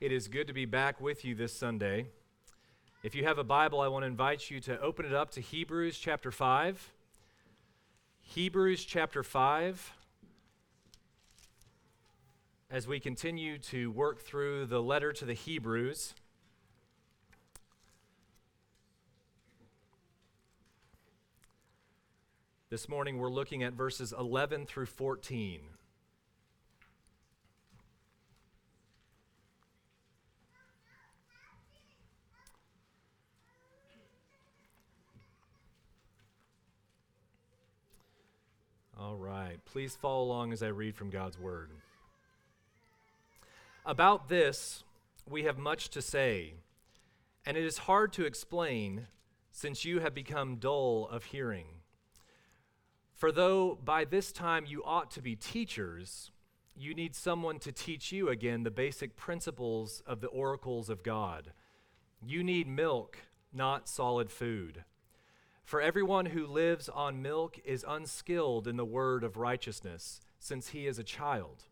It 0.00 0.12
is 0.12 0.28
good 0.28 0.46
to 0.46 0.52
be 0.52 0.64
back 0.64 1.00
with 1.00 1.24
you 1.24 1.34
this 1.34 1.52
Sunday. 1.52 2.06
If 3.02 3.16
you 3.16 3.24
have 3.24 3.38
a 3.38 3.42
Bible, 3.42 3.80
I 3.80 3.88
want 3.88 4.04
to 4.04 4.06
invite 4.06 4.48
you 4.48 4.60
to 4.60 4.80
open 4.80 5.04
it 5.04 5.12
up 5.12 5.32
to 5.32 5.40
Hebrews 5.40 5.98
chapter 5.98 6.30
5. 6.30 6.92
Hebrews 8.20 8.84
chapter 8.84 9.24
5. 9.24 9.92
As 12.70 12.86
we 12.86 13.00
continue 13.00 13.58
to 13.58 13.90
work 13.90 14.20
through 14.20 14.66
the 14.66 14.80
letter 14.80 15.12
to 15.14 15.24
the 15.24 15.34
Hebrews, 15.34 16.14
this 22.70 22.88
morning 22.88 23.18
we're 23.18 23.30
looking 23.30 23.64
at 23.64 23.72
verses 23.72 24.14
11 24.16 24.66
through 24.66 24.86
14. 24.86 25.62
All 39.00 39.14
right. 39.14 39.57
Please 39.72 39.96
follow 39.96 40.22
along 40.22 40.52
as 40.52 40.62
I 40.62 40.68
read 40.68 40.96
from 40.96 41.10
God's 41.10 41.38
Word. 41.38 41.70
About 43.84 44.28
this, 44.28 44.82
we 45.28 45.42
have 45.42 45.58
much 45.58 45.90
to 45.90 46.00
say, 46.00 46.54
and 47.44 47.54
it 47.54 47.64
is 47.64 47.78
hard 47.78 48.12
to 48.14 48.24
explain 48.24 49.08
since 49.52 49.84
you 49.84 50.00
have 50.00 50.14
become 50.14 50.56
dull 50.56 51.06
of 51.10 51.24
hearing. 51.24 51.66
For 53.14 53.30
though 53.30 53.78
by 53.84 54.04
this 54.04 54.32
time 54.32 54.64
you 54.66 54.82
ought 54.84 55.10
to 55.12 55.22
be 55.22 55.36
teachers, 55.36 56.30
you 56.74 56.94
need 56.94 57.14
someone 57.14 57.58
to 57.58 57.72
teach 57.72 58.10
you 58.10 58.30
again 58.30 58.62
the 58.62 58.70
basic 58.70 59.16
principles 59.16 60.02
of 60.06 60.20
the 60.22 60.28
oracles 60.28 60.88
of 60.88 61.02
God. 61.02 61.52
You 62.24 62.42
need 62.42 62.68
milk, 62.68 63.18
not 63.52 63.88
solid 63.88 64.30
food. 64.30 64.84
For 65.68 65.82
everyone 65.82 66.24
who 66.24 66.46
lives 66.46 66.88
on 66.88 67.20
milk 67.20 67.58
is 67.62 67.84
unskilled 67.86 68.66
in 68.66 68.78
the 68.78 68.86
word 68.86 69.22
of 69.22 69.36
righteousness, 69.36 70.18
since 70.38 70.68
he 70.68 70.86
is 70.86 70.98
a 70.98 71.04
child. 71.04 71.64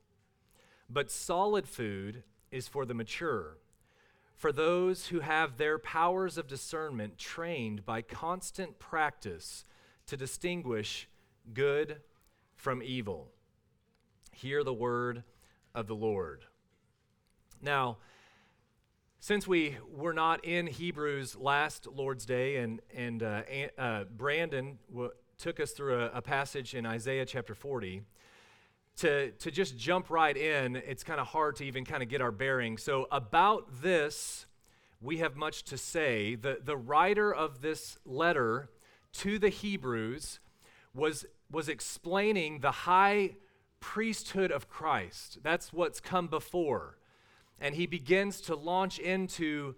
But 0.90 1.10
solid 1.10 1.66
food 1.66 2.22
is 2.50 2.68
for 2.68 2.84
the 2.84 2.92
mature, 2.92 3.56
for 4.34 4.52
those 4.52 5.06
who 5.06 5.20
have 5.20 5.56
their 5.56 5.78
powers 5.78 6.36
of 6.36 6.46
discernment 6.46 7.16
trained 7.16 7.86
by 7.86 8.02
constant 8.02 8.78
practice 8.78 9.64
to 10.08 10.16
distinguish 10.18 11.08
good 11.54 12.02
from 12.54 12.82
evil. 12.82 13.30
Hear 14.30 14.62
the 14.62 14.74
word 14.74 15.22
of 15.74 15.86
the 15.86 15.96
Lord. 15.96 16.44
Now, 17.62 17.96
since 19.20 19.46
we 19.46 19.76
were 19.90 20.12
not 20.12 20.44
in 20.44 20.66
Hebrews 20.66 21.36
last 21.36 21.86
Lord's 21.86 22.26
Day, 22.26 22.56
and, 22.56 22.80
and 22.94 23.22
uh, 23.22 23.42
uh, 23.78 24.04
Brandon 24.04 24.78
w- 24.90 25.10
took 25.38 25.58
us 25.60 25.72
through 25.72 26.00
a, 26.00 26.10
a, 26.12 26.22
passage 26.22 26.74
in 26.74 26.86
Isaiah 26.86 27.26
chapter 27.26 27.54
40, 27.54 28.02
to, 28.98 29.30
to 29.32 29.50
just 29.50 29.76
jump 29.76 30.10
right 30.10 30.36
in, 30.36 30.76
it's 30.76 31.04
kind 31.04 31.20
of 31.20 31.26
hard 31.26 31.56
to 31.56 31.64
even 31.64 31.84
kind 31.84 32.02
of 32.02 32.08
get 32.08 32.20
our 32.20 32.30
bearing. 32.30 32.78
So, 32.78 33.06
about 33.10 33.82
this, 33.82 34.46
we 35.00 35.18
have 35.18 35.36
much 35.36 35.64
to 35.64 35.76
say. 35.76 36.34
The, 36.34 36.58
the 36.62 36.76
writer 36.76 37.34
of 37.34 37.60
this 37.60 37.98
letter 38.06 38.70
to 39.14 39.38
the 39.38 39.50
Hebrews 39.50 40.40
was, 40.94 41.26
was 41.50 41.68
explaining 41.68 42.60
the 42.60 42.70
high 42.70 43.36
priesthood 43.80 44.50
of 44.50 44.68
Christ. 44.68 45.38
That's 45.42 45.72
what's 45.72 46.00
come 46.00 46.28
before 46.28 46.95
and 47.60 47.74
he 47.74 47.86
begins 47.86 48.40
to 48.42 48.54
launch 48.54 48.98
into 48.98 49.74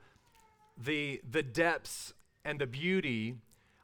the, 0.76 1.20
the 1.30 1.42
depths 1.42 2.12
and 2.44 2.58
the 2.58 2.66
beauty 2.66 3.36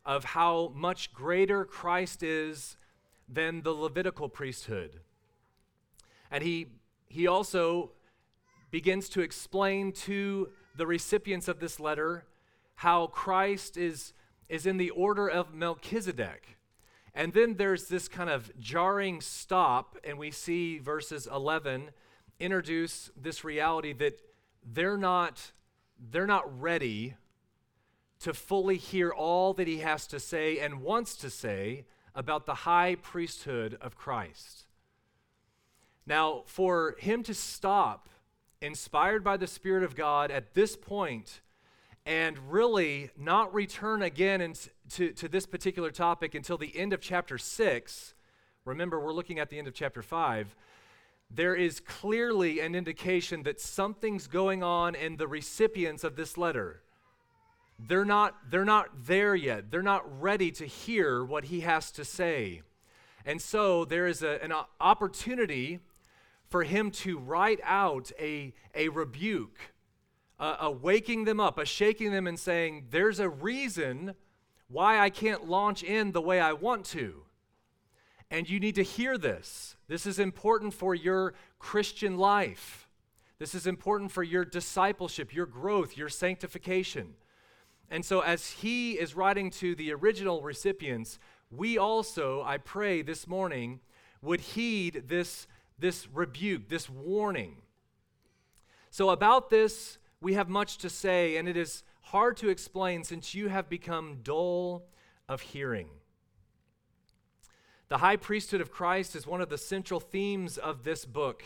of 0.05 0.24
how 0.24 0.73
much 0.74 1.13
greater 1.13 1.64
Christ 1.64 2.23
is 2.23 2.77
than 3.29 3.63
the 3.63 3.73
Levitical 3.73 4.29
priesthood. 4.29 5.01
And 6.30 6.42
he, 6.42 6.67
he 7.08 7.27
also 7.27 7.92
begins 8.70 9.08
to 9.11 9.20
explain 9.20 9.92
to 9.92 10.51
the 10.77 10.86
recipients 10.86 11.48
of 11.48 11.61
this 11.61 11.79
letter 11.79 12.24
how 12.77 13.07
Christ 13.07 13.77
is, 13.77 14.13
is 14.48 14.67
in 14.67 14.77
the 14.77 14.90
order 14.90 15.29
of 15.29 15.55
Melchizedek. 15.55 16.58
And 17.14 17.33
then 17.33 17.55
there's 17.55 17.86
this 17.86 18.08
kind 18.08 18.29
of 18.29 18.51
jarring 18.58 19.20
stop, 19.20 19.96
and 20.02 20.19
we 20.19 20.33
see 20.33 20.79
verses 20.79 21.29
11 21.33 21.90
introduce 22.40 23.11
this 23.17 23.45
reality 23.45 23.92
that 23.95 24.20
they're 24.64 24.98
not, 24.98 25.52
they're 26.11 26.27
not 26.27 26.61
ready 26.61 27.14
to 28.20 28.33
fully 28.33 28.77
hear 28.77 29.11
all 29.11 29.52
that 29.55 29.68
he 29.68 29.78
has 29.78 30.06
to 30.06 30.18
say 30.18 30.58
and 30.58 30.83
wants 30.83 31.17
to 31.17 31.28
say 31.30 31.84
about 32.14 32.46
the 32.46 32.55
high 32.55 32.96
priesthood 33.02 33.77
of 33.80 33.96
Christ. 33.96 34.67
Now, 36.06 36.42
for 36.46 36.96
him 36.98 37.22
to 37.24 37.34
stop, 37.34 38.08
inspired 38.61 39.22
by 39.22 39.36
the 39.36 39.46
Spirit 39.46 39.83
of 39.83 39.95
God 39.95 40.30
at 40.30 40.55
this 40.55 40.77
point, 40.77 41.40
and 42.06 42.39
really 42.51 43.11
not 43.16 43.52
return 43.55 44.02
again 44.02 44.55
to, 44.90 45.12
to 45.12 45.28
this 45.28 45.46
particular 45.46 45.90
topic 45.90 46.34
until 46.34 46.58
the 46.58 46.77
end 46.77 46.92
of 46.92 47.01
chapter 47.01 47.39
6, 47.39 48.14
remember, 48.64 49.01
we're 49.01 49.12
looking 49.12 49.39
at 49.39 49.48
the 49.48 49.58
end 49.58 49.68
of 49.68 49.74
chapter 49.74 50.02
5 50.02 50.55
there 51.30 51.55
is 51.55 51.80
clearly 51.80 52.61
an 52.61 52.74
indication 52.74 53.42
that 53.42 53.61
something's 53.61 54.27
going 54.27 54.62
on 54.62 54.95
in 54.95 55.17
the 55.17 55.27
recipients 55.27 56.05
of 56.05 56.17
this 56.17 56.36
letter. 56.36 56.83
They're 57.79 58.05
not, 58.05 58.51
they're 58.51 58.64
not 58.64 59.07
there 59.07 59.34
yet. 59.34 59.70
They're 59.70 59.83
not 59.83 60.20
ready 60.20 60.51
to 60.52 60.67
hear 60.67 61.24
what 61.24 61.46
he 61.46 61.61
has 61.61 61.90
to 61.92 62.05
say. 62.05 62.63
And 63.24 63.40
so 63.40 63.84
there 63.84 64.07
is 64.07 64.23
a, 64.23 64.42
an 64.45 64.52
opportunity 64.80 65.80
for 66.48 66.63
him 66.63 66.90
to 66.90 67.18
write 67.18 67.61
out 67.64 68.13
a, 68.20 68.52
a 68.74 68.89
rebuke, 68.90 69.58
a, 70.39 70.57
a 70.61 70.70
waking 70.70 71.24
them 71.24 71.40
up, 71.40 71.58
a 71.58 71.64
shaking 71.64 72.13
them 72.13 72.27
and 72.27 72.39
saying, 72.39 72.86
There's 72.90 73.18
a 73.18 73.29
reason 73.29 74.14
why 74.68 74.98
I 74.98 75.11
can't 75.11 75.48
launch 75.48 75.83
in 75.83 76.13
the 76.13 76.20
way 76.20 76.40
I 76.40 76.52
want 76.52 76.84
to. 76.86 77.23
And 78.30 78.48
you 78.48 78.61
need 78.61 78.74
to 78.77 78.83
hear 78.83 79.18
this. 79.18 79.73
This 79.86 80.06
is 80.06 80.18
important 80.18 80.74
for 80.74 80.95
your 80.95 81.34
Christian 81.58 82.17
life. 82.17 82.89
This 83.39 83.55
is 83.55 83.67
important 83.67 84.12
for 84.12 84.22
your 84.22 84.45
discipleship, 84.45 85.34
your 85.34 85.46
growth, 85.46 85.96
your 85.96 86.08
sanctification. 86.08 87.14
And 87.90 88.05
so, 88.05 88.20
as 88.20 88.50
he 88.50 88.92
is 88.92 89.14
writing 89.14 89.50
to 89.52 89.74
the 89.74 89.92
original 89.92 90.40
recipients, 90.40 91.18
we 91.50 91.77
also, 91.77 92.42
I 92.42 92.58
pray 92.58 93.02
this 93.02 93.27
morning, 93.27 93.80
would 94.22 94.40
heed 94.40 95.05
this, 95.08 95.46
this 95.78 96.08
rebuke, 96.08 96.68
this 96.68 96.89
warning. 96.89 97.56
So, 98.90 99.11
about 99.11 99.51
this, 99.51 99.98
we 100.20 100.34
have 100.34 100.48
much 100.48 100.78
to 100.78 100.89
say, 100.89 101.36
and 101.36 101.48
it 101.48 101.56
is 101.56 101.83
hard 102.01 102.36
to 102.39 102.48
explain 102.48 103.05
since 103.05 103.34
you 103.34 103.48
have 103.48 103.68
become 103.68 104.20
dull 104.22 104.86
of 105.28 105.40
hearing. 105.40 105.89
The 107.89 107.98
high 107.98 108.17
priesthood 108.17 108.61
of 108.61 108.70
Christ 108.70 109.14
is 109.14 109.27
one 109.27 109.40
of 109.40 109.50
the 109.50 109.58
central 109.58 110.00
themes 110.00 110.56
of 110.56 110.84
this 110.84 111.05
book, 111.05 111.45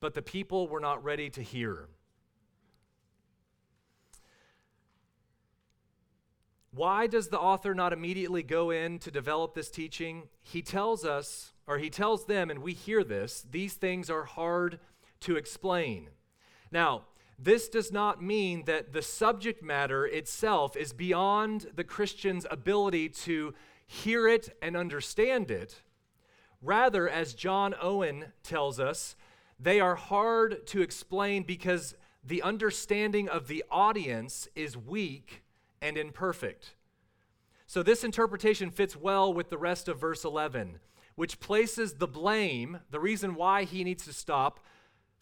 but 0.00 0.14
the 0.14 0.22
people 0.22 0.66
were 0.66 0.80
not 0.80 1.02
ready 1.04 1.30
to 1.30 1.42
hear. 1.42 1.88
Why 6.74 7.06
does 7.06 7.28
the 7.28 7.38
author 7.38 7.74
not 7.74 7.92
immediately 7.92 8.42
go 8.42 8.70
in 8.70 8.98
to 9.00 9.10
develop 9.10 9.54
this 9.54 9.70
teaching? 9.70 10.28
He 10.42 10.62
tells 10.62 11.04
us, 11.04 11.52
or 11.66 11.78
he 11.78 11.90
tells 11.90 12.24
them, 12.24 12.50
and 12.50 12.60
we 12.60 12.72
hear 12.72 13.04
this, 13.04 13.44
these 13.48 13.74
things 13.74 14.08
are 14.08 14.24
hard 14.24 14.80
to 15.20 15.36
explain. 15.36 16.08
Now, 16.70 17.02
this 17.38 17.68
does 17.68 17.92
not 17.92 18.22
mean 18.22 18.64
that 18.64 18.92
the 18.92 19.02
subject 19.02 19.62
matter 19.62 20.06
itself 20.06 20.76
is 20.76 20.92
beyond 20.92 21.66
the 21.74 21.84
Christian's 21.84 22.46
ability 22.50 23.10
to 23.10 23.52
hear 23.92 24.26
it 24.26 24.56
and 24.62 24.74
understand 24.74 25.50
it. 25.50 25.82
Rather, 26.62 27.08
as 27.08 27.34
John 27.34 27.74
Owen 27.80 28.26
tells 28.42 28.80
us, 28.80 29.16
they 29.60 29.80
are 29.80 29.96
hard 29.96 30.66
to 30.68 30.80
explain 30.80 31.42
because 31.42 31.94
the 32.24 32.42
understanding 32.42 33.28
of 33.28 33.48
the 33.48 33.64
audience 33.70 34.48
is 34.54 34.76
weak 34.76 35.42
and 35.82 35.98
imperfect. 35.98 36.74
So, 37.66 37.82
this 37.82 38.02
interpretation 38.02 38.70
fits 38.70 38.96
well 38.96 39.32
with 39.32 39.50
the 39.50 39.58
rest 39.58 39.88
of 39.88 40.00
verse 40.00 40.24
11, 40.24 40.78
which 41.14 41.38
places 41.38 41.94
the 41.94 42.08
blame, 42.08 42.80
the 42.90 43.00
reason 43.00 43.34
why 43.34 43.64
he 43.64 43.84
needs 43.84 44.04
to 44.06 44.12
stop, 44.12 44.60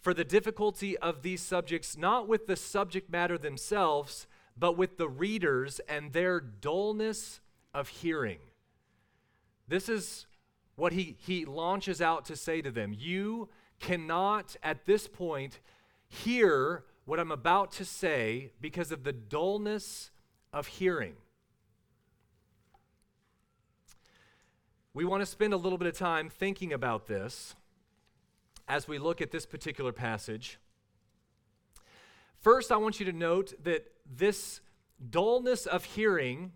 for 0.00 0.14
the 0.14 0.24
difficulty 0.24 0.96
of 0.98 1.22
these 1.22 1.42
subjects, 1.42 1.96
not 1.96 2.28
with 2.28 2.46
the 2.46 2.56
subject 2.56 3.10
matter 3.10 3.36
themselves, 3.36 4.26
but 4.56 4.76
with 4.76 4.96
the 4.96 5.08
readers 5.08 5.80
and 5.88 6.12
their 6.12 6.40
dullness 6.40 7.40
of 7.74 7.88
hearing. 7.88 8.38
This 9.70 9.88
is 9.88 10.26
what 10.74 10.92
he, 10.92 11.16
he 11.20 11.44
launches 11.44 12.02
out 12.02 12.24
to 12.24 12.34
say 12.34 12.60
to 12.60 12.72
them. 12.72 12.92
You 12.92 13.48
cannot, 13.78 14.56
at 14.64 14.84
this 14.84 15.06
point, 15.06 15.60
hear 16.08 16.82
what 17.04 17.20
I'm 17.20 17.30
about 17.30 17.70
to 17.72 17.84
say 17.84 18.50
because 18.60 18.90
of 18.90 19.04
the 19.04 19.12
dullness 19.12 20.10
of 20.52 20.66
hearing. 20.66 21.14
We 24.92 25.04
want 25.04 25.22
to 25.22 25.26
spend 25.26 25.52
a 25.52 25.56
little 25.56 25.78
bit 25.78 25.86
of 25.86 25.96
time 25.96 26.28
thinking 26.28 26.72
about 26.72 27.06
this 27.06 27.54
as 28.66 28.88
we 28.88 28.98
look 28.98 29.20
at 29.20 29.30
this 29.30 29.46
particular 29.46 29.92
passage. 29.92 30.58
First, 32.40 32.72
I 32.72 32.76
want 32.76 32.98
you 32.98 33.06
to 33.06 33.12
note 33.12 33.54
that 33.62 33.86
this 34.04 34.62
dullness 35.10 35.64
of 35.64 35.84
hearing 35.84 36.54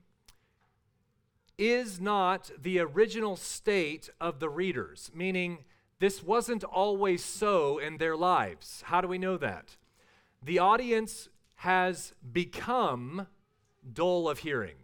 is 1.57 2.01
not 2.01 2.51
the 2.61 2.79
original 2.79 3.37
state 3.37 4.11
of 4.21 4.41
the 4.41 4.49
readers, 4.49 5.11
meaning 5.15 5.65
this 6.01 6.23
wasn't 6.23 6.65
always 6.65 7.25
so 7.25 7.79
in 7.79 7.99
their 7.99 8.17
lives. 8.17 8.83
How 8.87 9.01
do 9.01 9.09
we 9.09 9.19
know 9.19 9.37
that? 9.37 9.77
The 10.43 10.59
audience 10.59 11.29
has 11.57 12.13
become 12.33 13.27
dull 13.93 14.29
of 14.29 14.41
hearing. 14.41 14.77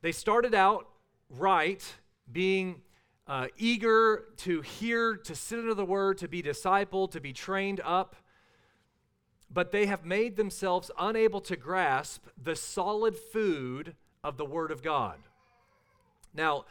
They 0.00 0.12
started 0.12 0.54
out 0.54 0.88
right, 1.28 1.84
being 2.30 2.82
uh, 3.26 3.48
eager 3.58 4.24
to 4.38 4.62
hear, 4.62 5.16
to 5.16 5.34
sit 5.34 5.58
under 5.58 5.74
the 5.74 5.84
word, 5.84 6.18
to 6.18 6.28
be 6.28 6.42
discipled, 6.42 7.10
to 7.12 7.20
be 7.20 7.32
trained 7.32 7.80
up, 7.84 8.16
but 9.50 9.72
they 9.72 9.86
have 9.86 10.04
made 10.04 10.36
themselves 10.36 10.90
unable 10.98 11.40
to 11.40 11.56
grasp 11.56 12.26
the 12.42 12.56
solid 12.56 13.16
food 13.16 13.94
of 14.22 14.36
the 14.36 14.44
word 14.44 14.70
of 14.70 14.82
God. 14.82 15.18
Now, 16.34 16.66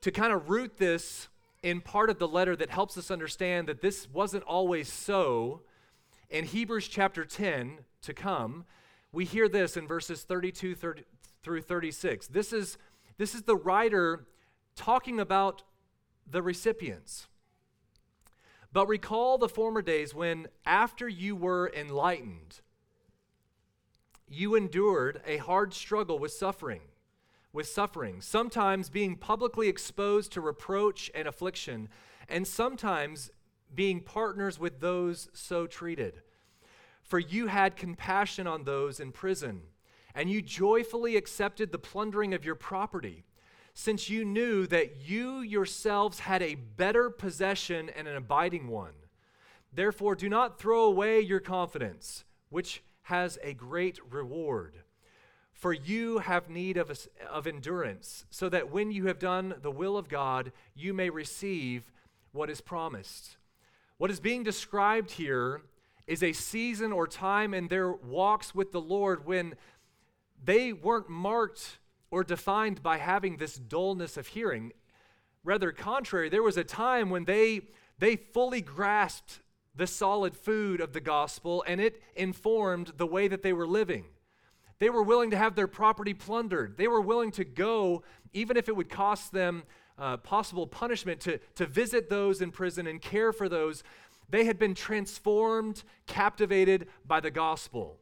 to 0.00 0.10
kind 0.10 0.32
of 0.32 0.50
root 0.50 0.78
this 0.78 1.28
in 1.62 1.80
part 1.80 2.10
of 2.10 2.18
the 2.18 2.28
letter 2.28 2.54
that 2.56 2.70
helps 2.70 2.98
us 2.98 3.10
understand 3.10 3.68
that 3.68 3.80
this 3.80 4.08
wasn't 4.12 4.44
always 4.44 4.92
so, 4.92 5.62
in 6.30 6.44
Hebrews 6.44 6.88
chapter 6.88 7.24
10 7.24 7.78
to 8.02 8.14
come, 8.14 8.64
we 9.12 9.24
hear 9.24 9.48
this 9.48 9.76
in 9.76 9.86
verses 9.86 10.22
32 10.22 10.74
30, 10.74 11.02
through 11.42 11.62
36. 11.62 12.26
This 12.26 12.52
is, 12.52 12.76
this 13.18 13.34
is 13.34 13.42
the 13.42 13.56
writer 13.56 14.26
talking 14.74 15.20
about 15.20 15.62
the 16.28 16.42
recipients. 16.42 17.28
But 18.76 18.88
recall 18.88 19.38
the 19.38 19.48
former 19.48 19.80
days 19.80 20.14
when, 20.14 20.48
after 20.66 21.08
you 21.08 21.34
were 21.34 21.72
enlightened, 21.74 22.60
you 24.28 24.54
endured 24.54 25.22
a 25.26 25.38
hard 25.38 25.72
struggle 25.72 26.18
with 26.18 26.32
suffering 26.32 26.82
with 27.54 27.66
suffering, 27.66 28.20
sometimes 28.20 28.90
being 28.90 29.16
publicly 29.16 29.68
exposed 29.68 30.30
to 30.32 30.42
reproach 30.42 31.10
and 31.14 31.26
affliction, 31.26 31.88
and 32.28 32.46
sometimes 32.46 33.30
being 33.74 33.98
partners 33.98 34.58
with 34.58 34.80
those 34.80 35.30
so 35.32 35.66
treated. 35.66 36.20
For 37.00 37.18
you 37.18 37.46
had 37.46 37.76
compassion 37.76 38.46
on 38.46 38.64
those 38.64 39.00
in 39.00 39.10
prison, 39.10 39.62
and 40.14 40.28
you 40.28 40.42
joyfully 40.42 41.16
accepted 41.16 41.72
the 41.72 41.78
plundering 41.78 42.34
of 42.34 42.44
your 42.44 42.54
property, 42.54 43.24
since 43.78 44.08
you 44.08 44.24
knew 44.24 44.66
that 44.66 45.06
you 45.06 45.40
yourselves 45.40 46.20
had 46.20 46.42
a 46.42 46.54
better 46.54 47.10
possession 47.10 47.90
and 47.90 48.08
an 48.08 48.16
abiding 48.16 48.68
one. 48.68 48.94
Therefore, 49.70 50.14
do 50.14 50.30
not 50.30 50.58
throw 50.58 50.84
away 50.84 51.20
your 51.20 51.40
confidence, 51.40 52.24
which 52.48 52.82
has 53.02 53.38
a 53.42 53.52
great 53.52 53.98
reward. 54.10 54.76
For 55.52 55.74
you 55.74 56.20
have 56.20 56.48
need 56.48 56.78
of, 56.78 57.06
of 57.30 57.46
endurance, 57.46 58.24
so 58.30 58.48
that 58.48 58.72
when 58.72 58.90
you 58.90 59.08
have 59.08 59.18
done 59.18 59.56
the 59.60 59.70
will 59.70 59.98
of 59.98 60.08
God, 60.08 60.52
you 60.74 60.94
may 60.94 61.10
receive 61.10 61.92
what 62.32 62.48
is 62.48 62.62
promised. 62.62 63.36
What 63.98 64.10
is 64.10 64.20
being 64.20 64.42
described 64.42 65.10
here 65.10 65.60
is 66.06 66.22
a 66.22 66.32
season 66.32 66.92
or 66.92 67.06
time 67.06 67.52
in 67.52 67.68
their 67.68 67.92
walks 67.92 68.54
with 68.54 68.72
the 68.72 68.80
Lord 68.80 69.26
when 69.26 69.54
they 70.42 70.72
weren't 70.72 71.10
marked 71.10 71.76
or 72.10 72.24
defined 72.24 72.82
by 72.82 72.98
having 72.98 73.36
this 73.36 73.56
dullness 73.56 74.16
of 74.16 74.28
hearing. 74.28 74.72
Rather, 75.44 75.72
contrary, 75.72 76.28
there 76.28 76.42
was 76.42 76.56
a 76.56 76.64
time 76.64 77.10
when 77.10 77.24
they, 77.24 77.60
they 77.98 78.16
fully 78.16 78.60
grasped 78.60 79.40
the 79.74 79.86
solid 79.86 80.34
food 80.34 80.80
of 80.80 80.92
the 80.92 81.00
gospel 81.00 81.64
and 81.66 81.80
it 81.80 82.02
informed 82.14 82.92
the 82.96 83.06
way 83.06 83.28
that 83.28 83.42
they 83.42 83.52
were 83.52 83.66
living. 83.66 84.04
They 84.78 84.90
were 84.90 85.02
willing 85.02 85.30
to 85.30 85.36
have 85.36 85.54
their 85.54 85.66
property 85.66 86.14
plundered. 86.14 86.76
They 86.76 86.88
were 86.88 87.00
willing 87.00 87.30
to 87.32 87.44
go, 87.44 88.02
even 88.32 88.56
if 88.56 88.68
it 88.68 88.76
would 88.76 88.90
cost 88.90 89.32
them 89.32 89.64
uh, 89.98 90.18
possible 90.18 90.66
punishment, 90.66 91.20
to, 91.20 91.38
to 91.54 91.66
visit 91.66 92.10
those 92.10 92.42
in 92.42 92.50
prison 92.50 92.86
and 92.86 93.00
care 93.00 93.32
for 93.32 93.48
those. 93.48 93.82
They 94.28 94.44
had 94.44 94.58
been 94.58 94.74
transformed, 94.74 95.82
captivated 96.06 96.88
by 97.06 97.20
the 97.20 97.30
gospel. 97.30 97.98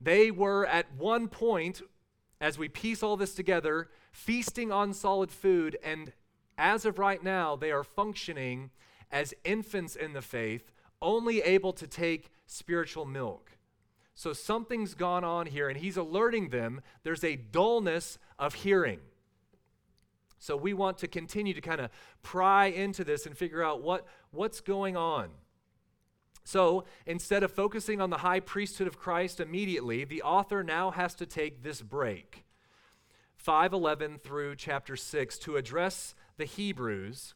They 0.00 0.30
were 0.30 0.66
at 0.66 0.94
one 0.96 1.28
point, 1.28 1.82
as 2.44 2.58
we 2.58 2.68
piece 2.68 3.02
all 3.02 3.16
this 3.16 3.34
together, 3.34 3.88
feasting 4.12 4.70
on 4.70 4.92
solid 4.92 5.30
food, 5.30 5.78
and 5.82 6.12
as 6.58 6.84
of 6.84 6.98
right 6.98 7.24
now, 7.24 7.56
they 7.56 7.72
are 7.72 7.82
functioning 7.82 8.70
as 9.10 9.32
infants 9.44 9.96
in 9.96 10.12
the 10.12 10.20
faith, 10.20 10.70
only 11.00 11.40
able 11.40 11.72
to 11.72 11.86
take 11.86 12.30
spiritual 12.46 13.06
milk. 13.06 13.52
So 14.14 14.34
something's 14.34 14.92
gone 14.92 15.24
on 15.24 15.46
here, 15.46 15.70
and 15.70 15.78
he's 15.78 15.96
alerting 15.96 16.50
them 16.50 16.82
there's 17.02 17.24
a 17.24 17.36
dullness 17.36 18.18
of 18.38 18.52
hearing. 18.52 19.00
So 20.38 20.54
we 20.54 20.74
want 20.74 20.98
to 20.98 21.08
continue 21.08 21.54
to 21.54 21.62
kind 21.62 21.80
of 21.80 21.88
pry 22.22 22.66
into 22.66 23.04
this 23.04 23.24
and 23.24 23.34
figure 23.34 23.62
out 23.62 23.80
what, 23.80 24.06
what's 24.32 24.60
going 24.60 24.98
on. 24.98 25.30
So 26.44 26.84
instead 27.06 27.42
of 27.42 27.50
focusing 27.50 28.00
on 28.00 28.10
the 28.10 28.18
high 28.18 28.40
priesthood 28.40 28.86
of 28.86 28.98
Christ 28.98 29.40
immediately, 29.40 30.04
the 30.04 30.22
author 30.22 30.62
now 30.62 30.90
has 30.90 31.14
to 31.16 31.26
take 31.26 31.62
this 31.62 31.80
break. 31.80 32.44
511 33.36 34.18
through 34.18 34.56
chapter 34.56 34.96
6 34.96 35.38
to 35.38 35.56
address 35.56 36.14
the 36.36 36.44
Hebrews 36.44 37.34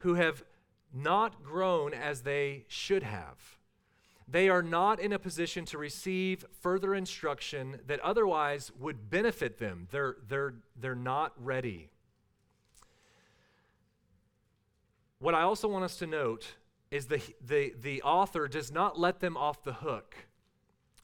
who 0.00 0.14
have 0.14 0.44
not 0.92 1.42
grown 1.42 1.94
as 1.94 2.22
they 2.22 2.64
should 2.68 3.02
have 3.02 3.58
they 4.32 4.48
are 4.48 4.62
not 4.62 4.98
in 4.98 5.12
a 5.12 5.18
position 5.18 5.66
to 5.66 5.78
receive 5.78 6.44
further 6.60 6.94
instruction 6.94 7.80
that 7.86 8.00
otherwise 8.00 8.72
would 8.78 9.10
benefit 9.10 9.58
them. 9.58 9.88
They're, 9.90 10.16
they're, 10.26 10.54
they're 10.80 10.94
not 10.94 11.32
ready. 11.36 11.90
What 15.18 15.34
I 15.34 15.42
also 15.42 15.68
want 15.68 15.84
us 15.84 15.98
to 15.98 16.06
note 16.06 16.54
is 16.92 17.06
the, 17.06 17.20
the, 17.44 17.74
the 17.80 18.02
author 18.02 18.46
does 18.46 18.70
not 18.70 19.00
let 19.00 19.18
them 19.18 19.36
off 19.36 19.64
the 19.64 19.72
hook 19.72 20.14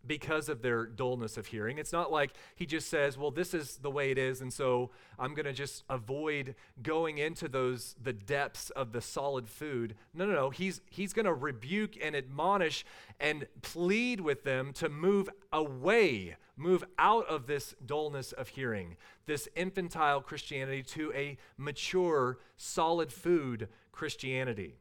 because 0.06 0.48
of 0.48 0.62
their 0.62 0.86
dullness 0.86 1.36
of 1.36 1.46
hearing. 1.46 1.78
It's 1.78 1.92
not 1.92 2.12
like 2.12 2.32
he 2.54 2.66
just 2.66 2.88
says, 2.88 3.18
"Well, 3.18 3.30
this 3.30 3.52
is 3.52 3.78
the 3.78 3.90
way 3.90 4.10
it 4.10 4.18
is, 4.18 4.40
and 4.40 4.52
so 4.52 4.90
I'm 5.18 5.34
going 5.34 5.46
to 5.46 5.52
just 5.52 5.82
avoid 5.88 6.54
going 6.82 7.18
into 7.18 7.48
those 7.48 7.96
the 8.00 8.12
depths 8.12 8.70
of 8.70 8.92
the 8.92 9.00
solid 9.00 9.48
food." 9.48 9.96
No, 10.14 10.26
no, 10.26 10.34
no. 10.34 10.50
He's 10.50 10.80
he's 10.88 11.12
going 11.12 11.26
to 11.26 11.34
rebuke 11.34 11.94
and 12.00 12.14
admonish 12.14 12.84
and 13.18 13.46
plead 13.62 14.20
with 14.20 14.44
them 14.44 14.72
to 14.74 14.88
move 14.88 15.28
away, 15.52 16.36
move 16.56 16.84
out 16.98 17.26
of 17.26 17.46
this 17.46 17.74
dullness 17.84 18.32
of 18.32 18.48
hearing, 18.48 18.96
this 19.26 19.48
infantile 19.56 20.20
Christianity 20.20 20.82
to 20.84 21.12
a 21.12 21.36
mature, 21.56 22.38
solid 22.56 23.12
food 23.12 23.68
Christianity. 23.92 24.76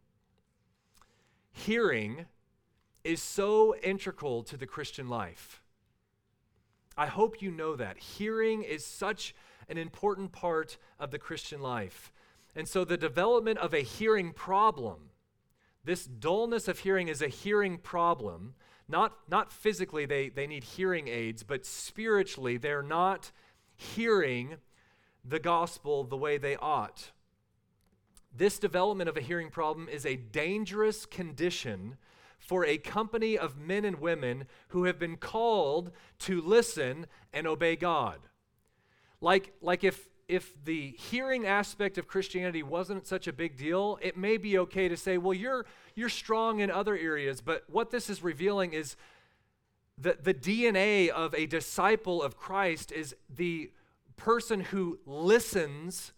Hearing 1.65 2.27
is 3.03 3.21
so 3.21 3.75
integral 3.77 4.43
to 4.43 4.57
the 4.57 4.67
Christian 4.67 5.09
life. 5.09 5.63
I 6.95 7.07
hope 7.07 7.41
you 7.41 7.49
know 7.49 7.75
that. 7.75 7.97
Hearing 7.97 8.61
is 8.61 8.85
such 8.85 9.33
an 9.67 9.77
important 9.79 10.31
part 10.31 10.77
of 10.99 11.09
the 11.09 11.17
Christian 11.17 11.59
life. 11.59 12.11
And 12.55 12.67
so 12.67 12.85
the 12.85 12.95
development 12.95 13.57
of 13.57 13.73
a 13.73 13.81
hearing 13.81 14.33
problem, 14.33 15.09
this 15.83 16.05
dullness 16.05 16.67
of 16.67 16.79
hearing 16.79 17.07
is 17.07 17.23
a 17.23 17.27
hearing 17.27 17.79
problem. 17.79 18.53
Not, 18.87 19.17
not 19.27 19.51
physically, 19.51 20.05
they, 20.05 20.29
they 20.29 20.45
need 20.45 20.63
hearing 20.63 21.07
aids, 21.07 21.41
but 21.41 21.65
spiritually, 21.65 22.57
they're 22.57 22.83
not 22.83 23.31
hearing 23.75 24.57
the 25.25 25.39
gospel 25.39 26.03
the 26.03 26.17
way 26.17 26.37
they 26.37 26.55
ought. 26.55 27.11
This 28.35 28.59
development 28.59 29.09
of 29.09 29.17
a 29.17 29.21
hearing 29.21 29.49
problem 29.49 29.89
is 29.89 30.05
a 30.05 30.15
dangerous 30.15 31.05
condition 31.05 31.97
for 32.39 32.65
a 32.65 32.77
company 32.77 33.37
of 33.37 33.57
men 33.57 33.83
and 33.83 33.99
women 33.99 34.45
who 34.69 34.83
have 34.85 34.99
been 34.99 35.17
called 35.17 35.91
to 36.19 36.41
listen 36.41 37.07
and 37.33 37.47
obey 37.47 37.75
God. 37.75 38.19
Like, 39.21 39.53
like 39.61 39.83
if, 39.83 40.07
if 40.27 40.53
the 40.63 40.91
hearing 40.91 41.45
aspect 41.45 41.97
of 41.97 42.07
Christianity 42.07 42.61
wasn't 42.61 43.07
such 43.07 43.27
a 43.27 43.33
big 43.33 43.57
deal, 43.57 43.97
it 44.01 44.17
may 44.17 44.37
be 44.37 44.57
okay 44.59 44.87
to 44.87 44.97
say, 44.97 45.17
well, 45.17 45.33
you're, 45.33 45.65
you're 45.95 46.09
strong 46.09 46.59
in 46.59 46.69
other 46.69 46.95
areas. 46.95 47.41
But 47.41 47.63
what 47.67 47.89
this 47.89 48.09
is 48.09 48.21
revealing 48.21 48.73
is 48.73 48.95
that 49.97 50.23
the 50.23 50.33
DNA 50.33 51.09
of 51.09 51.33
a 51.33 51.47
disciple 51.47 52.21
of 52.21 52.37
Christ 52.37 52.91
is 52.91 53.15
the 53.33 53.71
person 54.15 54.61
who 54.61 54.99
listens 55.05 56.11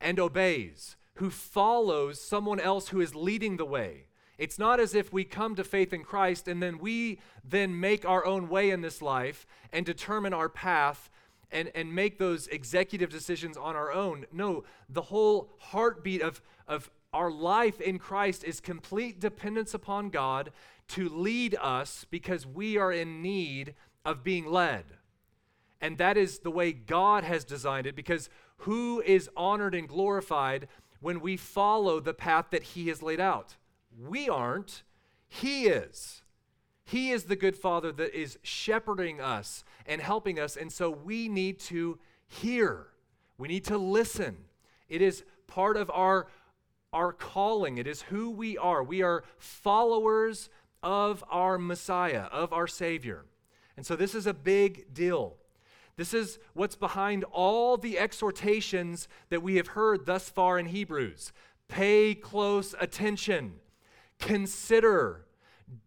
and 0.00 0.20
obeys, 0.20 0.96
who 1.16 1.30
follows 1.30 2.20
someone 2.20 2.60
else 2.60 2.88
who 2.88 3.00
is 3.00 3.14
leading 3.14 3.56
the 3.56 3.64
way. 3.64 4.06
It's 4.38 4.58
not 4.58 4.80
as 4.80 4.94
if 4.94 5.12
we 5.12 5.24
come 5.24 5.54
to 5.54 5.64
faith 5.64 5.92
in 5.92 6.04
Christ 6.04 6.46
and 6.46 6.62
then 6.62 6.78
we 6.78 7.20
then 7.42 7.78
make 7.78 8.04
our 8.04 8.24
own 8.26 8.48
way 8.48 8.70
in 8.70 8.82
this 8.82 9.00
life 9.00 9.46
and 9.72 9.86
determine 9.86 10.34
our 10.34 10.48
path 10.48 11.10
and, 11.50 11.70
and 11.74 11.94
make 11.94 12.18
those 12.18 12.46
executive 12.48 13.10
decisions 13.10 13.56
on 13.56 13.76
our 13.76 13.92
own. 13.92 14.26
No, 14.32 14.64
the 14.88 15.02
whole 15.02 15.50
heartbeat 15.58 16.20
of, 16.20 16.42
of 16.68 16.90
our 17.12 17.30
life 17.30 17.80
in 17.80 17.98
Christ 17.98 18.44
is 18.44 18.60
complete 18.60 19.20
dependence 19.20 19.72
upon 19.72 20.10
God 20.10 20.50
to 20.88 21.08
lead 21.08 21.56
us 21.60 22.04
because 22.10 22.46
we 22.46 22.76
are 22.76 22.92
in 22.92 23.22
need 23.22 23.74
of 24.04 24.22
being 24.22 24.46
led. 24.46 24.84
And 25.80 25.98
that 25.98 26.16
is 26.16 26.40
the 26.40 26.50
way 26.50 26.72
God 26.72 27.24
has 27.24 27.44
designed 27.44 27.86
it 27.86 27.96
because 27.96 28.28
who 28.58 29.02
is 29.04 29.30
honored 29.36 29.74
and 29.74 29.88
glorified 29.88 30.68
when 31.00 31.20
we 31.20 31.36
follow 31.36 32.00
the 32.00 32.14
path 32.14 32.46
that 32.50 32.62
He 32.62 32.88
has 32.88 33.02
laid 33.02 33.20
out? 33.20 33.56
We 33.98 34.28
aren't, 34.28 34.82
He 35.28 35.66
is. 35.66 36.22
He 36.84 37.10
is 37.10 37.24
the 37.24 37.36
good 37.36 37.56
Father 37.56 37.90
that 37.92 38.18
is 38.18 38.38
shepherding 38.42 39.20
us 39.20 39.64
and 39.86 40.00
helping 40.00 40.38
us. 40.38 40.56
And 40.56 40.72
so 40.72 40.88
we 40.88 41.28
need 41.28 41.58
to 41.60 41.98
hear, 42.28 42.86
we 43.38 43.48
need 43.48 43.64
to 43.64 43.76
listen. 43.76 44.36
It 44.88 45.02
is 45.02 45.24
part 45.48 45.76
of 45.76 45.90
our, 45.90 46.28
our 46.92 47.12
calling, 47.12 47.78
it 47.78 47.88
is 47.88 48.02
who 48.02 48.30
we 48.30 48.56
are. 48.56 48.84
We 48.84 49.02
are 49.02 49.24
followers 49.36 50.48
of 50.80 51.24
our 51.28 51.58
Messiah, 51.58 52.26
of 52.30 52.52
our 52.52 52.68
Savior. 52.68 53.24
And 53.76 53.84
so 53.84 53.96
this 53.96 54.14
is 54.14 54.26
a 54.26 54.34
big 54.34 54.94
deal. 54.94 55.36
This 55.96 56.12
is 56.12 56.38
what's 56.52 56.76
behind 56.76 57.24
all 57.24 57.76
the 57.76 57.98
exhortations 57.98 59.08
that 59.30 59.42
we 59.42 59.56
have 59.56 59.68
heard 59.68 60.04
thus 60.04 60.28
far 60.28 60.58
in 60.58 60.66
Hebrews. 60.66 61.32
Pay 61.68 62.14
close 62.14 62.74
attention. 62.78 63.54
Consider. 64.18 65.26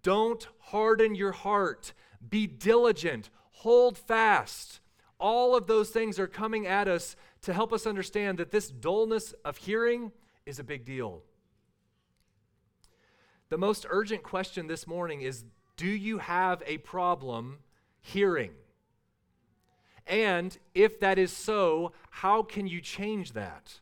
Don't 0.01 0.47
harden 0.59 1.13
your 1.15 1.31
heart. 1.31 1.93
Be 2.27 2.47
diligent. 2.47 3.29
Hold 3.51 3.97
fast. 3.97 4.79
All 5.19 5.55
of 5.55 5.67
those 5.67 5.89
things 5.89 6.17
are 6.17 6.27
coming 6.27 6.65
at 6.65 6.87
us 6.87 7.15
to 7.43 7.53
help 7.53 7.71
us 7.71 7.85
understand 7.85 8.39
that 8.39 8.51
this 8.51 8.69
dullness 8.69 9.33
of 9.45 9.57
hearing 9.57 10.11
is 10.45 10.59
a 10.59 10.63
big 10.63 10.85
deal. 10.85 11.21
The 13.49 13.57
most 13.57 13.85
urgent 13.89 14.23
question 14.23 14.67
this 14.67 14.87
morning 14.87 15.21
is 15.21 15.43
Do 15.75 15.87
you 15.87 16.17
have 16.17 16.63
a 16.65 16.79
problem 16.79 17.59
hearing? 18.01 18.51
And 20.09 20.57
if 20.73 20.99
that 21.01 21.19
is 21.19 21.31
so, 21.31 21.93
how 22.09 22.41
can 22.41 22.65
you 22.65 22.81
change 22.81 23.33
that? 23.33 23.79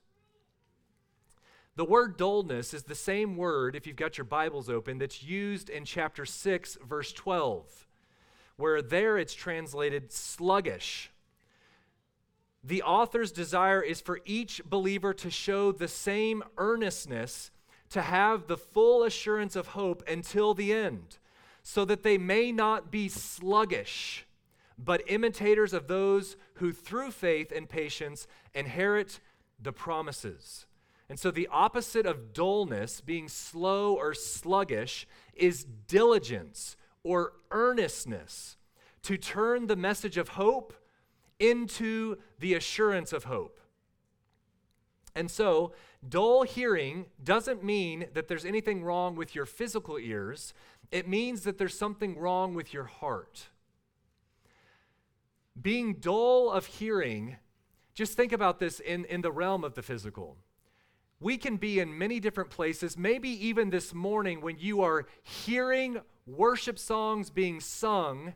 The 1.77 1.86
word 1.86 2.17
dullness 2.17 2.74
is 2.74 2.84
the 2.84 2.96
same 2.96 3.38
word, 3.38 3.75
if 3.75 3.88
you've 3.88 3.96
got 3.96 4.17
your 4.17 4.25
Bibles 4.25 4.69
open, 4.69 4.98
that's 4.98 5.24
used 5.24 5.69
in 5.69 5.86
chapter 5.86 6.25
6, 6.25 6.77
verse 6.86 7.13
12, 7.13 7.88
where 8.57 8.81
there 8.81 9.17
it's 9.17 9.34
translated 9.34 10.12
sluggish. 10.12 11.12
The 12.62 12.84
author's 12.84 13.31
desire 13.31 13.81
is 13.81 14.01
for 14.01 14.19
each 14.25 14.62
believer 14.65 15.13
to 15.13 15.31
show 15.31 15.72
the 15.72 15.88
same 15.88 16.43
earnestness 16.57 17.51
to 17.91 18.01
have 18.01 18.48
the 18.48 18.57
full 18.57 19.03
assurance 19.03 19.55
of 19.55 19.67
hope 19.67 20.03
until 20.10 20.53
the 20.53 20.74
end, 20.74 21.19
so 21.63 21.86
that 21.86 22.03
they 22.03 22.17
may 22.17 22.51
not 22.51 22.91
be 22.91 23.07
sluggish 23.07 24.26
but 24.77 25.03
imitators 25.07 25.74
of 25.74 25.88
those 25.88 26.38
who 26.55 26.72
through 26.72 27.12
faith 27.12 27.51
and 27.55 27.67
patience 27.67 28.27
inherit 28.53 29.19
the 29.60 29.72
promises. 29.72 30.65
And 31.10 31.19
so 31.19 31.31
the 31.31 31.48
opposite 31.51 32.05
of 32.05 32.34
dullness, 32.34 33.01
being 33.01 33.29
slow 33.29 33.96
or 33.96 34.13
sluggish, 34.13 35.07
is 35.34 35.63
diligence 35.63 36.75
or 37.03 37.34
earnestness 37.51 38.57
to 39.03 39.17
turn 39.17 39.67
the 39.67 39.75
message 39.75 40.17
of 40.17 40.29
hope 40.29 40.74
into 41.39 42.17
the 42.39 42.53
assurance 42.55 43.13
of 43.13 43.25
hope. 43.25 43.60
And 45.15 45.31
so, 45.31 45.72
dull 46.07 46.43
hearing 46.43 47.05
doesn't 47.24 47.63
mean 47.63 48.07
that 48.13 48.27
there's 48.27 48.46
anything 48.46 48.84
wrong 48.84 49.15
with 49.15 49.34
your 49.34 49.46
physical 49.46 49.98
ears, 49.98 50.53
it 50.91 51.07
means 51.07 51.41
that 51.43 51.57
there's 51.57 51.77
something 51.77 52.17
wrong 52.17 52.53
with 52.53 52.74
your 52.74 52.84
heart. 52.84 53.48
Being 55.60 55.96
dull 55.96 56.52
of 56.52 56.66
hearing, 56.66 57.38
just 57.94 58.14
think 58.14 58.32
about 58.32 58.60
this 58.60 58.80
in, 58.80 59.06
in 59.06 59.22
the 59.22 59.32
realm 59.32 59.64
of 59.64 59.74
the 59.74 59.82
physical. 59.82 60.38
We 61.20 61.38
can 61.38 61.58
be 61.58 61.80
in 61.80 61.98
many 61.98 62.20
different 62.20 62.52
places, 62.52 62.96
maybe 62.96 63.30
even 63.48 63.72
this 63.72 63.94
morning 63.94 64.42
when 64.42 64.60
you 64.60 64.82
are 64.82 65.08
hearing 65.24 66.00
worship 66.28 66.78
songs 66.78 67.32
being 67.32 67.60
sung, 67.60 68.36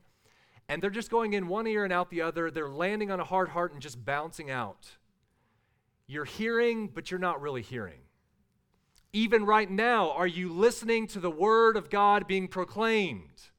and 0.67 0.81
they're 0.81 0.89
just 0.89 1.11
going 1.11 1.33
in 1.33 1.47
one 1.47 1.67
ear 1.67 1.83
and 1.83 1.93
out 1.93 2.09
the 2.09 2.21
other. 2.21 2.49
They're 2.49 2.69
landing 2.69 3.11
on 3.11 3.19
a 3.19 3.25
hard 3.25 3.49
heart 3.49 3.73
and 3.73 3.81
just 3.81 4.03
bouncing 4.03 4.49
out. 4.49 4.87
You're 6.07 6.25
hearing, 6.25 6.87
but 6.87 7.11
you're 7.11 7.19
not 7.19 7.41
really 7.41 7.61
hearing. 7.61 7.99
Even 9.13 9.45
right 9.45 9.69
now, 9.69 10.11
are 10.11 10.27
you 10.27 10.51
listening 10.51 11.05
to 11.07 11.19
the 11.19 11.29
word 11.29 11.75
of 11.77 11.89
God 11.89 12.27
being 12.27 12.47
proclaimed? 12.47 13.49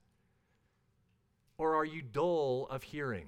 Or 1.58 1.76
are 1.76 1.84
you 1.84 2.02
dull 2.02 2.66
of 2.70 2.82
hearing? 2.82 3.26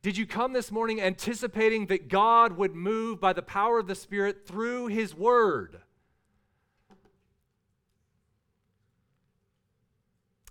Did 0.00 0.16
you 0.16 0.26
come 0.26 0.52
this 0.52 0.70
morning 0.70 1.00
anticipating 1.00 1.86
that 1.86 2.08
God 2.08 2.56
would 2.56 2.74
move 2.74 3.20
by 3.20 3.32
the 3.32 3.42
power 3.42 3.78
of 3.78 3.88
the 3.88 3.96
Spirit 3.96 4.46
through 4.46 4.86
His 4.86 5.14
Word? 5.14 5.80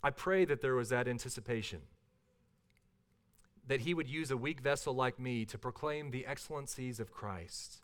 I 0.03 0.09
pray 0.09 0.45
that 0.45 0.61
there 0.61 0.75
was 0.75 0.89
that 0.89 1.07
anticipation. 1.07 1.81
That 3.67 3.81
He 3.81 3.93
would 3.93 4.09
use 4.09 4.31
a 4.31 4.37
weak 4.37 4.59
vessel 4.59 4.93
like 4.93 5.17
me 5.17 5.45
to 5.45 5.57
proclaim 5.57 6.11
the 6.11 6.25
excellencies 6.25 6.99
of 6.99 7.11
Christ. 7.11 7.81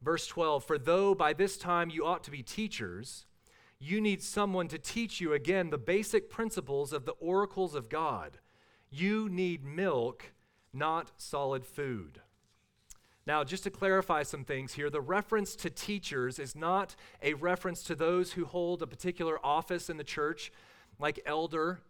Verse 0.00 0.26
12 0.28 0.64
For 0.64 0.78
though 0.78 1.14
by 1.14 1.32
this 1.32 1.56
time 1.56 1.90
you 1.90 2.06
ought 2.06 2.24
to 2.24 2.30
be 2.30 2.42
teachers, 2.42 3.26
you 3.80 4.00
need 4.00 4.22
someone 4.22 4.68
to 4.68 4.78
teach 4.78 5.20
you 5.20 5.32
again 5.32 5.70
the 5.70 5.78
basic 5.78 6.28
principles 6.28 6.92
of 6.92 7.06
the 7.06 7.12
oracles 7.12 7.74
of 7.74 7.88
God. 7.88 8.38
You 8.90 9.28
need 9.30 9.64
milk, 9.64 10.32
not 10.72 11.12
solid 11.16 11.64
food. 11.64 12.20
Now, 13.26 13.42
just 13.42 13.64
to 13.64 13.70
clarify 13.70 14.22
some 14.22 14.44
things 14.44 14.74
here, 14.74 14.90
the 14.90 15.00
reference 15.00 15.56
to 15.56 15.70
teachers 15.70 16.38
is 16.38 16.54
not 16.54 16.94
a 17.22 17.34
reference 17.34 17.82
to 17.84 17.94
those 17.94 18.32
who 18.32 18.44
hold 18.44 18.82
a 18.82 18.86
particular 18.86 19.38
office 19.44 19.88
in 19.88 19.96
the 19.96 20.04
church, 20.04 20.52
like 20.98 21.20
elder, 21.24 21.80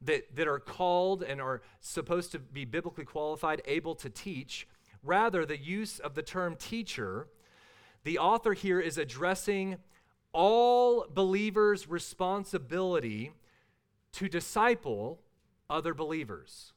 that, 0.00 0.34
that 0.34 0.48
are 0.48 0.60
called 0.60 1.22
and 1.22 1.40
are 1.40 1.62
supposed 1.80 2.32
to 2.32 2.38
be 2.38 2.64
biblically 2.64 3.04
qualified, 3.04 3.62
able 3.66 3.94
to 3.96 4.10
teach. 4.10 4.66
Rather, 5.02 5.44
the 5.44 5.58
use 5.58 5.98
of 5.98 6.14
the 6.14 6.22
term 6.22 6.56
teacher, 6.56 7.28
the 8.04 8.18
author 8.18 8.52
here 8.52 8.80
is 8.80 8.98
addressing 8.98 9.76
all 10.32 11.06
believers' 11.12 11.88
responsibility 11.88 13.32
to 14.12 14.28
disciple 14.28 15.20
other 15.70 15.94
believers. 15.94 16.72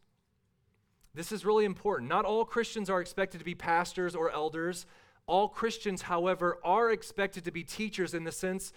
This 1.14 1.32
is 1.32 1.46
really 1.46 1.66
important. 1.66 2.10
Not 2.10 2.26
all 2.26 2.46
Christians 2.46 2.90
are 2.90 3.02
expected 3.02 3.40
to 3.40 3.46
be 3.46 3.56
pastors 3.56 4.16
or 4.16 4.32
elders. 4.32 4.86
All 5.28 5.48
Christians, 5.48 6.04
however, 6.04 6.58
are 6.64 6.92
expected 6.92 7.46
to 7.46 7.52
be 7.52 7.64
teachers 7.64 8.14
in 8.14 8.24
the 8.24 8.32
sense 8.32 8.74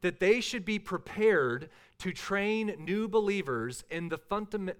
that 0.00 0.20
they 0.20 0.40
should 0.40 0.64
be 0.64 0.78
prepared 0.78 1.70
to 1.98 2.12
train 2.12 2.74
new 2.78 3.08
believers 3.08 3.84
in 3.90 4.08
the 4.08 4.18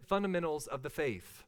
fundamentals 0.07 0.67
of 0.67 0.83
the 0.83 0.91
faith. 0.91 1.45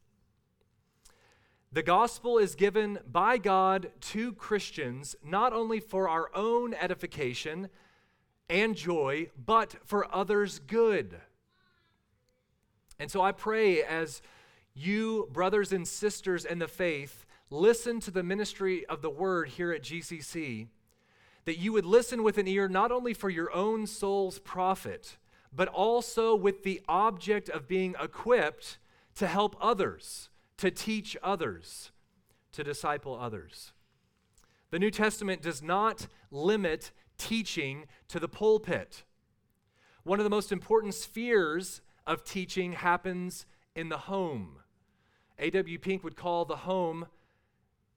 The 1.73 1.83
gospel 1.85 2.37
is 2.37 2.57
given 2.57 2.99
by 3.07 3.39
God 3.39 3.93
to 4.01 4.33
Christians 4.33 5.15
not 5.23 5.53
only 5.53 5.79
for 5.79 6.09
our 6.09 6.31
own 6.35 6.75
edification, 6.75 7.69
and 8.51 8.77
joy, 8.77 9.31
but 9.43 9.77
for 9.85 10.13
others' 10.15 10.59
good. 10.59 11.21
And 12.99 13.11
so 13.11 13.23
I 13.23 13.33
pray 13.33 13.83
as 13.83 14.21
you, 14.75 15.29
brothers 15.33 15.73
and 15.73 15.87
sisters 15.89 16.45
in 16.45 16.59
the 16.59 16.69
faith, 16.69 17.25
listen 17.49 18.01
to 18.01 18.11
the 18.11 18.23
ministry 18.23 18.85
of 18.87 19.03
the 19.03 19.11
word 19.11 19.49
here 19.49 19.73
at 19.73 19.83
GCC, 19.83 20.69
that 21.45 21.59
you 21.59 21.73
would 21.73 21.87
listen 21.87 22.23
with 22.23 22.39
an 22.39 22.47
ear 22.47 22.69
not 22.69 22.93
only 22.93 23.15
for 23.15 23.31
your 23.31 23.53
own 23.53 23.87
soul's 23.87 24.39
profit, 24.39 25.17
but 25.53 25.69
also 25.69 26.35
with 26.35 26.63
the 26.63 26.81
object 26.89 27.49
of 27.49 27.67
being 27.67 27.95
equipped 28.01 28.79
to 29.17 29.27
help 29.27 29.57
others, 29.61 30.29
to 30.59 30.71
teach 30.71 31.17
others, 31.23 31.91
to 32.53 32.63
disciple 32.63 33.19
others. 33.19 33.73
The 34.71 34.79
New 34.79 34.91
Testament 34.91 35.43
does 35.43 35.63
not 35.63 36.07
limit 36.31 36.93
teaching 37.21 37.87
to 38.09 38.19
the 38.19 38.29
pulpit. 38.29 39.05
One 40.03 40.19
of 40.19 40.25
the 40.25 40.31
most 40.31 40.51
important 40.51 40.95
spheres 40.95 41.81
of 42.07 42.25
teaching 42.25 42.73
happens 42.73 43.47
in 43.77 43.89
the 43.89 43.99
home. 43.99 44.59
A.W. 45.39 45.79
Pink 45.79 46.03
would 46.03 46.17
call 46.17 46.45
the 46.45 46.57
home 46.57 47.07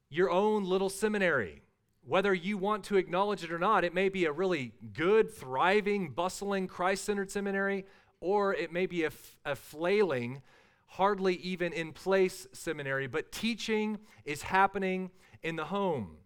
your 0.09 0.29
own 0.29 0.63
little 0.63 0.89
seminary 0.89 1.63
whether 2.05 2.33
you 2.33 2.57
want 2.57 2.83
to 2.85 2.97
acknowledge 2.97 3.43
it 3.43 3.51
or 3.51 3.59
not, 3.59 3.83
it 3.83 3.93
may 3.93 4.09
be 4.09 4.25
a 4.25 4.31
really 4.31 4.73
good, 4.93 5.31
thriving, 5.31 6.09
bustling, 6.09 6.67
Christ 6.67 7.05
centered 7.05 7.31
seminary, 7.31 7.85
or 8.19 8.53
it 8.53 8.71
may 8.71 8.85
be 8.85 9.03
a, 9.03 9.07
f- 9.07 9.37
a 9.45 9.55
flailing, 9.55 10.41
hardly 10.87 11.35
even 11.35 11.71
in 11.71 11.93
place 11.93 12.47
seminary, 12.51 13.07
but 13.07 13.31
teaching 13.31 13.99
is 14.25 14.41
happening 14.41 15.11
in 15.41 15.55
the 15.55 15.65
home. 15.65 16.17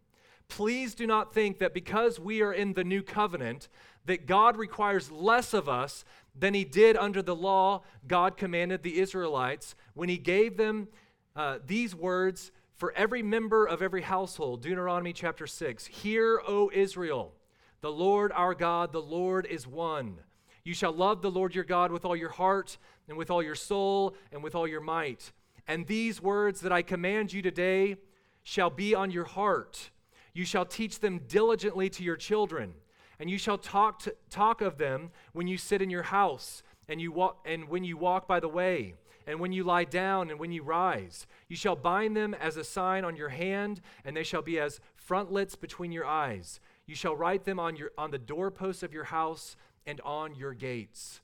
Please 0.49 0.95
do 0.95 1.05
not 1.05 1.33
think 1.33 1.59
that 1.59 1.73
because 1.73 2.19
we 2.19 2.41
are 2.41 2.53
in 2.53 2.73
the 2.73 2.83
new 2.83 3.03
covenant, 3.03 3.69
that 4.05 4.25
God 4.25 4.57
requires 4.57 5.11
less 5.11 5.53
of 5.53 5.67
us 5.67 6.05
than 6.33 6.53
he 6.53 6.63
did 6.63 6.95
under 6.95 7.21
the 7.21 7.35
law 7.35 7.83
God 8.07 8.37
commanded 8.37 8.83
the 8.83 8.99
Israelites 8.99 9.75
when 9.93 10.09
he 10.09 10.17
gave 10.17 10.57
them 10.57 10.87
uh, 11.35 11.59
these 11.65 11.93
words 11.93 12.51
for 12.75 12.93
every 12.93 13.21
member 13.21 13.65
of 13.65 13.81
every 13.81 14.03
household. 14.03 14.61
Deuteronomy 14.61 15.13
chapter 15.13 15.47
6. 15.47 15.87
Hear, 15.87 16.41
O 16.47 16.71
Israel, 16.73 17.33
the 17.81 17.91
Lord 17.91 18.31
our 18.33 18.55
God, 18.55 18.91
the 18.91 19.01
Lord 19.01 19.45
is 19.45 19.67
one. 19.67 20.19
You 20.63 20.73
shall 20.73 20.91
love 20.91 21.21
the 21.21 21.31
Lord 21.31 21.55
your 21.55 21.63
God 21.63 21.91
with 21.91 22.05
all 22.05 22.15
your 22.15 22.29
heart, 22.29 22.77
and 23.07 23.17
with 23.17 23.31
all 23.31 23.41
your 23.41 23.55
soul, 23.55 24.15
and 24.31 24.43
with 24.43 24.53
all 24.53 24.67
your 24.67 24.81
might. 24.81 25.31
And 25.67 25.87
these 25.87 26.21
words 26.21 26.61
that 26.61 26.71
I 26.71 26.81
command 26.81 27.33
you 27.33 27.41
today 27.41 27.97
shall 28.43 28.69
be 28.69 28.93
on 28.93 29.11
your 29.11 29.25
heart. 29.25 29.91
You 30.37 30.45
shall 30.45 30.65
teach 30.65 30.99
them 30.99 31.21
diligently 31.27 31.89
to 31.89 32.03
your 32.03 32.15
children, 32.15 32.75
and 33.19 33.27
you 33.27 33.39
shall 33.39 33.57
talk, 33.57 33.97
to, 34.03 34.13
talk 34.29 34.61
of 34.61 34.77
them 34.77 35.09
when 35.33 35.47
you 35.47 35.57
sit 35.57 35.81
in 35.81 35.89
your 35.89 36.03
house, 36.03 36.61
and, 36.87 37.01
you 37.01 37.11
walk, 37.11 37.43
and 37.43 37.67
when 37.67 37.83
you 37.83 37.97
walk 37.97 38.27
by 38.27 38.39
the 38.39 38.47
way 38.47 38.93
and 39.25 39.39
when 39.39 39.51
you 39.51 39.63
lie 39.63 39.83
down 39.83 40.29
and 40.29 40.39
when 40.39 40.51
you 40.51 40.61
rise. 40.61 41.25
You 41.49 41.55
shall 41.55 41.75
bind 41.75 42.15
them 42.15 42.35
as 42.35 42.55
a 42.55 42.63
sign 42.63 43.03
on 43.03 43.15
your 43.15 43.29
hand, 43.29 43.81
and 44.05 44.15
they 44.15 44.21
shall 44.21 44.43
be 44.43 44.59
as 44.59 44.79
frontlets 44.95 45.55
between 45.55 45.91
your 45.91 46.05
eyes. 46.05 46.59
You 46.85 46.93
shall 46.93 47.15
write 47.15 47.43
them 47.43 47.59
on, 47.59 47.75
your, 47.75 47.89
on 47.97 48.11
the 48.11 48.19
doorposts 48.19 48.83
of 48.83 48.93
your 48.93 49.05
house 49.05 49.55
and 49.87 49.99
on 50.01 50.35
your 50.35 50.53
gates. 50.53 51.19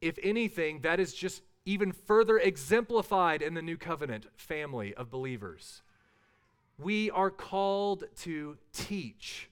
If 0.00 0.18
anything, 0.22 0.80
that 0.80 1.00
is 1.00 1.12
just 1.12 1.42
even 1.66 1.92
further 1.92 2.38
exemplified 2.38 3.42
in 3.42 3.52
the 3.52 3.62
new 3.62 3.76
covenant 3.76 4.26
family 4.36 4.94
of 4.94 5.10
believers. 5.10 5.82
We 6.78 7.10
are 7.10 7.30
called 7.30 8.04
to 8.22 8.58
teach. 8.72 9.48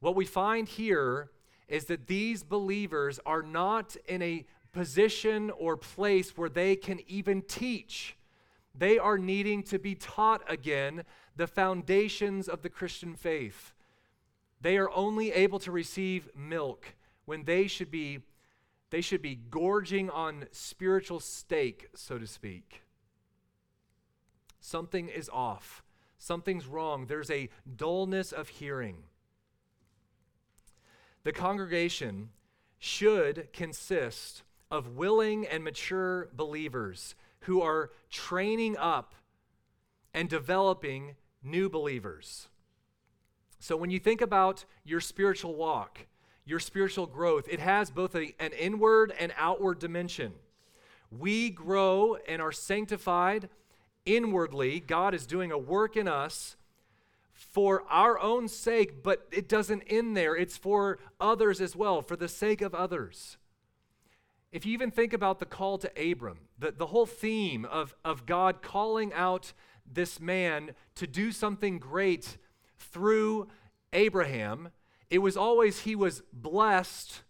What 0.00 0.14
we 0.14 0.24
find 0.24 0.68
here 0.68 1.30
is 1.68 1.86
that 1.86 2.06
these 2.06 2.42
believers 2.42 3.18
are 3.24 3.42
not 3.42 3.96
in 4.06 4.22
a 4.22 4.44
position 4.72 5.50
or 5.50 5.76
place 5.76 6.36
where 6.36 6.50
they 6.50 6.76
can 6.76 7.00
even 7.08 7.42
teach. 7.42 8.16
They 8.74 8.98
are 8.98 9.16
needing 9.16 9.62
to 9.64 9.78
be 9.78 9.94
taught 9.94 10.42
again 10.48 11.04
the 11.34 11.46
foundations 11.46 12.48
of 12.48 12.62
the 12.62 12.68
Christian 12.68 13.14
faith. 13.14 13.72
They 14.60 14.76
are 14.76 14.90
only 14.90 15.32
able 15.32 15.58
to 15.60 15.72
receive 15.72 16.28
milk 16.36 16.94
when 17.24 17.44
they 17.44 17.66
should 17.66 17.90
be 17.90 18.20
they 18.90 19.00
should 19.00 19.20
be 19.20 19.34
gorging 19.34 20.08
on 20.10 20.46
spiritual 20.52 21.18
steak, 21.18 21.88
so 21.94 22.18
to 22.18 22.26
speak. 22.26 22.82
Something 24.60 25.08
is 25.08 25.28
off. 25.32 25.82
Something's 26.18 26.66
wrong. 26.66 27.06
There's 27.06 27.30
a 27.30 27.48
dullness 27.76 28.32
of 28.32 28.48
hearing. 28.48 28.96
The 31.24 31.32
congregation 31.32 32.30
should 32.78 33.52
consist 33.52 34.42
of 34.70 34.96
willing 34.96 35.46
and 35.46 35.64
mature 35.64 36.28
believers 36.32 37.14
who 37.40 37.62
are 37.62 37.90
training 38.10 38.76
up 38.76 39.14
and 40.14 40.28
developing 40.28 41.16
new 41.42 41.68
believers. 41.68 42.48
So, 43.58 43.76
when 43.76 43.90
you 43.90 43.98
think 43.98 44.20
about 44.20 44.64
your 44.84 45.00
spiritual 45.00 45.54
walk, 45.54 46.06
your 46.44 46.60
spiritual 46.60 47.06
growth, 47.06 47.48
it 47.50 47.60
has 47.60 47.90
both 47.90 48.14
a, 48.14 48.34
an 48.38 48.52
inward 48.52 49.12
and 49.18 49.32
outward 49.36 49.78
dimension. 49.78 50.32
We 51.10 51.50
grow 51.50 52.16
and 52.28 52.40
are 52.40 52.52
sanctified 52.52 53.48
inwardly. 54.06 54.80
God 54.80 55.12
is 55.12 55.26
doing 55.26 55.52
a 55.52 55.58
work 55.58 55.96
in 55.96 56.08
us 56.08 56.56
for 57.34 57.84
our 57.90 58.18
own 58.18 58.48
sake, 58.48 59.02
but 59.02 59.26
it 59.30 59.48
doesn't 59.48 59.82
end 59.88 60.16
there. 60.16 60.34
It's 60.34 60.56
for 60.56 60.98
others 61.20 61.60
as 61.60 61.76
well, 61.76 62.00
for 62.00 62.16
the 62.16 62.28
sake 62.28 62.62
of 62.62 62.74
others. 62.74 63.36
If 64.52 64.64
you 64.64 64.72
even 64.72 64.90
think 64.90 65.12
about 65.12 65.38
the 65.38 65.44
call 65.44 65.76
to 65.78 66.10
Abram, 66.10 66.38
the, 66.58 66.72
the 66.72 66.86
whole 66.86 67.04
theme 67.04 67.66
of, 67.66 67.94
of 68.04 68.24
God 68.24 68.62
calling 68.62 69.12
out 69.12 69.52
this 69.90 70.18
man 70.18 70.70
to 70.94 71.06
do 71.06 71.30
something 71.30 71.78
great 71.78 72.38
through 72.78 73.48
Abraham, 73.92 74.70
it 75.10 75.18
was 75.18 75.36
always 75.36 75.80
he 75.80 75.94
was 75.94 76.22
blessed 76.32 77.22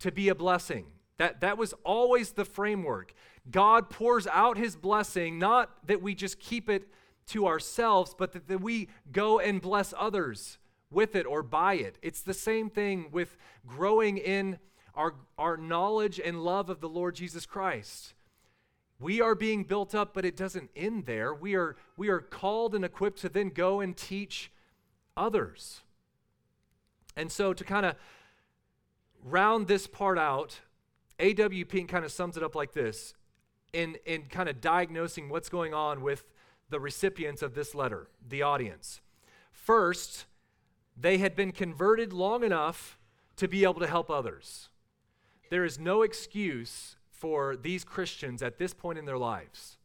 to 0.00 0.12
be 0.12 0.28
a 0.28 0.34
blessing. 0.34 0.86
That, 1.18 1.40
that 1.40 1.56
was 1.56 1.72
always 1.84 2.32
the 2.32 2.44
framework. 2.44 3.14
God 3.50 3.90
pours 3.90 4.26
out 4.26 4.58
his 4.58 4.76
blessing, 4.76 5.38
not 5.38 5.86
that 5.86 6.02
we 6.02 6.14
just 6.14 6.38
keep 6.38 6.68
it 6.68 6.88
to 7.28 7.46
ourselves, 7.46 8.14
but 8.16 8.32
that, 8.32 8.48
that 8.48 8.60
we 8.60 8.88
go 9.12 9.38
and 9.38 9.60
bless 9.60 9.94
others 9.98 10.58
with 10.90 11.16
it 11.16 11.26
or 11.26 11.42
by 11.42 11.74
it. 11.74 11.98
It's 12.02 12.22
the 12.22 12.34
same 12.34 12.70
thing 12.70 13.08
with 13.10 13.36
growing 13.66 14.18
in 14.18 14.58
our, 14.94 15.14
our 15.38 15.56
knowledge 15.56 16.20
and 16.22 16.44
love 16.44 16.70
of 16.70 16.80
the 16.80 16.88
Lord 16.88 17.14
Jesus 17.14 17.46
Christ. 17.46 18.14
We 18.98 19.20
are 19.20 19.34
being 19.34 19.64
built 19.64 19.94
up, 19.94 20.14
but 20.14 20.24
it 20.24 20.36
doesn't 20.36 20.70
end 20.74 21.04
there. 21.06 21.34
We 21.34 21.54
are, 21.54 21.76
we 21.96 22.08
are 22.08 22.20
called 22.20 22.74
and 22.74 22.84
equipped 22.84 23.20
to 23.20 23.28
then 23.28 23.50
go 23.50 23.80
and 23.80 23.96
teach 23.96 24.50
others. 25.16 25.80
And 27.14 27.30
so, 27.30 27.52
to 27.52 27.64
kind 27.64 27.84
of 27.84 27.96
round 29.22 29.68
this 29.68 29.86
part 29.86 30.18
out, 30.18 30.60
A.W. 31.18 31.64
Pink 31.64 31.88
kind 31.88 32.04
of 32.04 32.12
sums 32.12 32.36
it 32.36 32.42
up 32.42 32.54
like 32.54 32.72
this 32.72 33.14
in, 33.72 33.96
in 34.04 34.22
kind 34.24 34.48
of 34.48 34.60
diagnosing 34.60 35.28
what's 35.28 35.48
going 35.48 35.74
on 35.74 36.02
with 36.02 36.24
the 36.68 36.80
recipients 36.80 37.42
of 37.42 37.54
this 37.54 37.74
letter, 37.74 38.08
the 38.26 38.42
audience. 38.42 39.00
First, 39.52 40.26
they 40.96 41.18
had 41.18 41.36
been 41.36 41.52
converted 41.52 42.12
long 42.12 42.42
enough 42.42 42.98
to 43.36 43.48
be 43.48 43.64
able 43.64 43.80
to 43.80 43.86
help 43.86 44.10
others. 44.10 44.68
There 45.50 45.64
is 45.64 45.78
no 45.78 46.02
excuse 46.02 46.96
for 47.10 47.56
these 47.56 47.84
Christians 47.84 48.42
at 48.42 48.58
this 48.58 48.74
point 48.74 48.98
in 48.98 49.04
their 49.04 49.18
lives. 49.18 49.78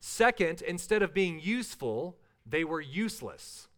Second, 0.00 0.62
instead 0.62 1.02
of 1.02 1.14
being 1.14 1.40
useful, 1.40 2.16
they 2.44 2.64
were 2.64 2.80
useless, 2.80 3.68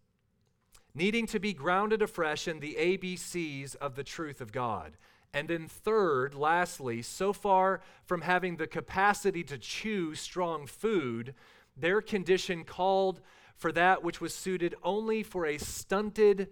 needing 0.94 1.26
to 1.26 1.38
be 1.38 1.52
grounded 1.52 2.00
afresh 2.02 2.48
in 2.48 2.60
the 2.60 2.76
ABCs 2.78 3.76
of 3.76 3.94
the 3.94 4.04
truth 4.04 4.40
of 4.40 4.52
God. 4.52 4.96
And 5.34 5.48
then, 5.48 5.66
third, 5.66 6.36
lastly, 6.36 7.02
so 7.02 7.32
far 7.32 7.80
from 8.04 8.20
having 8.20 8.56
the 8.56 8.68
capacity 8.68 9.42
to 9.44 9.58
chew 9.58 10.14
strong 10.14 10.66
food, 10.68 11.34
their 11.76 12.00
condition 12.00 12.62
called 12.62 13.20
for 13.56 13.72
that 13.72 14.04
which 14.04 14.20
was 14.20 14.32
suited 14.32 14.76
only 14.84 15.24
for 15.24 15.44
a 15.44 15.58
stunted 15.58 16.50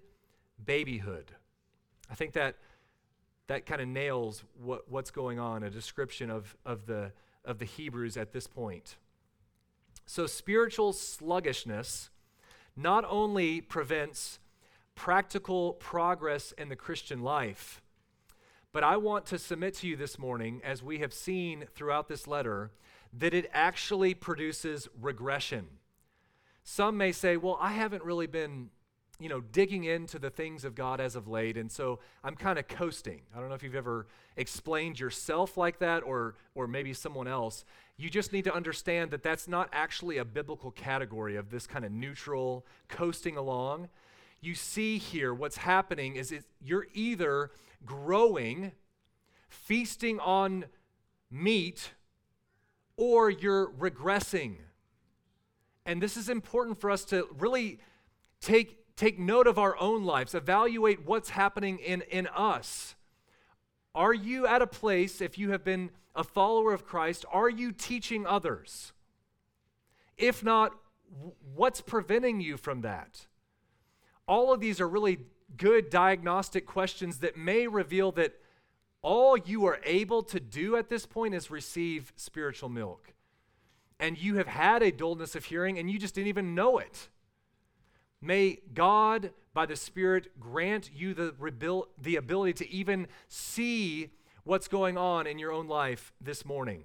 babyhood. 0.62 1.30
I 2.10 2.16
think 2.16 2.32
that 2.32 2.56
that 3.46 3.66
kind 3.66 3.80
of 3.80 3.88
nails 3.88 4.42
what, 4.60 4.90
what's 4.90 5.10
going 5.10 5.38
on, 5.38 5.62
a 5.62 5.70
description 5.70 6.30
of, 6.30 6.56
of, 6.64 6.86
the, 6.86 7.12
of 7.44 7.58
the 7.58 7.64
Hebrews 7.64 8.16
at 8.16 8.32
this 8.32 8.46
point. 8.46 8.96
So, 10.06 10.26
spiritual 10.26 10.92
sluggishness 10.92 12.10
not 12.76 13.04
only 13.08 13.60
prevents 13.60 14.40
practical 14.94 15.74
progress 15.74 16.52
in 16.52 16.68
the 16.68 16.76
Christian 16.76 17.22
life, 17.22 17.81
but 18.72 18.82
I 18.82 18.96
want 18.96 19.26
to 19.26 19.38
submit 19.38 19.74
to 19.74 19.86
you 19.86 19.96
this 19.96 20.18
morning, 20.18 20.60
as 20.64 20.82
we 20.82 20.98
have 20.98 21.12
seen 21.12 21.66
throughout 21.74 22.08
this 22.08 22.26
letter, 22.26 22.70
that 23.12 23.34
it 23.34 23.50
actually 23.52 24.14
produces 24.14 24.88
regression. 25.00 25.66
Some 26.64 26.96
may 26.96 27.12
say, 27.12 27.36
well, 27.36 27.58
I 27.60 27.72
haven't 27.72 28.04
really 28.04 28.26
been 28.26 28.70
you 29.20 29.28
know, 29.28 29.40
digging 29.40 29.84
into 29.84 30.18
the 30.18 30.30
things 30.30 30.64
of 30.64 30.74
God 30.74 31.00
as 31.00 31.14
of 31.14 31.28
late, 31.28 31.56
and 31.56 31.70
so 31.70 32.00
I'm 32.24 32.34
kind 32.34 32.58
of 32.58 32.66
coasting. 32.66 33.20
I 33.34 33.38
don't 33.38 33.48
know 33.48 33.54
if 33.54 33.62
you've 33.62 33.76
ever 33.76 34.08
explained 34.36 34.98
yourself 34.98 35.56
like 35.56 35.78
that 35.78 36.02
or, 36.02 36.34
or 36.56 36.66
maybe 36.66 36.92
someone 36.92 37.28
else. 37.28 37.64
You 37.96 38.10
just 38.10 38.32
need 38.32 38.42
to 38.44 38.54
understand 38.54 39.12
that 39.12 39.22
that's 39.22 39.46
not 39.46 39.68
actually 39.72 40.16
a 40.16 40.24
biblical 40.24 40.72
category 40.72 41.36
of 41.36 41.50
this 41.50 41.68
kind 41.68 41.84
of 41.84 41.92
neutral 41.92 42.66
coasting 42.88 43.36
along. 43.36 43.90
You 44.42 44.54
see 44.54 44.98
here 44.98 45.32
what's 45.32 45.56
happening 45.56 46.16
is 46.16 46.32
it, 46.32 46.44
you're 46.60 46.88
either 46.92 47.52
growing, 47.86 48.72
feasting 49.48 50.18
on 50.18 50.66
meat, 51.30 51.92
or 52.96 53.30
you're 53.30 53.68
regressing. 53.68 54.56
And 55.86 56.02
this 56.02 56.16
is 56.16 56.28
important 56.28 56.80
for 56.80 56.90
us 56.90 57.04
to 57.06 57.28
really 57.38 57.78
take 58.40 58.78
take 58.96 59.18
note 59.18 59.46
of 59.46 59.58
our 59.58 59.76
own 59.78 60.04
lives, 60.04 60.34
evaluate 60.34 61.06
what's 61.06 61.30
happening 61.30 61.78
in, 61.78 62.02
in 62.02 62.26
us. 62.28 62.94
Are 63.94 64.12
you 64.12 64.46
at 64.46 64.62
a 64.62 64.66
place, 64.66 65.20
if 65.20 65.38
you 65.38 65.50
have 65.50 65.64
been 65.64 65.90
a 66.14 66.22
follower 66.22 66.72
of 66.72 66.84
Christ, 66.84 67.24
are 67.32 67.48
you 67.48 67.72
teaching 67.72 68.26
others? 68.26 68.92
If 70.16 70.44
not, 70.44 70.72
what's 71.54 71.80
preventing 71.80 72.40
you 72.40 72.56
from 72.56 72.82
that? 72.82 73.26
All 74.26 74.52
of 74.52 74.60
these 74.60 74.80
are 74.80 74.88
really 74.88 75.18
good 75.56 75.90
diagnostic 75.90 76.66
questions 76.66 77.18
that 77.18 77.36
may 77.36 77.66
reveal 77.66 78.12
that 78.12 78.34
all 79.02 79.36
you 79.36 79.66
are 79.66 79.80
able 79.84 80.22
to 80.22 80.38
do 80.38 80.76
at 80.76 80.88
this 80.88 81.06
point 81.06 81.34
is 81.34 81.50
receive 81.50 82.12
spiritual 82.16 82.68
milk. 82.68 83.12
And 83.98 84.16
you 84.16 84.36
have 84.36 84.46
had 84.46 84.82
a 84.82 84.92
dullness 84.92 85.34
of 85.34 85.44
hearing 85.44 85.78
and 85.78 85.90
you 85.90 85.98
just 85.98 86.14
didn't 86.14 86.28
even 86.28 86.54
know 86.54 86.78
it. 86.78 87.08
May 88.20 88.58
God, 88.72 89.32
by 89.52 89.66
the 89.66 89.76
Spirit, 89.76 90.38
grant 90.38 90.90
you 90.94 91.12
the, 91.12 91.34
the 92.00 92.16
ability 92.16 92.52
to 92.64 92.70
even 92.70 93.08
see 93.28 94.10
what's 94.44 94.68
going 94.68 94.96
on 94.96 95.26
in 95.26 95.38
your 95.38 95.52
own 95.52 95.66
life 95.66 96.12
this 96.20 96.44
morning. 96.44 96.84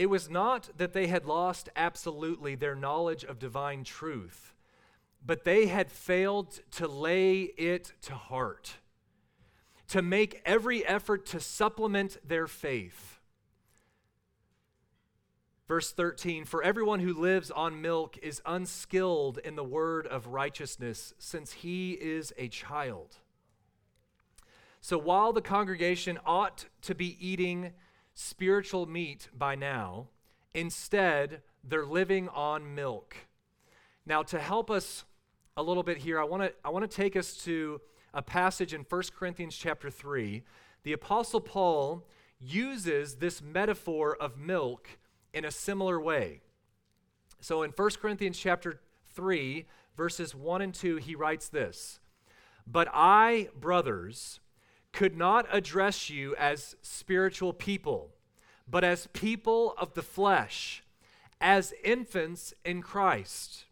It 0.00 0.08
was 0.08 0.30
not 0.30 0.70
that 0.78 0.94
they 0.94 1.08
had 1.08 1.26
lost 1.26 1.68
absolutely 1.76 2.54
their 2.54 2.74
knowledge 2.74 3.22
of 3.22 3.38
divine 3.38 3.84
truth, 3.84 4.54
but 5.22 5.44
they 5.44 5.66
had 5.66 5.92
failed 5.92 6.58
to 6.70 6.88
lay 6.88 7.42
it 7.42 7.92
to 8.04 8.14
heart, 8.14 8.76
to 9.88 10.00
make 10.00 10.40
every 10.46 10.86
effort 10.86 11.26
to 11.26 11.38
supplement 11.38 12.16
their 12.26 12.46
faith. 12.46 13.20
Verse 15.68 15.92
13 15.92 16.46
For 16.46 16.62
everyone 16.62 17.00
who 17.00 17.12
lives 17.12 17.50
on 17.50 17.82
milk 17.82 18.16
is 18.22 18.40
unskilled 18.46 19.36
in 19.44 19.54
the 19.54 19.62
word 19.62 20.06
of 20.06 20.28
righteousness, 20.28 21.12
since 21.18 21.52
he 21.52 21.92
is 21.92 22.32
a 22.38 22.48
child. 22.48 23.16
So 24.80 24.96
while 24.96 25.34
the 25.34 25.42
congregation 25.42 26.18
ought 26.24 26.64
to 26.80 26.94
be 26.94 27.18
eating 27.20 27.74
spiritual 28.20 28.86
meat 28.86 29.28
by 29.36 29.54
now. 29.54 30.08
Instead, 30.54 31.40
they're 31.64 31.86
living 31.86 32.28
on 32.28 32.74
milk. 32.74 33.16
Now, 34.04 34.22
to 34.24 34.38
help 34.38 34.70
us 34.70 35.04
a 35.56 35.62
little 35.62 35.82
bit 35.82 35.98
here, 35.98 36.20
I 36.20 36.24
want 36.24 36.42
to 36.42 36.52
I 36.64 36.70
want 36.70 36.88
to 36.88 36.96
take 36.96 37.16
us 37.16 37.34
to 37.44 37.80
a 38.12 38.22
passage 38.22 38.74
in 38.74 38.84
1 38.88 39.02
Corinthians 39.16 39.56
chapter 39.56 39.90
3. 39.90 40.42
The 40.82 40.92
apostle 40.92 41.40
Paul 41.40 42.06
uses 42.38 43.16
this 43.16 43.40
metaphor 43.40 44.16
of 44.16 44.36
milk 44.36 44.88
in 45.32 45.44
a 45.44 45.50
similar 45.50 46.00
way. 46.00 46.40
So 47.40 47.62
in 47.62 47.70
1 47.70 47.90
Corinthians 48.00 48.38
chapter 48.38 48.80
3, 49.14 49.66
verses 49.96 50.34
1 50.34 50.62
and 50.62 50.74
2, 50.74 50.96
he 50.96 51.14
writes 51.14 51.48
this 51.48 52.00
But 52.66 52.88
I, 52.92 53.48
brothers, 53.58 54.40
could 54.92 55.16
not 55.16 55.46
address 55.50 56.10
you 56.10 56.34
as 56.36 56.76
spiritual 56.82 57.52
people, 57.52 58.10
but 58.68 58.84
as 58.84 59.08
people 59.08 59.74
of 59.78 59.94
the 59.94 60.02
flesh, 60.02 60.82
as 61.40 61.72
infants 61.84 62.52
in 62.64 62.82
Christ. 62.82 63.64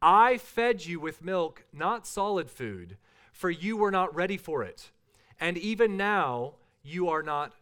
I 0.00 0.38
fed 0.38 0.86
you 0.86 1.00
with 1.00 1.24
milk, 1.24 1.64
not 1.72 2.06
solid 2.06 2.50
food, 2.50 2.96
for 3.32 3.50
you 3.50 3.76
were 3.76 3.90
not 3.90 4.14
ready 4.14 4.36
for 4.36 4.62
it. 4.62 4.90
And 5.40 5.56
even 5.58 5.96
now, 5.96 6.54
you 6.82 7.08
are 7.08 7.22
not 7.22 7.52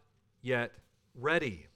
yet 0.41 0.71
ready. 1.15 1.67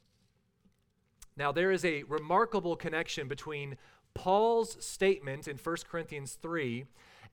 Now, 1.35 1.51
there 1.51 1.71
is 1.71 1.83
a 1.85 2.03
remarkable 2.03 2.75
connection 2.75 3.27
between 3.27 3.77
Paul's 4.13 4.83
statement 4.83 5.47
in 5.47 5.57
1 5.57 5.75
Corinthians 5.89 6.37
3 6.41 6.85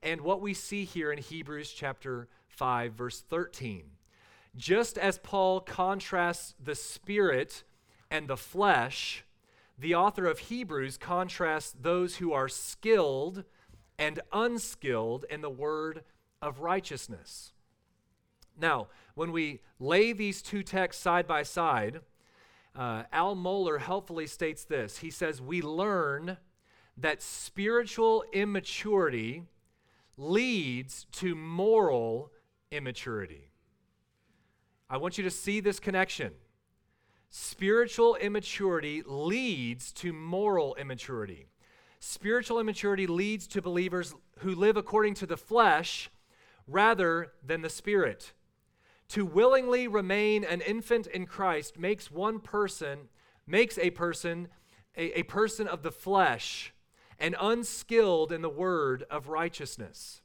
and 0.03 0.21
what 0.21 0.41
we 0.41 0.55
see 0.55 0.85
here 0.85 1.11
in 1.11 1.19
Hebrews 1.19 1.73
chapter 1.73 2.29
5, 2.59 2.92
verse 2.92 3.21
13. 3.21 3.85
Just 4.57 4.99
as 4.99 5.18
Paul 5.18 5.61
contrasts 5.61 6.55
the 6.62 6.75
spirit 6.75 7.62
and 8.11 8.27
the 8.27 8.37
flesh, 8.37 9.25
the 9.79 9.94
author 9.94 10.27
of 10.27 10.40
Hebrews 10.40 10.99
contrasts 10.99 11.73
those 11.81 12.16
who 12.16 12.33
are 12.33 12.49
skilled 12.49 13.44
and 13.97 14.21
unskilled 14.33 15.25
in 15.31 15.40
the 15.40 15.49
word 15.49 16.03
of 16.42 16.61
righteousness. 16.61 17.53
Now, 18.61 18.88
when 19.14 19.31
we 19.31 19.61
lay 19.79 20.12
these 20.12 20.42
two 20.42 20.64
texts 20.64 21.01
side 21.01 21.29
by 21.29 21.44
side, 21.44 22.01
uh, 22.75 23.05
Al 23.12 23.37
Mohler 23.37 23.79
helpfully 23.81 24.27
states 24.27 24.64
this. 24.64 24.99
He 24.99 25.11
says, 25.11 25.40
We 25.40 25.62
learn 25.62 26.38
that 26.97 27.23
spiritual 27.23 28.25
immaturity 28.33 29.44
leads 30.16 31.07
to 31.12 31.37
moral 31.37 32.33
immaturity. 32.70 33.50
I 34.90 34.96
want 34.96 35.18
you 35.18 35.24
to 35.24 35.31
see 35.31 35.61
this 35.61 35.81
connection. 35.81 36.33
Spiritual 37.31 38.14
immaturity 38.16 39.02
leads 39.04 39.92
to 39.92 40.12
moral 40.12 40.74
immaturity. 40.76 41.48
Spiritual 42.00 42.59
immaturity 42.59 43.07
leads 43.07 43.46
to 43.48 43.61
believers 43.61 44.14
who 44.38 44.54
live 44.54 44.76
according 44.76 45.14
to 45.14 45.26
the 45.26 45.37
flesh 45.37 46.11
rather 46.66 47.33
than 47.44 47.62
the 47.62 47.68
spirit. 47.68 48.33
To 49.11 49.24
willingly 49.24 49.88
remain 49.88 50.44
an 50.44 50.61
infant 50.61 51.07
in 51.07 51.26
Christ 51.26 51.78
makes 51.78 52.11
one 52.11 52.40
person, 52.40 53.09
makes 53.46 53.78
a 53.78 53.90
person 53.90 54.48
a, 54.96 55.20
a 55.20 55.22
person 55.22 55.66
of 55.66 55.83
the 55.83 55.92
flesh 55.92 56.74
and 57.18 57.35
unskilled 57.40 58.33
in 58.33 58.42
the 58.42 58.48
word 58.48 59.04
of 59.11 59.28
righteousness. 59.28 60.20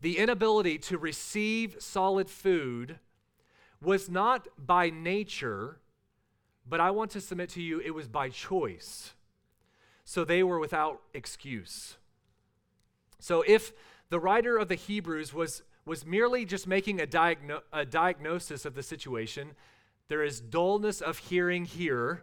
The 0.00 0.18
inability 0.18 0.78
to 0.78 0.98
receive 0.98 1.76
solid 1.80 2.30
food 2.30 2.98
was 3.82 4.08
not 4.08 4.48
by 4.58 4.90
nature, 4.90 5.78
but 6.68 6.80
I 6.80 6.90
want 6.90 7.10
to 7.12 7.20
submit 7.20 7.50
to 7.50 7.62
you 7.62 7.80
it 7.80 7.94
was 7.94 8.08
by 8.08 8.28
choice. 8.28 9.14
So 10.04 10.24
they 10.24 10.42
were 10.42 10.58
without 10.58 11.00
excuse. 11.14 11.96
So 13.18 13.42
if 13.46 13.72
the 14.10 14.20
writer 14.20 14.56
of 14.56 14.68
the 14.68 14.74
Hebrews 14.74 15.34
was, 15.34 15.62
was 15.84 16.06
merely 16.06 16.44
just 16.44 16.66
making 16.66 17.00
a, 17.00 17.06
diagno- 17.06 17.62
a 17.72 17.84
diagnosis 17.84 18.64
of 18.64 18.74
the 18.74 18.82
situation, 18.82 19.50
there 20.08 20.22
is 20.22 20.40
dullness 20.40 21.00
of 21.00 21.18
hearing 21.18 21.64
here, 21.64 22.22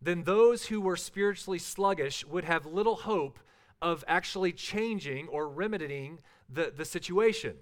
then 0.00 0.22
those 0.22 0.66
who 0.66 0.80
were 0.80 0.96
spiritually 0.96 1.58
sluggish 1.58 2.24
would 2.24 2.44
have 2.44 2.64
little 2.64 2.96
hope 2.96 3.38
of 3.82 4.04
actually 4.08 4.52
changing 4.52 5.28
or 5.28 5.48
remedying 5.48 6.20
the, 6.52 6.72
the 6.76 6.84
situation. 6.84 7.54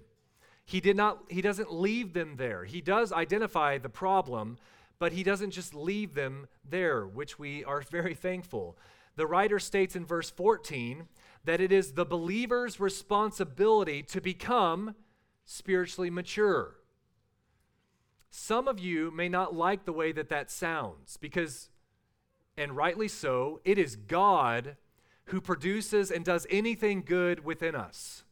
He 0.65 0.79
did 0.79 0.95
not 0.95 1.23
he 1.29 1.41
doesn't 1.41 1.73
leave 1.73 2.13
them 2.13 2.35
there. 2.37 2.63
He 2.65 2.81
does 2.81 3.11
identify 3.11 3.77
the 3.77 3.89
problem, 3.89 4.57
but 4.99 5.13
he 5.13 5.23
doesn't 5.23 5.51
just 5.51 5.73
leave 5.73 6.13
them 6.13 6.47
there, 6.67 7.07
which 7.07 7.39
we 7.39 7.63
are 7.63 7.81
very 7.81 8.13
thankful. 8.13 8.77
The 9.15 9.27
writer 9.27 9.59
states 9.59 9.95
in 9.95 10.05
verse 10.05 10.29
14 10.29 11.07
that 11.45 11.59
it 11.59 11.71
is 11.71 11.93
the 11.93 12.05
believer's 12.05 12.79
responsibility 12.79 14.03
to 14.03 14.21
become 14.21 14.95
spiritually 15.45 16.09
mature. 16.09 16.75
Some 18.29 18.67
of 18.67 18.79
you 18.79 19.09
may 19.09 19.27
not 19.27 19.55
like 19.55 19.85
the 19.85 19.93
way 19.93 20.11
that 20.11 20.29
that 20.29 20.51
sounds 20.51 21.17
because, 21.17 21.69
and 22.55 22.75
rightly 22.75 23.07
so, 23.07 23.59
it 23.65 23.77
is 23.77 23.95
God 23.95 24.77
who 25.25 25.41
produces 25.41 26.11
and 26.11 26.23
does 26.23 26.45
anything 26.49 27.01
good 27.01 27.43
within 27.43 27.75
us. 27.75 28.23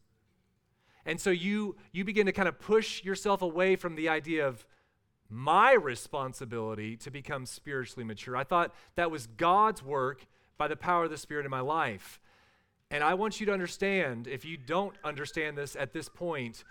And 1.08 1.18
so 1.18 1.30
you 1.30 1.74
you 1.90 2.04
begin 2.04 2.26
to 2.26 2.32
kind 2.32 2.48
of 2.48 2.60
push 2.60 3.02
yourself 3.02 3.40
away 3.40 3.76
from 3.76 3.94
the 3.94 4.10
idea 4.10 4.46
of 4.46 4.66
my 5.30 5.72
responsibility 5.72 6.98
to 6.98 7.10
become 7.10 7.46
spiritually 7.46 8.04
mature. 8.04 8.36
I 8.36 8.44
thought 8.44 8.74
that 8.94 9.10
was 9.10 9.26
God's 9.26 9.82
work 9.82 10.26
by 10.58 10.68
the 10.68 10.76
power 10.76 11.04
of 11.04 11.10
the 11.10 11.16
Spirit 11.16 11.46
in 11.46 11.50
my 11.50 11.60
life. 11.60 12.20
And 12.90 13.02
I 13.02 13.14
want 13.14 13.40
you 13.40 13.46
to 13.46 13.52
understand, 13.54 14.26
if 14.26 14.44
you 14.44 14.58
don't 14.58 14.96
understand 15.02 15.56
this 15.56 15.76
at 15.76 15.94
this 15.94 16.10
point, 16.10 16.62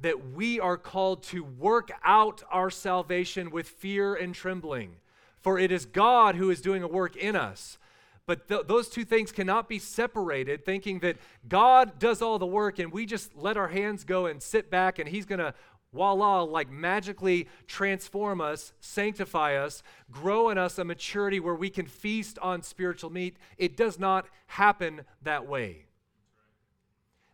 that 0.00 0.32
we 0.32 0.60
are 0.60 0.76
called 0.76 1.22
to 1.24 1.42
work 1.42 1.90
out 2.04 2.42
our 2.50 2.68
salvation 2.68 3.50
with 3.50 3.66
fear 3.66 4.14
and 4.14 4.34
trembling. 4.34 4.96
For 5.40 5.58
it 5.58 5.72
is 5.72 5.86
God 5.86 6.34
who 6.34 6.50
is 6.50 6.60
doing 6.60 6.82
a 6.82 6.88
work 6.88 7.16
in 7.16 7.34
us. 7.34 7.78
But 8.26 8.48
th- 8.48 8.66
those 8.66 8.88
two 8.88 9.04
things 9.04 9.30
cannot 9.30 9.68
be 9.68 9.78
separated, 9.78 10.64
thinking 10.64 10.98
that 11.00 11.16
God 11.48 11.98
does 11.98 12.20
all 12.20 12.38
the 12.38 12.46
work 12.46 12.78
and 12.78 12.92
we 12.92 13.06
just 13.06 13.36
let 13.36 13.56
our 13.56 13.68
hands 13.68 14.04
go 14.04 14.26
and 14.26 14.42
sit 14.42 14.70
back 14.70 14.98
and 14.98 15.08
He's 15.08 15.26
going 15.26 15.38
to, 15.38 15.54
voila, 15.92 16.42
like 16.42 16.70
magically 16.70 17.48
transform 17.66 18.40
us, 18.40 18.72
sanctify 18.80 19.56
us, 19.56 19.82
grow 20.10 20.50
in 20.50 20.58
us 20.58 20.78
a 20.78 20.84
maturity 20.84 21.40
where 21.40 21.54
we 21.54 21.70
can 21.70 21.86
feast 21.86 22.38
on 22.40 22.62
spiritual 22.62 23.10
meat. 23.10 23.36
It 23.56 23.76
does 23.76 23.98
not 23.98 24.26
happen 24.46 25.02
that 25.22 25.46
way. 25.46 25.86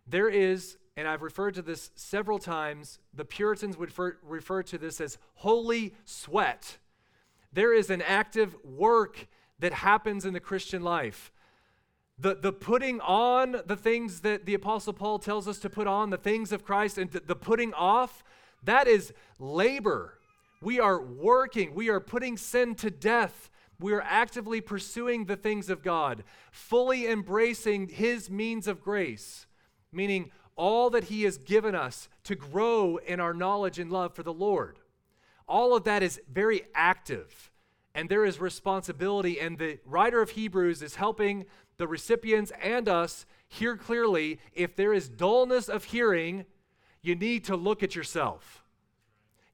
There 0.07 0.29
is, 0.29 0.77
and 0.97 1.09
I've 1.09 1.23
referred 1.23 1.55
to 1.55 1.63
this 1.63 1.91
several 1.95 2.39
times, 2.39 2.99
the 3.15 3.25
Puritans 3.25 3.77
would 3.77 3.89
refer, 3.89 4.19
refer 4.23 4.63
to 4.65 4.79
this 4.79 5.01
as 5.01 5.19
holy 5.35 5.95
sweat. 6.05 6.79
There 7.53 7.75
is 7.75 7.91
an 7.91 8.03
active 8.03 8.57
work 8.65 9.27
that 9.63 9.73
happens 9.73 10.25
in 10.25 10.35
the 10.35 10.41
Christian 10.41 10.83
life. 10.83 11.33
The, 12.19 12.35
the 12.35 12.53
putting 12.53 13.01
on 13.01 13.63
the 13.67 13.77
things 13.77 14.21
that 14.21 14.45
the 14.45 14.55
Apostle 14.55 14.93
Paul 14.93 15.19
tells 15.19 15.49
us 15.49 15.59
to 15.61 15.71
put 15.71 15.87
on, 15.87 16.11
the 16.11 16.17
things 16.19 16.53
of 16.53 16.65
Christ, 16.65 16.99
and 16.99 17.11
the 17.11 17.35
putting 17.35 17.73
off, 17.75 18.23
that 18.65 18.87
is 18.87 19.13
labor. 19.39 20.19
We 20.61 20.79
are 20.79 21.01
working, 21.01 21.75
we 21.75 21.89
are 21.89 22.01
putting 22.01 22.37
sin 22.37 22.75
to 22.77 22.91
death. 22.91 23.51
we 23.83 23.93
are 23.93 24.03
actively 24.03 24.61
pursuing 24.61 25.25
the 25.25 25.37
things 25.37 25.69
of 25.69 25.83
God, 25.83 26.25
fully 26.51 27.07
embracing 27.07 27.89
His 27.89 28.31
means 28.31 28.69
of 28.69 28.81
grace, 28.81 29.47
meaning 29.93 30.31
all 30.57 30.91
that 30.91 31.05
He 31.05 31.25
has 31.25 31.39
given 31.39 31.75
us 31.75 32.09
to 32.25 32.35
grow 32.35 32.97
in 32.99 33.21
our 33.21 33.35
knowledge 33.35 33.79
and 33.79 33.91
love 33.91 34.15
for 34.15 34.23
the 34.23 34.33
Lord. 34.33 34.79
All 35.49 35.77
of 35.77 35.85
that 35.85 36.03
is 36.03 36.21
very 36.31 36.63
active, 36.75 37.51
and 37.95 38.09
there 38.09 38.25
is 38.25 38.41
responsibility. 38.41 39.41
And 39.41 39.59
the 39.59 39.79
writer 39.85 40.23
of 40.23 40.31
Hebrews 40.31 40.83
is 40.83 40.97
helping 40.97 41.45
the 41.77 41.87
recipients 41.87 42.53
and 42.63 42.89
us 42.89 43.27
hear 43.49 43.77
clearly 43.77 44.39
if 44.55 44.77
there 44.77 44.93
is 44.93 45.09
dullness 45.09 45.69
of 45.69 45.85
hearing, 45.85 46.47
you 47.03 47.15
need 47.15 47.45
to 47.45 47.57
look 47.57 47.83
at 47.83 47.95
yourself. 47.95 48.65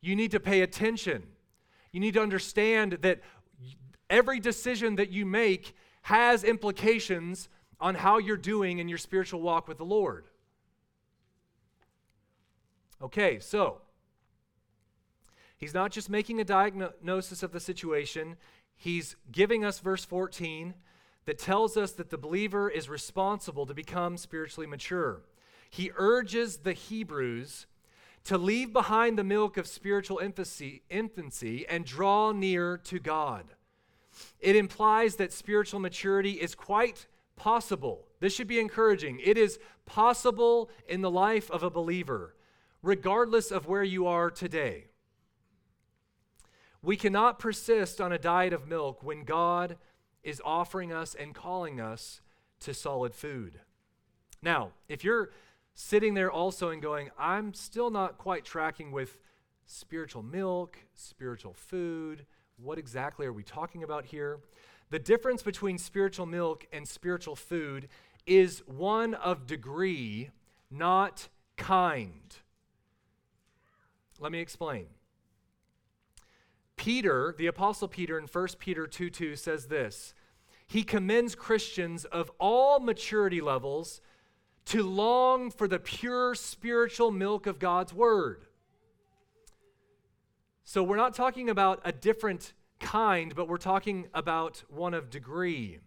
You 0.01 0.15
need 0.15 0.31
to 0.31 0.41
pay 0.41 0.61
attention. 0.61 1.25
You 1.93 2.01
need 2.01 2.15
to 2.15 2.23
understand 2.23 2.99
that 3.01 3.21
every 4.09 4.41
decision 4.41 4.97
that 4.97 5.11
you 5.11 5.27
make 5.27 5.75
has 6.03 6.45
implications 6.45 7.49
on 7.81 7.95
how 7.95 8.19
you're 8.19 8.37
doing 8.37 8.79
in 8.79 8.89
your 8.89 8.99
spiritual 8.99 9.41
walk 9.41 9.69
with 9.69 9.79
the 9.79 9.85
Lord. 9.85 10.27
Okay, 13.01 13.39
so 13.39 13.81
he's 15.59 15.75
not 15.75 15.91
just 15.91 16.09
making 16.09 16.41
a 16.41 16.45
diagnosis 16.45 17.43
of 17.43 17.53
the 17.53 17.61
situation, 17.61 18.37
he's 18.75 19.17
giving 19.31 19.65
us 19.65 19.81
verse 19.81 20.05
14 20.05 20.75
that 21.27 21.39
tells 21.39 21.77
us 21.77 21.93
that 21.93 22.09
the 22.09 22.17
believer 22.17 22.71
is 22.71 22.89
responsible 22.89 23.67
to 23.67 23.75
become 23.75 24.17
spiritually 24.17 24.67
mature. 24.67 25.21
He 25.69 25.91
urges 25.97 26.59
the 26.59 26.73
Hebrews 26.73 27.67
to 28.25 28.39
leave 28.39 28.73
behind 28.73 29.19
the 29.19 29.25
milk 29.25 29.57
of 29.59 29.67
spiritual 29.67 30.19
infancy, 30.19 30.83
infancy 30.89 31.67
and 31.69 31.85
draw 31.85 32.33
near 32.33 32.79
to 32.85 32.99
God. 32.99 33.45
It 34.41 34.57
implies 34.57 35.17
that 35.17 35.33
spiritual 35.33 35.81
maturity 35.81 36.33
is 36.33 36.55
quite 36.55 37.07
possible. 37.37 38.07
This 38.21 38.35
should 38.35 38.49
be 38.49 38.59
encouraging. 38.59 39.21
It 39.23 39.37
is 39.37 39.59
possible 39.87 40.71
in 40.89 41.03
the 41.03 41.11
life 41.11 41.51
of 41.51 41.63
a 41.63 41.71
believer 41.71 42.35
regardless 42.83 43.51
of 43.51 43.67
where 43.67 43.83
you 43.83 44.07
are 44.07 44.31
today. 44.31 44.87
We 46.83 46.97
cannot 46.97 47.39
persist 47.39 48.01
on 48.01 48.13
a 48.13 48.19
diet 48.19 48.53
of 48.53 48.69
milk 48.69 49.03
when 49.03 49.25
God 49.25 49.77
is 50.23 50.41
offering 50.45 50.93
us 50.93 51.15
and 51.15 51.35
calling 51.35 51.81
us 51.81 52.21
to 52.61 52.75
solid 52.75 53.15
food. 53.15 53.61
Now, 54.43 54.71
if 54.89 55.03
you're 55.03 55.31
sitting 55.75 56.15
there 56.15 56.31
also 56.31 56.71
and 56.71 56.83
going, 56.83 57.11
I'm 57.19 57.55
still 57.55 57.91
not 57.91 58.19
quite 58.19 58.45
tracking 58.45 58.93
with 58.93 59.19
spiritual 59.65 60.23
milk, 60.23 60.79
spiritual 60.95 61.53
food, 61.53 62.27
what 62.57 62.79
exactly 62.79 63.27
are 63.27 63.33
we 63.33 63.43
talking 63.43 63.83
about 63.83 64.07
here? 64.07 64.41
The 64.91 64.99
difference 64.99 65.43
between 65.43 65.79
spiritual 65.79 66.27
milk 66.27 66.67
and 66.73 66.87
spiritual 66.89 67.37
food 67.37 67.89
is 68.27 68.63
one 68.67 69.15
of 69.15 69.47
degree, 69.47 70.31
not 70.71 71.29
kind. 71.57 72.37
Let 74.19 74.33
me 74.33 74.41
explain. 74.41 74.87
Peter, 76.79 77.35
the 77.37 77.49
Apostle 77.49 77.89
Peter 77.89 78.19
in 78.19 78.25
1 78.25 78.49
Peter 78.59 78.87
2 78.87 79.11
2 79.11 79.37
says 79.37 79.67
this 79.67 80.15
He 80.67 80.83
commends 80.83 81.35
Christians 81.35 82.07
of 82.07 82.31
all 82.39 82.81
maturity 82.81 83.43
levels 83.43 84.01
to 84.67 84.83
long 84.83 85.51
for 85.51 85.69
the 85.69 85.79
pure 85.79 86.35
spiritual 86.35 87.11
milk 87.11 87.47
of 87.47 87.59
God's 87.59 87.93
Word. 87.93 88.47
So 90.65 90.83
we're 90.83 90.97
not 90.97 91.15
talking 91.15 91.51
about 91.51 91.81
a 91.85 91.93
different 91.93 92.53
kind, 92.79 93.35
but 93.35 93.49
we're 93.49 93.57
talking 93.57 94.07
about 94.15 94.63
one 94.69 94.95
of 94.95 95.11
degree. 95.11 95.79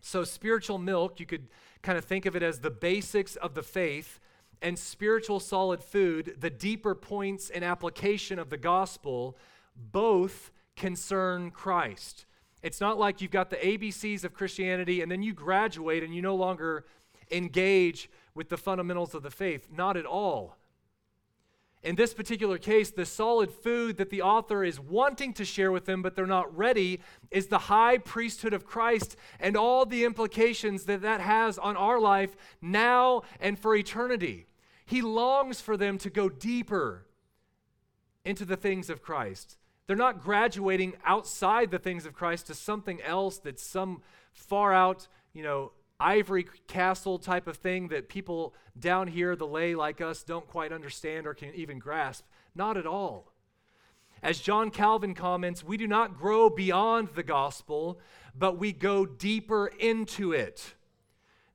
So, 0.00 0.24
spiritual 0.24 0.78
milk, 0.78 1.20
you 1.20 1.26
could 1.26 1.46
kind 1.82 1.96
of 1.96 2.04
think 2.04 2.26
of 2.26 2.34
it 2.34 2.42
as 2.42 2.58
the 2.58 2.70
basics 2.70 3.36
of 3.36 3.54
the 3.54 3.62
faith 3.62 4.18
and 4.60 4.76
spiritual 4.76 5.38
solid 5.38 5.82
food, 5.82 6.36
the 6.40 6.50
deeper 6.50 6.94
points 6.94 7.50
and 7.50 7.64
application 7.64 8.38
of 8.38 8.50
the 8.50 8.56
gospel, 8.56 9.36
both 9.76 10.50
concern 10.76 11.50
Christ. 11.50 12.26
It's 12.62 12.80
not 12.80 12.98
like 12.98 13.20
you've 13.20 13.30
got 13.30 13.50
the 13.50 13.56
ABCs 13.56 14.24
of 14.24 14.34
Christianity 14.34 15.02
and 15.02 15.10
then 15.10 15.22
you 15.22 15.34
graduate 15.34 16.02
and 16.02 16.14
you 16.14 16.22
no 16.22 16.36
longer 16.36 16.84
engage 17.30 18.08
with 18.34 18.48
the 18.48 18.56
fundamentals 18.56 19.14
of 19.14 19.22
the 19.22 19.30
faith. 19.30 19.68
Not 19.74 19.96
at 19.96 20.06
all. 20.06 20.56
In 21.82 21.96
this 21.96 22.14
particular 22.14 22.58
case, 22.58 22.92
the 22.92 23.04
solid 23.04 23.50
food 23.50 23.96
that 23.96 24.10
the 24.10 24.22
author 24.22 24.62
is 24.62 24.78
wanting 24.78 25.32
to 25.34 25.44
share 25.44 25.72
with 25.72 25.84
them, 25.84 26.00
but 26.00 26.14
they're 26.14 26.26
not 26.26 26.56
ready, 26.56 27.00
is 27.32 27.48
the 27.48 27.58
high 27.58 27.98
priesthood 27.98 28.52
of 28.52 28.64
Christ 28.64 29.16
and 29.40 29.56
all 29.56 29.84
the 29.84 30.04
implications 30.04 30.84
that 30.84 31.02
that 31.02 31.20
has 31.20 31.58
on 31.58 31.76
our 31.76 31.98
life 31.98 32.36
now 32.60 33.22
and 33.40 33.58
for 33.58 33.74
eternity. 33.74 34.46
He 34.86 35.02
longs 35.02 35.60
for 35.60 35.76
them 35.76 35.98
to 35.98 36.10
go 36.10 36.28
deeper 36.28 37.06
into 38.24 38.44
the 38.44 38.56
things 38.56 38.88
of 38.88 39.02
Christ. 39.02 39.58
They're 39.86 39.96
not 39.96 40.22
graduating 40.22 40.94
outside 41.04 41.70
the 41.70 41.78
things 41.78 42.06
of 42.06 42.14
Christ 42.14 42.46
to 42.46 42.54
something 42.54 43.02
else 43.02 43.38
that's 43.38 43.62
some 43.62 44.02
far 44.32 44.72
out, 44.72 45.08
you 45.32 45.42
know, 45.42 45.72
ivory 45.98 46.46
castle 46.66 47.18
type 47.18 47.46
of 47.46 47.56
thing 47.56 47.88
that 47.88 48.08
people 48.08 48.54
down 48.78 49.08
here, 49.08 49.36
the 49.36 49.46
lay 49.46 49.74
like 49.74 50.00
us, 50.00 50.22
don't 50.22 50.46
quite 50.46 50.72
understand 50.72 51.26
or 51.26 51.34
can 51.34 51.54
even 51.54 51.78
grasp. 51.78 52.24
Not 52.54 52.76
at 52.76 52.86
all. 52.86 53.32
As 54.22 54.38
John 54.38 54.70
Calvin 54.70 55.14
comments, 55.14 55.64
we 55.64 55.76
do 55.76 55.88
not 55.88 56.16
grow 56.16 56.48
beyond 56.48 57.08
the 57.14 57.24
gospel, 57.24 57.98
but 58.36 58.56
we 58.56 58.72
go 58.72 59.04
deeper 59.04 59.66
into 59.66 60.32
it. 60.32 60.74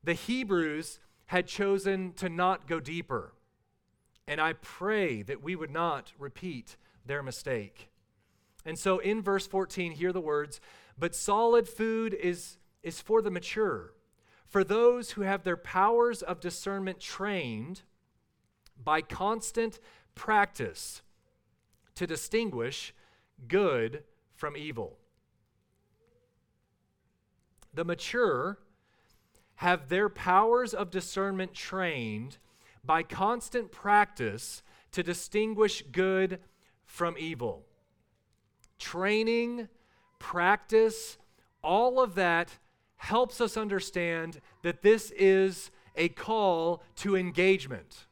The 0.03 0.13
Hebrews 0.13 0.99
had 1.27 1.47
chosen 1.47 2.13
to 2.13 2.29
not 2.29 2.67
go 2.67 2.79
deeper. 2.79 3.33
And 4.27 4.41
I 4.41 4.53
pray 4.53 5.21
that 5.23 5.41
we 5.41 5.55
would 5.55 5.71
not 5.71 6.11
repeat 6.19 6.75
their 7.05 7.23
mistake. 7.23 7.89
And 8.67 8.77
so 8.77 8.99
in 8.99 9.21
verse 9.21 9.47
14, 9.47 9.93
hear 9.93 10.11
the 10.11 10.19
words, 10.19 10.59
but 10.99 11.15
solid 11.15 11.69
food 11.69 12.13
is, 12.13 12.57
is 12.83 12.99
for 12.99 13.21
the 13.21 13.31
mature, 13.31 13.93
for 14.45 14.61
those 14.61 15.11
who 15.11 15.21
have 15.21 15.43
their 15.43 15.55
powers 15.55 16.21
of 16.21 16.41
discernment 16.41 16.99
trained 16.99 17.83
by 18.83 19.01
constant 19.01 19.79
practice 20.15 21.01
to 21.95 22.05
distinguish 22.05 22.93
good 23.47 24.03
from 24.35 24.57
evil. 24.57 24.97
The 27.73 27.85
mature 27.85 28.59
have 29.55 29.87
their 29.87 30.09
powers 30.09 30.73
of 30.73 30.91
discernment 30.91 31.53
trained 31.53 32.37
by 32.83 33.01
constant 33.01 33.71
practice 33.71 34.61
to 34.91 35.03
distinguish 35.03 35.83
good 35.89 36.39
from 36.83 37.15
evil. 37.17 37.66
Training, 38.79 39.67
practice, 40.19 41.17
all 41.63 41.99
of 41.99 42.15
that 42.15 42.57
helps 42.97 43.39
us 43.41 43.57
understand 43.57 44.41
that 44.63 44.81
this 44.81 45.11
is 45.11 45.71
a 45.95 46.09
call 46.09 46.83
to 46.97 47.15
engagement. 47.15 48.05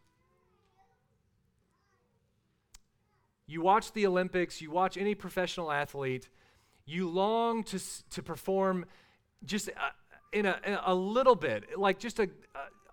You 3.48 3.62
watch 3.62 3.94
the 3.94 4.08
Olympics, 4.08 4.62
you 4.62 4.72
watch 4.72 4.98
any 4.98 5.14
professional 5.14 5.72
athlete, 5.72 6.30
you 6.86 7.10
long 7.10 7.64
to, 7.66 7.80
to 8.12 8.24
perform 8.24 8.86
just 9.44 9.70
uh, 9.70 9.90
in 10.32 10.46
a, 10.46 10.60
in 10.66 10.78
a 10.86 10.94
little 10.94 11.36
bit, 11.36 11.78
like 11.78 12.00
just 12.00 12.20
a, 12.20 12.30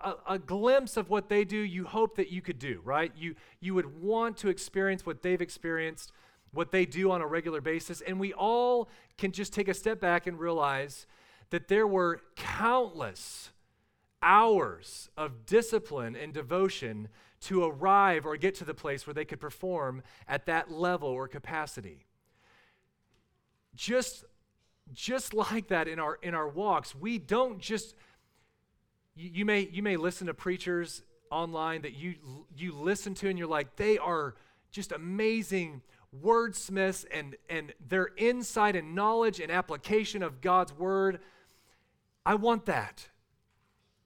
a, 0.01 0.15
a, 0.29 0.39
glimpse 0.39 0.97
of 0.97 1.11
what 1.11 1.29
they 1.29 1.45
do, 1.45 1.57
you 1.57 1.85
hope 1.85 2.17
that 2.17 2.31
you 2.31 2.43
could 2.43 2.59
do, 2.59 2.81
right? 2.85 3.13
You, 3.17 3.35
you 3.61 3.75
would 3.75 4.01
want 4.01 4.37
to 4.39 4.49
experience 4.49 5.07
what 5.07 5.23
they've 5.23 5.41
experienced, 5.41 6.13
what 6.53 6.71
they 6.71 6.85
do 6.85 7.11
on 7.11 7.21
a 7.21 7.27
regular 7.27 7.61
basis. 7.61 8.01
And 8.01 8.21
we 8.21 8.33
all 8.33 8.89
can 9.19 9.33
just 9.33 9.53
take 9.53 9.69
a 9.69 9.75
step 9.75 10.01
back 10.01 10.27
and 10.27 10.39
realize 10.39 11.07
that 11.51 11.69
there 11.69 11.87
were 11.87 12.21
countless 12.37 13.51
hours 14.23 15.11
of 15.17 15.47
discipline 15.47 16.15
and 16.17 16.33
devotion 16.33 17.09
to 17.41 17.65
arrive 17.65 18.25
or 18.25 18.37
get 18.37 18.55
to 18.55 18.65
the 18.65 18.75
place 18.75 19.07
where 19.07 19.15
they 19.15 19.25
could 19.25 19.41
perform 19.41 20.03
at 20.29 20.47
that 20.47 20.71
level 20.71 21.09
or 21.09 21.27
capacity. 21.27 22.07
Just 23.75 24.25
just 24.93 25.33
like 25.33 25.69
that 25.69 25.89
in 25.89 25.99
our 25.99 26.19
in 26.23 26.35
our 26.35 26.49
walks 26.49 26.95
we 26.95 27.17
don't 27.17 27.61
just 27.61 27.95
you, 29.15 29.31
you, 29.33 29.45
may 29.45 29.69
you 29.73 29.83
may 29.83 29.97
listen 29.97 30.27
to 30.27 30.35
preachers 30.35 31.03
online 31.31 31.83
that 31.83 31.95
you 31.95 32.15
you 32.55 32.73
listen 32.73 33.15
to 33.15 33.29
and 33.29 33.39
you're 33.39 33.49
like 33.49 33.77
they 33.77 33.97
are 33.97 34.35
just 34.73 34.91
amazing 34.91 35.83
wordsmiths 36.23 37.07
and 37.13 37.37
and 37.49 37.73
their 37.89 38.11
insight 38.17 38.75
and 38.75 38.95
knowledge 38.95 39.39
and 39.39 39.53
application 39.53 40.23
of 40.23 40.41
God's 40.41 40.73
word. 40.73 41.21
I 42.27 42.35
want 42.35 42.67
that. 42.67 43.09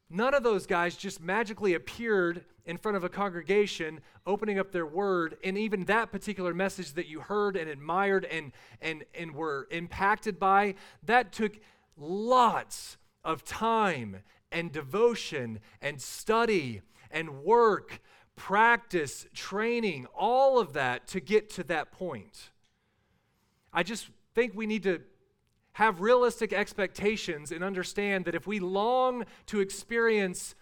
None 0.09 0.35
of 0.35 0.43
those 0.43 0.67
guys 0.67 0.97
just 0.97 1.21
magically 1.21 1.75
appeared 1.75 2.45
in 2.65 2.77
front 2.77 2.97
of 2.97 3.05
a 3.05 3.09
congregation, 3.09 4.01
opening 4.27 4.59
up 4.59 4.73
their 4.73 4.87
word, 4.87 5.37
and 5.43 5.57
even 5.57 5.85
that 5.85 6.13
particular 6.13 6.53
message 6.53 6.93
that 6.95 7.07
you 7.07 7.21
heard 7.21 7.57
and 7.57 7.71
admired 7.71 8.25
and, 8.25 8.53
and, 8.81 9.05
and 9.15 9.35
were 9.35 9.69
impacted 9.71 10.39
by, 10.39 10.75
that 11.05 11.33
took 11.33 11.59
lots 11.97 12.99
of 13.25 13.45
time 13.45 14.23
and 14.53 14.73
devotion 14.73 15.61
and 15.81 16.01
study 16.01 16.83
and 17.11 17.43
work, 17.45 18.01
practice, 18.37 19.27
training, 19.35 20.07
all 20.15 20.59
of 20.59 20.75
that 20.75 21.09
to 21.09 21.21
get 21.21 21.51
to 21.51 21.65
that 21.65 21.91
point. 21.91 22.51
I 23.73 23.83
just 23.83 24.09
think 24.35 24.53
we 24.55 24.67
need 24.67 24.83
to 24.85 25.01
have 25.73 26.01
realistic 26.01 26.53
expectations 26.53 27.53
and 27.53 27.65
understand 27.65 28.25
that 28.27 28.35
if 28.35 28.47
we 28.47 28.61
long 28.61 29.25
to 29.47 29.61
experience 29.61 30.55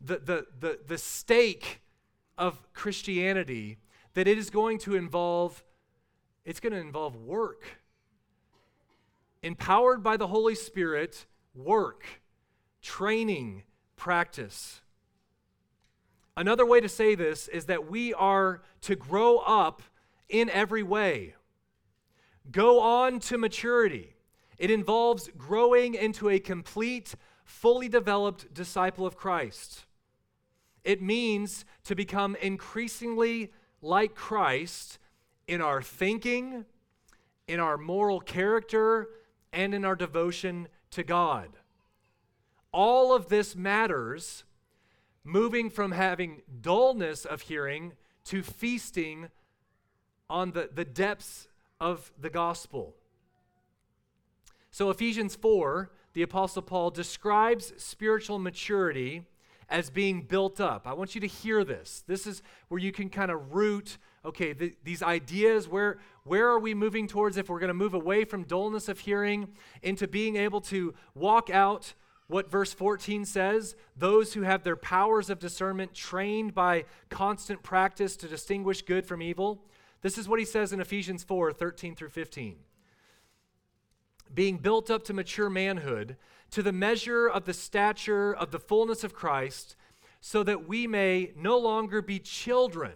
the, 0.00 0.18
the, 0.18 0.46
the, 0.58 0.78
the 0.86 0.98
steak 0.98 1.80
of 2.36 2.60
Christianity, 2.72 3.78
that 4.14 4.26
it 4.26 4.36
is 4.36 4.50
going 4.50 4.78
to 4.80 4.96
involve, 4.96 5.62
it's 6.44 6.60
going 6.60 6.72
to 6.72 6.78
involve 6.78 7.16
work. 7.16 7.78
Empowered 9.42 10.02
by 10.02 10.16
the 10.16 10.26
Holy 10.26 10.54
Spirit, 10.54 11.26
work, 11.54 12.04
training, 12.82 13.62
practice. 13.96 14.80
Another 16.36 16.64
way 16.64 16.80
to 16.80 16.88
say 16.88 17.14
this 17.14 17.48
is 17.48 17.66
that 17.66 17.90
we 17.90 18.14
are 18.14 18.62
to 18.82 18.96
grow 18.96 19.38
up 19.38 19.82
in 20.28 20.48
every 20.50 20.82
way. 20.82 21.34
Go 22.50 22.80
on 22.80 23.20
to 23.20 23.36
maturity. 23.38 24.14
It 24.58 24.70
involves 24.70 25.30
growing 25.36 25.94
into 25.94 26.28
a 26.28 26.38
complete, 26.38 27.14
fully 27.44 27.88
developed 27.88 28.52
disciple 28.52 29.06
of 29.06 29.16
Christ. 29.16 29.84
It 30.84 31.02
means 31.02 31.64
to 31.84 31.94
become 31.94 32.36
increasingly 32.36 33.52
like 33.82 34.14
Christ 34.14 34.98
in 35.46 35.60
our 35.60 35.82
thinking, 35.82 36.64
in 37.48 37.60
our 37.60 37.76
moral 37.76 38.20
character, 38.20 39.08
and 39.52 39.74
in 39.74 39.84
our 39.84 39.96
devotion 39.96 40.68
to 40.90 41.02
God. 41.02 41.50
All 42.72 43.12
of 43.12 43.28
this 43.28 43.56
matters, 43.56 44.44
moving 45.24 45.70
from 45.70 45.92
having 45.92 46.42
dullness 46.60 47.24
of 47.24 47.42
hearing 47.42 47.92
to 48.24 48.42
feasting 48.42 49.28
on 50.28 50.52
the, 50.52 50.70
the 50.72 50.84
depths 50.84 51.48
of 51.80 52.12
the 52.20 52.30
gospel. 52.30 52.94
So, 54.70 54.90
Ephesians 54.90 55.34
4, 55.34 55.90
the 56.12 56.22
Apostle 56.22 56.62
Paul 56.62 56.90
describes 56.90 57.72
spiritual 57.76 58.38
maturity 58.38 59.24
as 59.68 59.90
being 59.90 60.22
built 60.22 60.60
up. 60.60 60.86
I 60.86 60.92
want 60.92 61.14
you 61.14 61.20
to 61.20 61.26
hear 61.26 61.64
this. 61.64 62.02
This 62.06 62.26
is 62.26 62.42
where 62.68 62.80
you 62.80 62.92
can 62.92 63.08
kind 63.08 63.30
of 63.30 63.54
root, 63.54 63.98
okay, 64.24 64.52
the, 64.52 64.74
these 64.84 65.02
ideas. 65.02 65.68
Where, 65.68 65.98
where 66.24 66.48
are 66.48 66.58
we 66.58 66.74
moving 66.74 67.06
towards 67.06 67.36
if 67.36 67.48
we're 67.48 67.60
going 67.60 67.68
to 67.68 67.74
move 67.74 67.94
away 67.94 68.24
from 68.24 68.42
dullness 68.42 68.88
of 68.88 68.98
hearing 69.00 69.48
into 69.82 70.08
being 70.08 70.36
able 70.36 70.60
to 70.62 70.94
walk 71.14 71.50
out 71.50 71.94
what 72.30 72.50
verse 72.50 72.72
14 72.72 73.24
says 73.24 73.74
those 73.96 74.34
who 74.34 74.42
have 74.42 74.62
their 74.62 74.76
powers 74.76 75.30
of 75.30 75.38
discernment 75.38 75.94
trained 75.94 76.54
by 76.54 76.84
constant 77.08 77.62
practice 77.62 78.16
to 78.16 78.28
distinguish 78.28 78.82
good 78.82 79.06
from 79.06 79.22
evil? 79.22 79.64
This 80.02 80.16
is 80.16 80.28
what 80.28 80.38
he 80.38 80.44
says 80.44 80.72
in 80.72 80.80
Ephesians 80.80 81.24
4 81.24 81.52
13 81.52 81.94
through 81.94 82.10
15 82.10 82.56
being 84.34 84.58
built 84.58 84.90
up 84.90 85.04
to 85.04 85.12
mature 85.12 85.50
manhood, 85.50 86.16
to 86.50 86.62
the 86.62 86.72
measure 86.72 87.28
of 87.28 87.44
the 87.44 87.54
stature 87.54 88.34
of 88.34 88.50
the 88.50 88.58
fullness 88.58 89.04
of 89.04 89.14
Christ, 89.14 89.76
so 90.20 90.42
that 90.42 90.68
we 90.68 90.86
may 90.86 91.32
no 91.36 91.58
longer 91.58 92.02
be 92.02 92.18
children, 92.18 92.92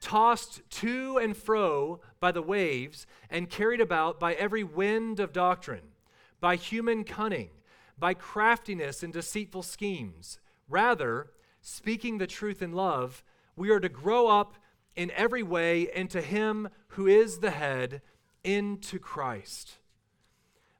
tossed 0.00 0.62
to 0.70 1.18
and 1.18 1.36
fro 1.36 2.00
by 2.20 2.32
the 2.32 2.42
waves, 2.42 3.06
and 3.30 3.50
carried 3.50 3.80
about 3.80 4.20
by 4.20 4.34
every 4.34 4.62
wind 4.62 5.20
of 5.20 5.32
doctrine, 5.32 5.92
by 6.40 6.56
human 6.56 7.04
cunning, 7.04 7.50
by 7.98 8.14
craftiness 8.14 9.02
and 9.02 9.12
deceitful 9.12 9.62
schemes. 9.62 10.38
Rather, 10.68 11.30
speaking 11.60 12.18
the 12.18 12.26
truth 12.26 12.62
in 12.62 12.72
love, 12.72 13.24
we 13.56 13.70
are 13.70 13.80
to 13.80 13.88
grow 13.88 14.28
up 14.28 14.54
in 14.94 15.10
every 15.12 15.42
way 15.42 15.88
into 15.94 16.20
Him 16.20 16.68
who 16.88 17.06
is 17.06 17.38
the 17.38 17.50
head, 17.50 18.02
into 18.44 18.98
Christ. 18.98 19.78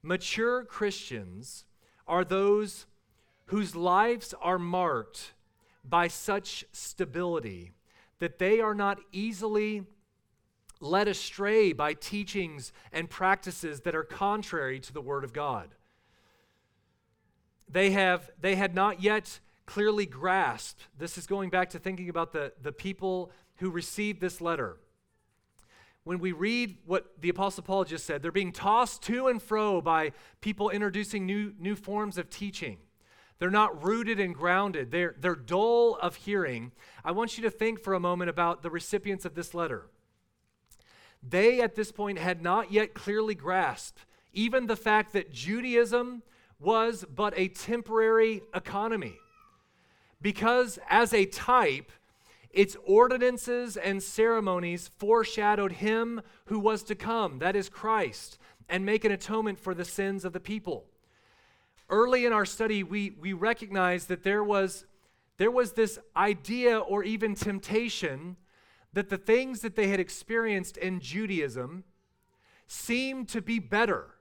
Mature 0.03 0.65
Christians 0.65 1.65
are 2.07 2.25
those 2.25 2.87
whose 3.47 3.75
lives 3.75 4.35
are 4.41 4.59
marked 4.59 5.33
by 5.85 6.09
such 6.09 6.65
stability 6.73 7.73
that 8.19 8.39
they 8.39 8.61
are 8.61 8.75
not 8.75 8.99
easily 9.13 9.85
led 10.81 11.09
astray 11.09 11.73
by 11.73 11.95
teachings 11.95 12.73
and 12.93 13.09
practices 13.09 13.81
that 13.81 13.95
are 13.95 14.05
contrary 14.05 14.79
to 14.81 14.93
the 14.93 15.01
Word 15.01 15.25
of 15.25 15.33
God. 15.33 15.75
They, 17.69 17.91
have, 17.91 18.31
they 18.41 18.55
had 18.55 18.75
not 18.75 19.03
yet 19.03 19.41
clearly 19.67 20.07
grasped, 20.07 20.85
this 20.97 21.19
is 21.19 21.27
going 21.27 21.51
back 21.51 21.71
to 21.71 21.79
thinking 21.79 22.09
about 22.09 22.33
the, 22.33 22.53
the 22.63 22.73
people 22.73 23.33
who 23.57 23.71
received 23.71 24.21
this 24.21 24.41
letter 24.41 24.79
when 26.07 26.21
we 26.21 26.31
read 26.31 26.79
what 26.87 27.21
the 27.21 27.29
Apostle 27.29 27.65
Paul 27.65 27.83
just 27.83 28.07
said, 28.07 28.23
they're 28.23 28.31
being 28.31 28.53
tossed 28.53 29.03
to 29.03 29.27
and 29.27 29.43
fro 29.43 29.81
by 29.81 30.13
people 30.41 30.71
introducing 30.71 31.27
new, 31.27 31.53
new 31.59 31.75
forms 31.75 32.17
of 32.17 32.31
teaching. 32.31 32.79
They're 33.41 33.51
not 33.51 33.83
rooted 33.83 34.21
and 34.21 34.33
grounded, 34.33 34.93
they're, 34.93 35.17
they're 35.19 35.35
dull 35.35 35.97
of 36.01 36.15
hearing. 36.15 36.71
I 37.05 37.11
want 37.11 37.37
you 37.37 37.43
to 37.43 37.51
think 37.51 37.81
for 37.81 37.93
a 37.93 37.99
moment 37.99 38.31
about 38.31 38.63
the 38.63 38.71
recipients 38.71 39.25
of 39.25 39.35
this 39.35 39.53
letter. 39.53 39.89
They, 41.29 41.61
at 41.61 41.75
this 41.75 41.91
point, 41.91 42.21
had 42.21 42.41
not 42.41 42.71
yet 42.71 42.95
clearly 42.95 43.35
grasped 43.35 44.07
even 44.33 44.69
the 44.69 44.77
fact 44.77 45.13
that 45.15 45.33
Judaism 45.33 46.23
was 46.59 47.05
but 47.15 47.35
a 47.37 47.49
temporary 47.49 48.43
economy. 48.55 49.17
Because, 50.21 50.79
as 50.89 51.13
a 51.13 51.27
type, 51.27 51.93
its 52.51 52.77
ordinances 52.87 53.77
and 53.77 54.03
ceremonies 54.03 54.89
foreshadowed 54.97 55.73
him 55.73 56.23
who 56.47 56.59
was 56.59 56.83
to 56.85 56.95
come, 56.95 57.39
that 57.39 57.55
is 57.55 57.69
Christ, 57.69 58.39
and 58.69 58.85
make 58.85 59.05
an 59.05 59.13
atonement 59.13 59.61
for 59.61 59.75
the 59.75 59.85
sins 59.85 60.25
of 60.25 60.33
the 60.33 60.41
people. 60.41 60.87
Early 61.89 62.25
in 62.25 62.33
our 62.33 62.47
study, 62.47 62.83
we, 62.83 63.11
we 63.21 63.33
recognized 63.33 64.09
that 64.09 64.25
there 64.25 64.43
was, 64.43 64.87
there 65.37 65.51
was 65.51 65.73
this 65.73 65.99
idea 66.17 66.79
or 66.79 67.05
even 67.05 67.35
temptation 67.35 68.37
that 68.95 69.11
the 69.11 69.19
things 69.19 69.61
that 69.61 69.77
they 69.77 69.89
had 69.89 70.01
experienced 70.01 70.79
in 70.79 70.99
Judaism 70.99 71.85
seemed 72.67 73.29
to 73.29 73.43
be 73.43 73.59
better. 73.59 74.16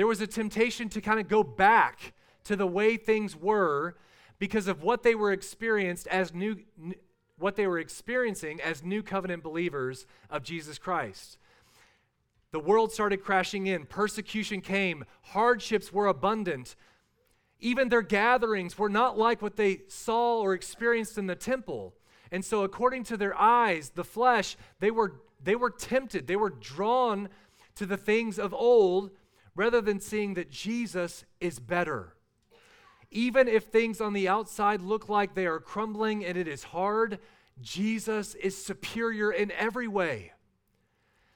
There 0.00 0.06
was 0.06 0.22
a 0.22 0.26
temptation 0.26 0.88
to 0.88 1.02
kind 1.02 1.20
of 1.20 1.28
go 1.28 1.42
back 1.42 2.14
to 2.44 2.56
the 2.56 2.66
way 2.66 2.96
things 2.96 3.36
were 3.36 3.96
because 4.38 4.66
of 4.66 4.82
what 4.82 5.02
they 5.02 5.14
were 5.14 5.30
experienced 5.30 6.06
as 6.06 6.32
new 6.32 6.56
what 7.36 7.54
they 7.54 7.66
were 7.66 7.78
experiencing 7.78 8.62
as 8.62 8.82
new 8.82 9.02
covenant 9.02 9.42
believers 9.42 10.06
of 10.30 10.42
Jesus 10.42 10.78
Christ. 10.78 11.36
The 12.50 12.60
world 12.60 12.92
started 12.92 13.22
crashing 13.22 13.66
in, 13.66 13.84
persecution 13.84 14.62
came, 14.62 15.04
hardships 15.20 15.92
were 15.92 16.06
abundant. 16.06 16.76
Even 17.58 17.90
their 17.90 18.00
gatherings 18.00 18.78
were 18.78 18.88
not 18.88 19.18
like 19.18 19.42
what 19.42 19.56
they 19.56 19.82
saw 19.88 20.40
or 20.40 20.54
experienced 20.54 21.18
in 21.18 21.26
the 21.26 21.36
temple. 21.36 21.92
And 22.32 22.42
so, 22.42 22.62
according 22.62 23.04
to 23.04 23.18
their 23.18 23.38
eyes, 23.38 23.90
the 23.90 24.04
flesh, 24.04 24.56
they 24.78 24.90
were, 24.90 25.20
they 25.44 25.56
were 25.56 25.68
tempted, 25.68 26.26
they 26.26 26.36
were 26.36 26.48
drawn 26.48 27.28
to 27.74 27.84
the 27.84 27.98
things 27.98 28.38
of 28.38 28.54
old 28.54 29.10
rather 29.60 29.82
than 29.82 30.00
seeing 30.00 30.32
that 30.32 30.50
Jesus 30.50 31.26
is 31.38 31.58
better. 31.58 32.14
Even 33.10 33.46
if 33.46 33.64
things 33.64 34.00
on 34.00 34.14
the 34.14 34.26
outside 34.26 34.80
look 34.80 35.10
like 35.10 35.34
they 35.34 35.44
are 35.44 35.60
crumbling 35.60 36.24
and 36.24 36.38
it 36.38 36.48
is 36.48 36.64
hard, 36.64 37.18
Jesus 37.60 38.34
is 38.36 38.56
superior 38.56 39.30
in 39.30 39.50
every 39.50 39.86
way. 39.86 40.32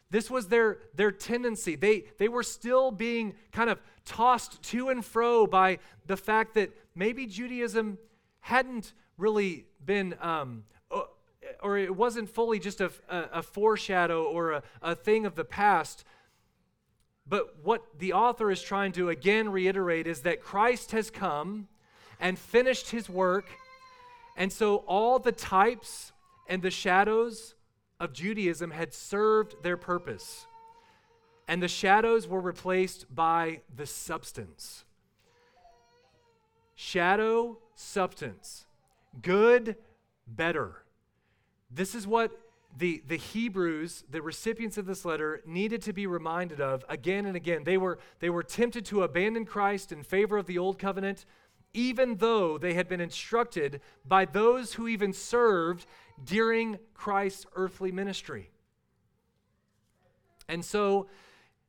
This 0.08 0.30
was 0.30 0.48
their, 0.48 0.78
their 0.94 1.12
tendency. 1.12 1.76
They, 1.76 2.06
they 2.16 2.28
were 2.28 2.42
still 2.42 2.90
being 2.90 3.34
kind 3.52 3.68
of 3.68 3.78
tossed 4.06 4.62
to 4.70 4.88
and 4.88 5.04
fro 5.04 5.46
by 5.46 5.78
the 6.06 6.16
fact 6.16 6.54
that 6.54 6.70
maybe 6.94 7.26
Judaism 7.26 7.98
hadn't 8.40 8.94
really 9.18 9.66
been, 9.84 10.14
um, 10.22 10.64
or 11.62 11.76
it 11.76 11.94
wasn't 11.94 12.30
fully 12.30 12.58
just 12.58 12.80
a, 12.80 12.90
a, 13.10 13.18
a 13.34 13.42
foreshadow 13.42 14.24
or 14.24 14.52
a, 14.52 14.62
a 14.80 14.94
thing 14.94 15.26
of 15.26 15.34
the 15.34 15.44
past. 15.44 16.04
But 17.26 17.56
what 17.62 17.82
the 17.98 18.12
author 18.12 18.50
is 18.50 18.60
trying 18.62 18.92
to 18.92 19.08
again 19.08 19.50
reiterate 19.50 20.06
is 20.06 20.20
that 20.20 20.42
Christ 20.42 20.92
has 20.92 21.10
come 21.10 21.68
and 22.20 22.38
finished 22.38 22.90
his 22.90 23.08
work. 23.08 23.46
And 24.36 24.52
so 24.52 24.76
all 24.86 25.18
the 25.18 25.32
types 25.32 26.12
and 26.48 26.62
the 26.62 26.70
shadows 26.70 27.54
of 27.98 28.12
Judaism 28.12 28.70
had 28.70 28.92
served 28.92 29.62
their 29.62 29.76
purpose. 29.76 30.46
And 31.48 31.62
the 31.62 31.68
shadows 31.68 32.26
were 32.28 32.40
replaced 32.40 33.14
by 33.14 33.60
the 33.74 33.86
substance. 33.86 34.84
Shadow 36.74 37.58
substance. 37.74 38.66
Good, 39.22 39.76
better. 40.26 40.84
This 41.70 41.94
is 41.94 42.06
what 42.06 42.38
the, 42.76 43.02
the 43.06 43.16
Hebrews, 43.16 44.04
the 44.10 44.20
recipients 44.20 44.78
of 44.78 44.86
this 44.86 45.04
letter, 45.04 45.42
needed 45.46 45.82
to 45.82 45.92
be 45.92 46.06
reminded 46.06 46.60
of 46.60 46.84
again 46.88 47.26
and 47.26 47.36
again. 47.36 47.64
They 47.64 47.78
were, 47.78 47.98
they 48.18 48.30
were 48.30 48.42
tempted 48.42 48.84
to 48.86 49.02
abandon 49.02 49.44
Christ 49.44 49.92
in 49.92 50.02
favor 50.02 50.36
of 50.36 50.46
the 50.46 50.58
old 50.58 50.78
covenant, 50.78 51.24
even 51.72 52.16
though 52.16 52.58
they 52.58 52.74
had 52.74 52.88
been 52.88 53.00
instructed 53.00 53.80
by 54.04 54.24
those 54.24 54.74
who 54.74 54.88
even 54.88 55.12
served 55.12 55.86
during 56.24 56.78
Christ's 56.94 57.46
earthly 57.54 57.92
ministry. 57.92 58.50
And 60.48 60.64
so, 60.64 61.08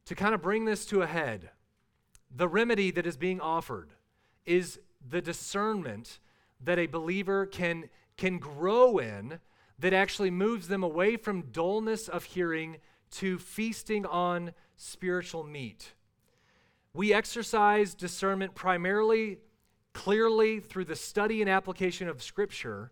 to 0.06 0.16
kind 0.16 0.36
of 0.36 0.42
bring 0.42 0.66
this 0.66 0.86
to 0.88 1.02
a 1.02 1.08
head, 1.08 1.50
the 2.36 2.48
remedy 2.48 2.92
that 2.92 3.06
is 3.06 3.18
being 3.18 3.40
offered 3.40 3.90
is 4.46 4.80
the 5.08 5.22
discernment 5.22 6.20
that 6.62 6.78
a 6.78 6.88
believer 6.88 7.46
can, 7.46 7.90
can 8.18 8.38
grow 8.38 8.98
in 8.98 9.40
that 9.80 9.94
actually 9.94 10.32
moves 10.32 10.68
them 10.68 10.84
away 10.84 11.18
from 11.18 11.44
dullness 11.52 12.08
of 12.08 12.24
hearing 12.24 12.78
to 13.12 13.38
feasting 13.38 14.06
on 14.06 14.54
spiritual 14.78 15.44
meat. 15.44 15.94
We 16.94 17.14
exercise 17.14 17.94
discernment 17.94 18.56
primarily, 18.56 19.40
clearly 19.94 20.60
through 20.60 20.86
the 20.86 20.96
study 20.96 21.42
and 21.42 21.50
application 21.50 22.08
of 22.08 22.24
Scripture, 22.24 22.92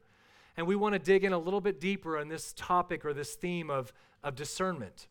and 0.57 0.67
we 0.67 0.75
want 0.75 0.93
to 0.93 0.99
dig 0.99 1.23
in 1.23 1.33
a 1.33 1.37
little 1.37 1.61
bit 1.61 1.79
deeper 1.79 2.17
on 2.17 2.27
this 2.27 2.53
topic 2.55 3.05
or 3.05 3.13
this 3.13 3.33
theme 3.35 3.69
of, 3.69 3.93
of 4.23 4.35
discernment. 4.35 5.07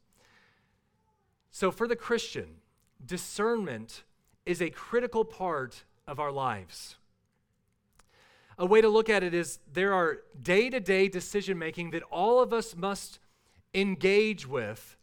So, 1.50 1.70
for 1.70 1.88
the 1.88 1.96
Christian, 1.96 2.56
discernment 3.04 4.04
is 4.46 4.62
a 4.62 4.70
critical 4.70 5.24
part 5.24 5.84
of 6.06 6.20
our 6.20 6.32
lives. 6.32 6.96
A 8.58 8.66
way 8.66 8.80
to 8.80 8.88
look 8.88 9.08
at 9.08 9.22
it 9.22 9.34
is 9.34 9.58
there 9.72 9.94
are 9.94 10.18
day 10.40 10.70
to 10.70 10.80
day 10.80 11.08
decision 11.08 11.58
making 11.58 11.90
that 11.90 12.02
all 12.04 12.40
of 12.40 12.52
us 12.52 12.76
must 12.76 13.18
engage 13.74 14.46
with 14.46 14.96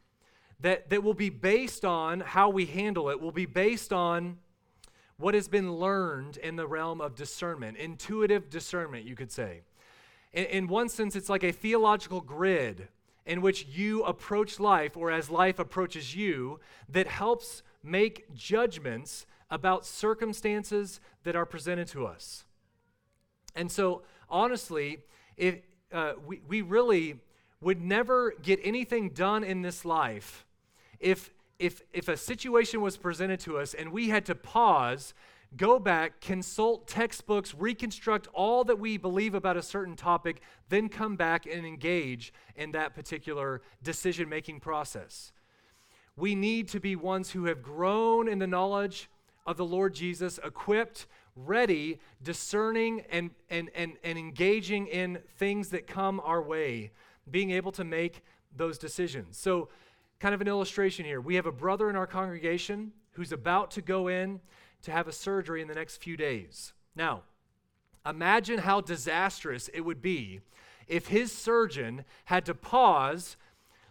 that, 0.62 0.89
that 0.89 1.04
will 1.04 1.14
be 1.14 1.30
based 1.30 1.86
on 1.86 2.20
how 2.20 2.50
we 2.50 2.66
handle 2.66 3.10
it, 3.10 3.20
will 3.20 3.32
be 3.32 3.45
based 3.45 3.93
on 3.93 4.38
what 5.18 5.34
has 5.34 5.47
been 5.47 5.74
learned 5.74 6.38
in 6.38 6.56
the 6.56 6.68
realm 6.68 7.02
of 7.02 7.16
discernment, 7.16 7.78
intuitive 7.78 8.50
discernment, 8.50 9.06
you 9.06 9.16
could 9.16 9.32
say. 9.32 9.62
In, 10.34 10.45
in 10.45 10.68
one 10.68 10.89
sense, 10.89 11.16
it's 11.16 11.30
like 11.30 11.43
a 11.43 11.52
theological 11.52 12.22
grid 12.22 12.88
in 13.26 13.41
which 13.41 13.68
you 13.68 14.04
approach 14.04 14.60
life, 14.60 14.97
or 14.97 15.12
as 15.12 15.30
life 15.30 15.60
approaches 15.60 16.16
you, 16.16 16.60
that 16.88 17.08
helps 17.08 17.62
make 17.84 18.34
judgments 18.34 19.26
about 19.52 19.86
circumstances 19.86 21.00
that 21.24 21.36
are 21.36 21.45
presented 21.45 21.88
to 21.88 22.06
us. 22.06 22.45
And 23.60 23.70
so, 23.70 24.03
honestly, 24.30 24.99
if, 25.36 25.57
uh, 25.91 26.14
we, 26.26 26.39
we 26.47 26.62
really 26.62 27.20
would 27.60 27.82
never 27.82 28.34
get 28.41 28.57
anything 28.64 29.10
done 29.10 29.43
in 29.43 29.62
this 29.64 29.84
life 29.84 30.45
if, 31.01 31.30
if, 31.60 31.82
if 31.91 32.07
a 32.07 32.16
situation 32.16 32.80
was 32.80 32.95
presented 32.95 33.41
to 33.41 33.57
us 33.57 33.74
and 33.74 33.91
we 33.91 34.07
had 34.07 34.26
to 34.28 34.36
pause, 34.36 35.14
go 35.57 35.78
back, 35.78 36.22
consult 36.22 36.88
textbooks, 36.88 37.53
reconstruct 37.53 38.30
all 38.34 38.64
that 38.64 38.80
we 38.80 38.95
believe 38.95 39.36
about 39.36 39.57
a 39.57 39.62
certain 39.62 39.97
topic, 39.97 40.41
then 40.70 40.88
come 40.88 41.18
back 41.18 41.45
and 41.45 41.66
engage 41.66 42.32
in 42.55 42.72
that 42.72 42.95
particular 42.95 43.62
decision 43.84 44.30
making 44.30 44.62
process. 44.62 45.34
We 46.16 46.34
need 46.34 46.70
to 46.70 46.80
be 46.80 46.95
ones 46.95 47.32
who 47.32 47.43
have 47.43 47.62
grown 47.62 48.30
in 48.30 48.39
the 48.39 48.47
knowledge 48.47 49.10
of 49.45 49.57
the 49.57 49.66
Lord 49.66 49.95
Jesus, 49.95 50.39
equipped, 50.45 51.07
ready, 51.46 52.00
discerning, 52.22 53.04
and, 53.12 53.32
and, 53.50 53.70
and, 53.76 53.94
and 54.04 54.18
engaging 54.18 54.88
in 54.88 55.20
things 55.38 55.70
that 55.70 55.88
come 55.88 56.22
our 56.24 56.42
way, 56.42 56.92
being 57.30 57.52
able 57.52 57.72
to 57.74 57.84
make 57.84 58.24
those 58.56 58.78
decisions. 58.78 59.38
So, 59.38 59.70
kind 60.20 60.36
of 60.36 60.42
an 60.42 60.48
illustration 60.48 61.06
here. 61.06 61.22
We 61.22 61.36
have 61.36 61.46
a 61.46 61.52
brother 61.52 61.90
in 61.90 61.96
our 61.96 62.08
congregation 62.08 62.92
who's 63.12 63.32
about 63.32 63.72
to 63.72 63.82
go 63.82 64.08
in 64.08 64.42
to 64.82 64.92
have 64.92 65.08
a 65.08 65.14
surgery 65.14 65.62
in 65.62 65.68
the 65.68 65.76
next 65.76 65.98
few 65.98 66.18
days. 66.18 66.74
Now, 66.96 67.24
imagine 68.06 68.60
how 68.60 68.82
disastrous 68.82 69.70
it 69.74 69.82
would 69.82 70.02
be 70.02 70.42
if 70.88 71.08
his 71.08 71.32
surgeon 71.32 72.04
had 72.26 72.46
to 72.48 72.54
pause 72.54 73.38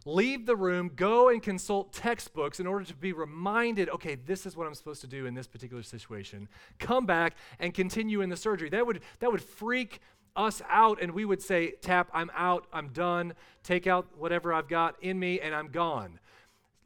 leave 0.08 0.46
the 0.46 0.56
room, 0.56 0.90
go 0.96 1.28
and 1.28 1.42
consult 1.42 1.92
textbooks 1.92 2.60
in 2.60 2.66
order 2.66 2.84
to 2.84 2.94
be 2.94 3.12
reminded, 3.12 3.88
okay, 3.90 4.14
this 4.14 4.46
is 4.46 4.56
what 4.56 4.66
I'm 4.66 4.74
supposed 4.74 5.02
to 5.02 5.06
do 5.06 5.26
in 5.26 5.34
this 5.34 5.46
particular 5.46 5.82
situation. 5.82 6.48
Come 6.78 7.06
back 7.06 7.36
and 7.58 7.74
continue 7.74 8.22
in 8.22 8.30
the 8.30 8.36
surgery. 8.36 8.70
That 8.70 8.86
would 8.86 9.02
that 9.20 9.30
would 9.30 9.42
freak 9.42 10.00
us 10.34 10.62
out 10.68 11.02
and 11.02 11.12
we 11.12 11.24
would 11.24 11.42
say, 11.42 11.72
"Tap, 11.82 12.08
I'm 12.14 12.30
out. 12.34 12.66
I'm 12.72 12.88
done. 12.88 13.34
Take 13.62 13.86
out 13.86 14.06
whatever 14.16 14.52
I've 14.52 14.68
got 14.68 14.96
in 15.02 15.18
me 15.18 15.40
and 15.40 15.54
I'm 15.54 15.68
gone." 15.68 16.20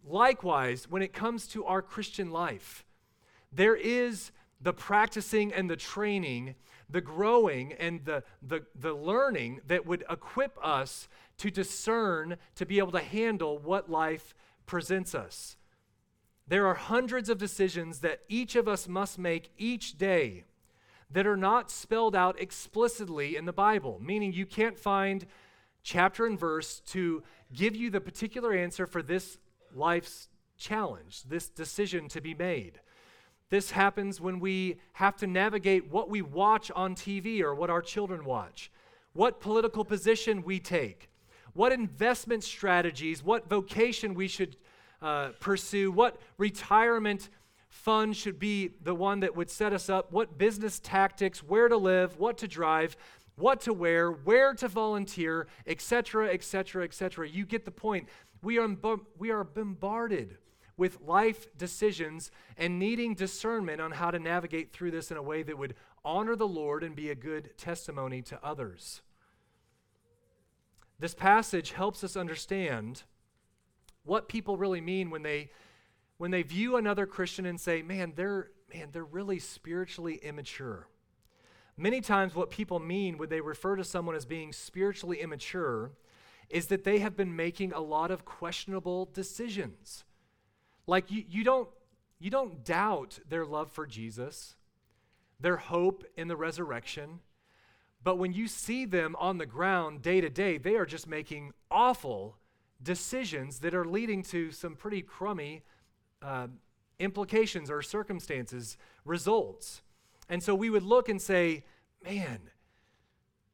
Likewise, 0.04 0.88
when 0.88 1.02
it 1.02 1.12
comes 1.12 1.46
to 1.48 1.64
our 1.64 1.80
Christian 1.80 2.30
life, 2.30 2.84
there 3.52 3.76
is 3.76 4.32
the 4.60 4.72
practicing 4.72 5.52
and 5.52 5.70
the 5.70 5.76
training, 5.76 6.54
the 6.88 7.00
growing 7.00 7.72
and 7.74 8.04
the, 8.04 8.22
the, 8.42 8.64
the 8.74 8.94
learning 8.94 9.60
that 9.66 9.86
would 9.86 10.04
equip 10.10 10.56
us 10.64 11.08
to 11.42 11.50
discern, 11.50 12.36
to 12.54 12.64
be 12.64 12.78
able 12.78 12.92
to 12.92 13.00
handle 13.00 13.58
what 13.58 13.90
life 13.90 14.32
presents 14.64 15.12
us. 15.12 15.56
There 16.46 16.68
are 16.68 16.74
hundreds 16.74 17.28
of 17.28 17.36
decisions 17.36 17.98
that 17.98 18.20
each 18.28 18.54
of 18.54 18.68
us 18.68 18.86
must 18.86 19.18
make 19.18 19.50
each 19.58 19.98
day 19.98 20.44
that 21.10 21.26
are 21.26 21.36
not 21.36 21.68
spelled 21.68 22.14
out 22.14 22.40
explicitly 22.40 23.34
in 23.34 23.44
the 23.44 23.52
Bible, 23.52 24.00
meaning 24.00 24.32
you 24.32 24.46
can't 24.46 24.78
find 24.78 25.26
chapter 25.82 26.26
and 26.26 26.38
verse 26.38 26.78
to 26.86 27.24
give 27.52 27.74
you 27.74 27.90
the 27.90 28.00
particular 28.00 28.52
answer 28.52 28.86
for 28.86 29.02
this 29.02 29.38
life's 29.74 30.28
challenge, 30.56 31.24
this 31.24 31.48
decision 31.48 32.08
to 32.10 32.20
be 32.20 32.34
made. 32.34 32.78
This 33.50 33.72
happens 33.72 34.20
when 34.20 34.38
we 34.38 34.76
have 34.92 35.16
to 35.16 35.26
navigate 35.26 35.90
what 35.90 36.08
we 36.08 36.22
watch 36.22 36.70
on 36.70 36.94
TV 36.94 37.40
or 37.40 37.52
what 37.52 37.68
our 37.68 37.82
children 37.82 38.24
watch, 38.24 38.70
what 39.12 39.40
political 39.40 39.84
position 39.84 40.44
we 40.44 40.60
take, 40.60 41.08
what 41.54 41.72
investment 41.72 42.44
strategies, 42.44 43.22
what 43.22 43.48
vocation 43.48 44.14
we 44.14 44.28
should 44.28 44.56
uh, 45.00 45.30
pursue, 45.40 45.90
what 45.90 46.16
retirement 46.38 47.28
fund 47.68 48.16
should 48.16 48.38
be 48.38 48.70
the 48.82 48.94
one 48.94 49.20
that 49.20 49.34
would 49.34 49.50
set 49.50 49.72
us 49.72 49.88
up, 49.88 50.12
what 50.12 50.38
business 50.38 50.78
tactics, 50.78 51.42
where 51.42 51.68
to 51.68 51.76
live, 51.76 52.18
what 52.18 52.38
to 52.38 52.46
drive, 52.46 52.96
what 53.36 53.60
to 53.62 53.72
wear, 53.72 54.10
where 54.10 54.54
to 54.54 54.68
volunteer, 54.68 55.46
etc., 55.66 56.28
etc., 56.28 56.84
etc. 56.84 57.28
You 57.28 57.44
get 57.46 57.64
the 57.64 57.70
point. 57.70 58.08
We 58.42 58.58
are, 58.58 58.68
we 59.18 59.30
are 59.30 59.44
bombarded 59.44 60.36
with 60.76 61.00
life 61.00 61.46
decisions 61.56 62.30
and 62.56 62.78
needing 62.78 63.14
discernment 63.14 63.80
on 63.80 63.92
how 63.92 64.10
to 64.10 64.18
navigate 64.18 64.72
through 64.72 64.90
this 64.90 65.10
in 65.10 65.16
a 65.16 65.22
way 65.22 65.42
that 65.42 65.56
would 65.56 65.74
honor 66.04 66.36
the 66.36 66.48
Lord 66.48 66.82
and 66.82 66.94
be 66.94 67.10
a 67.10 67.14
good 67.14 67.56
testimony 67.56 68.22
to 68.22 68.44
others. 68.44 69.02
This 71.02 71.14
passage 71.14 71.72
helps 71.72 72.04
us 72.04 72.16
understand 72.16 73.02
what 74.04 74.28
people 74.28 74.56
really 74.56 74.80
mean 74.80 75.10
when 75.10 75.24
they 75.24 75.50
when 76.16 76.30
they 76.30 76.42
view 76.42 76.76
another 76.76 77.06
Christian 77.06 77.44
and 77.44 77.60
say, 77.60 77.82
"Man, 77.82 78.12
they're 78.14 78.52
man, 78.72 78.90
they're 78.92 79.02
really 79.02 79.40
spiritually 79.40 80.20
immature." 80.22 80.86
Many 81.76 82.02
times 82.02 82.36
what 82.36 82.50
people 82.50 82.78
mean 82.78 83.18
when 83.18 83.30
they 83.30 83.40
refer 83.40 83.74
to 83.74 83.82
someone 83.82 84.14
as 84.14 84.24
being 84.24 84.52
spiritually 84.52 85.20
immature 85.20 85.90
is 86.48 86.68
that 86.68 86.84
they 86.84 87.00
have 87.00 87.16
been 87.16 87.34
making 87.34 87.72
a 87.72 87.80
lot 87.80 88.12
of 88.12 88.24
questionable 88.24 89.06
decisions. 89.06 90.04
Like 90.86 91.10
you, 91.10 91.24
you 91.28 91.42
don't 91.42 91.68
you 92.20 92.30
don't 92.30 92.64
doubt 92.64 93.18
their 93.28 93.44
love 93.44 93.72
for 93.72 93.88
Jesus, 93.88 94.54
their 95.40 95.56
hope 95.56 96.04
in 96.16 96.28
the 96.28 96.36
resurrection. 96.36 97.18
But 98.04 98.16
when 98.16 98.32
you 98.32 98.48
see 98.48 98.84
them 98.84 99.14
on 99.18 99.38
the 99.38 99.46
ground 99.46 100.02
day 100.02 100.20
to 100.20 100.28
day, 100.28 100.58
they 100.58 100.76
are 100.76 100.86
just 100.86 101.06
making 101.06 101.52
awful 101.70 102.36
decisions 102.82 103.60
that 103.60 103.74
are 103.74 103.84
leading 103.84 104.22
to 104.24 104.50
some 104.50 104.74
pretty 104.74 105.02
crummy 105.02 105.62
uh, 106.20 106.48
implications 106.98 107.70
or 107.70 107.82
circumstances, 107.82 108.76
results. 109.04 109.82
And 110.28 110.42
so 110.42 110.54
we 110.54 110.70
would 110.70 110.82
look 110.82 111.08
and 111.08 111.20
say, 111.20 111.64
man, 112.04 112.40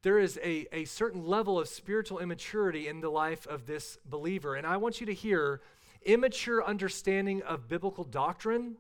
there 0.03 0.19
is 0.19 0.39
a, 0.43 0.67
a 0.73 0.85
certain 0.85 1.27
level 1.27 1.59
of 1.59 1.69
spiritual 1.69 2.19
immaturity 2.19 2.89
in 2.89 3.01
the 3.01 3.11
life 3.11 3.47
of 3.47 3.67
this 3.67 3.99
believer. 4.07 4.55
And 4.55 4.67
I 4.67 4.77
want 4.77 5.01
you 5.01 5.07
to 5.07 5.15
hear 5.15 5.61
immature 6.03 6.65
understanding 6.65 7.43
of 7.43 7.69
biblical 7.69 8.05
doctrine 8.05 8.77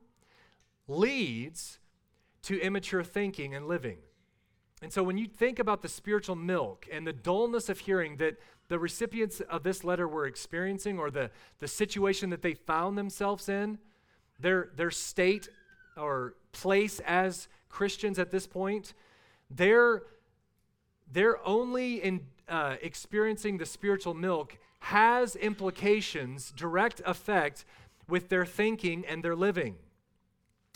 leads 0.86 1.78
to 2.42 2.60
immature 2.60 3.02
thinking 3.02 3.54
and 3.54 3.66
living. 3.66 3.98
And 4.82 4.92
so 4.92 5.02
when 5.02 5.18
you 5.18 5.26
think 5.26 5.58
about 5.58 5.82
the 5.82 5.88
spiritual 5.88 6.36
milk 6.36 6.86
and 6.90 7.06
the 7.06 7.12
dullness 7.12 7.68
of 7.68 7.80
hearing 7.80 8.16
that 8.18 8.36
the 8.68 8.78
recipients 8.78 9.40
of 9.40 9.62
this 9.62 9.82
letter 9.82 10.06
were 10.06 10.26
experiencing 10.26 10.98
or 10.98 11.10
the, 11.10 11.30
the 11.58 11.68
situation 11.68 12.30
that 12.30 12.42
they 12.42 12.54
found 12.54 12.96
themselves 12.96 13.48
in, 13.48 13.78
their, 14.38 14.70
their 14.76 14.90
state 14.90 15.48
or 15.96 16.34
place 16.52 17.00
as 17.00 17.48
Christians 17.68 18.18
at 18.18 18.30
this 18.30 18.46
point, 18.46 18.94
they're, 19.50 20.02
they're 21.10 21.44
only 21.46 21.96
in, 21.96 22.20
uh, 22.48 22.76
experiencing 22.80 23.58
the 23.58 23.66
spiritual 23.66 24.14
milk 24.14 24.58
has 24.80 25.34
implications, 25.34 26.52
direct 26.56 27.02
effect 27.04 27.64
with 28.08 28.28
their 28.28 28.46
thinking 28.46 29.04
and 29.06 29.24
their 29.24 29.34
living. 29.34 29.76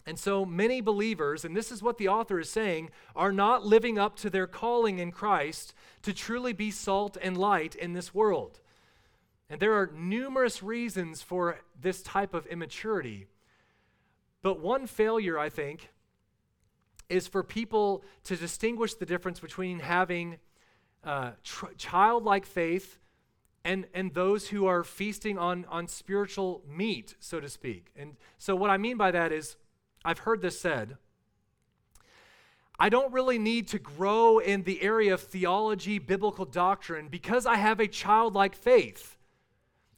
And 0.04 0.18
so 0.18 0.44
many 0.44 0.80
believers, 0.80 1.44
and 1.44 1.56
this 1.56 1.70
is 1.70 1.82
what 1.82 1.98
the 1.98 2.08
author 2.08 2.40
is 2.40 2.50
saying, 2.50 2.90
are 3.14 3.32
not 3.32 3.64
living 3.64 3.98
up 3.98 4.16
to 4.16 4.30
their 4.30 4.46
calling 4.46 4.98
in 4.98 5.12
Christ 5.12 5.74
to 6.02 6.12
truly 6.12 6.52
be 6.52 6.70
salt 6.70 7.16
and 7.20 7.36
light 7.36 7.74
in 7.74 7.92
this 7.92 8.12
world. 8.12 8.60
And 9.48 9.60
there 9.60 9.74
are 9.74 9.90
numerous 9.94 10.62
reasons 10.62 11.22
for 11.22 11.60
this 11.80 12.02
type 12.02 12.34
of 12.34 12.46
immaturity. 12.46 13.26
But 14.42 14.60
one 14.60 14.86
failure, 14.86 15.38
I 15.38 15.50
think, 15.50 15.90
is 17.08 17.28
for 17.28 17.42
people 17.42 18.02
to 18.24 18.36
distinguish 18.36 18.94
the 18.94 19.06
difference 19.06 19.38
between 19.38 19.80
having 19.80 20.38
uh, 21.04 21.32
tr- 21.44 21.66
childlike 21.76 22.46
faith 22.46 22.98
and, 23.64 23.86
and 23.94 24.12
those 24.14 24.48
who 24.48 24.66
are 24.66 24.82
feasting 24.82 25.38
on, 25.38 25.64
on 25.68 25.86
spiritual 25.86 26.62
meat, 26.68 27.14
so 27.20 27.38
to 27.38 27.48
speak. 27.48 27.92
And 27.96 28.16
so, 28.38 28.56
what 28.56 28.70
I 28.70 28.76
mean 28.76 28.96
by 28.96 29.10
that 29.12 29.32
is, 29.32 29.56
I've 30.04 30.20
heard 30.20 30.42
this 30.42 30.60
said. 30.60 30.96
I 32.78 32.88
don't 32.88 33.12
really 33.12 33.38
need 33.38 33.68
to 33.68 33.78
grow 33.78 34.38
in 34.38 34.64
the 34.64 34.82
area 34.82 35.14
of 35.14 35.20
theology, 35.20 35.98
biblical 35.98 36.44
doctrine, 36.44 37.08
because 37.08 37.46
I 37.46 37.56
have 37.56 37.78
a 37.78 37.86
childlike 37.86 38.56
faith. 38.56 39.16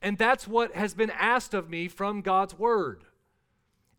And 0.02 0.18
that's 0.18 0.46
what 0.46 0.74
has 0.74 0.92
been 0.92 1.10
asked 1.10 1.54
of 1.54 1.70
me 1.70 1.88
from 1.88 2.20
God's 2.20 2.58
word. 2.58 3.04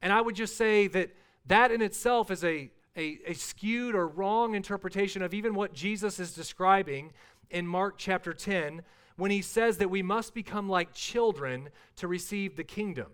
And 0.04 0.14
I 0.14 0.22
would 0.22 0.36
just 0.36 0.56
say 0.56 0.88
that 0.90 1.16
that 1.48 1.72
in 1.72 1.82
itself 1.82 2.30
is 2.30 2.44
a, 2.44 2.70
a, 2.96 3.20
a, 3.28 3.34
skewed 3.34 3.96
or 3.96 4.08
wrong 4.08 4.56
interpretation 4.56 5.22
of 5.22 5.34
even 5.34 5.56
what 5.56 5.74
Jesus 5.74 6.20
is 6.20 6.34
describing 6.34 7.12
in 7.50 7.68
Mark 7.68 7.96
chapter 7.98 8.34
10 8.34 8.82
when 9.16 9.32
he 9.32 9.42
says 9.42 9.78
that 9.78 9.90
we 9.90 10.02
must 10.02 10.34
become 10.34 10.68
like 10.70 10.94
children 10.94 11.70
to 11.96 12.08
receive 12.08 12.56
the 12.56 12.64
kingdom. 12.64 13.08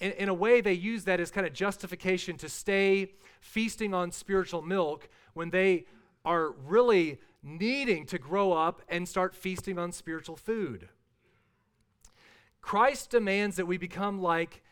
In, 0.00 0.12
in 0.12 0.28
a 0.28 0.34
way, 0.34 0.60
they 0.60 0.72
use 0.72 1.04
that 1.04 1.20
as 1.20 1.30
kind 1.30 1.46
of 1.46 1.52
justification 1.52 2.36
to 2.38 2.48
stay 2.48 3.12
feasting 3.40 3.94
on 3.94 4.10
spiritual 4.10 4.62
milk 4.62 5.08
when 5.34 5.50
they 5.50 5.86
are 6.24 6.52
really 6.52 7.20
needing 7.42 8.04
to 8.06 8.18
grow 8.18 8.52
up 8.52 8.82
and 8.88 9.08
start 9.08 9.34
feasting 9.34 9.78
on 9.78 9.92
spiritual 9.92 10.36
food. 10.36 10.88
Christ 12.60 13.10
demands 13.10 13.56
that 13.56 13.66
we 13.66 13.78
become 13.78 14.20
like, 14.20 14.62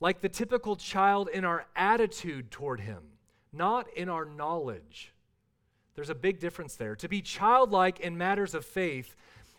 like 0.00 0.20
the 0.20 0.28
typical 0.28 0.74
child 0.74 1.28
in 1.28 1.44
our 1.44 1.66
attitude 1.76 2.50
toward 2.50 2.80
him, 2.80 3.02
not 3.52 3.86
in 3.94 4.08
our 4.08 4.24
knowledge. 4.24 5.12
There's 5.94 6.10
a 6.10 6.14
big 6.16 6.40
difference 6.40 6.74
there. 6.74 6.96
To 6.96 7.08
be 7.08 7.22
childlike 7.22 8.00
in 8.00 8.18
matters 8.18 8.54
of 8.54 8.64
faith 8.64 9.14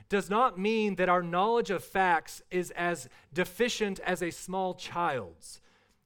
does 0.10 0.30
not 0.30 0.57
mean 0.57 0.95
that 0.95 1.07
our 1.07 1.22
knowledge 1.22 1.70
of 1.70 1.84
facts 1.84 2.41
is 2.49 2.72
as 2.72 3.07
deficient 3.32 3.99
as 3.99 4.22
a 4.22 4.32
small 4.32 4.74
child's. 4.74 5.62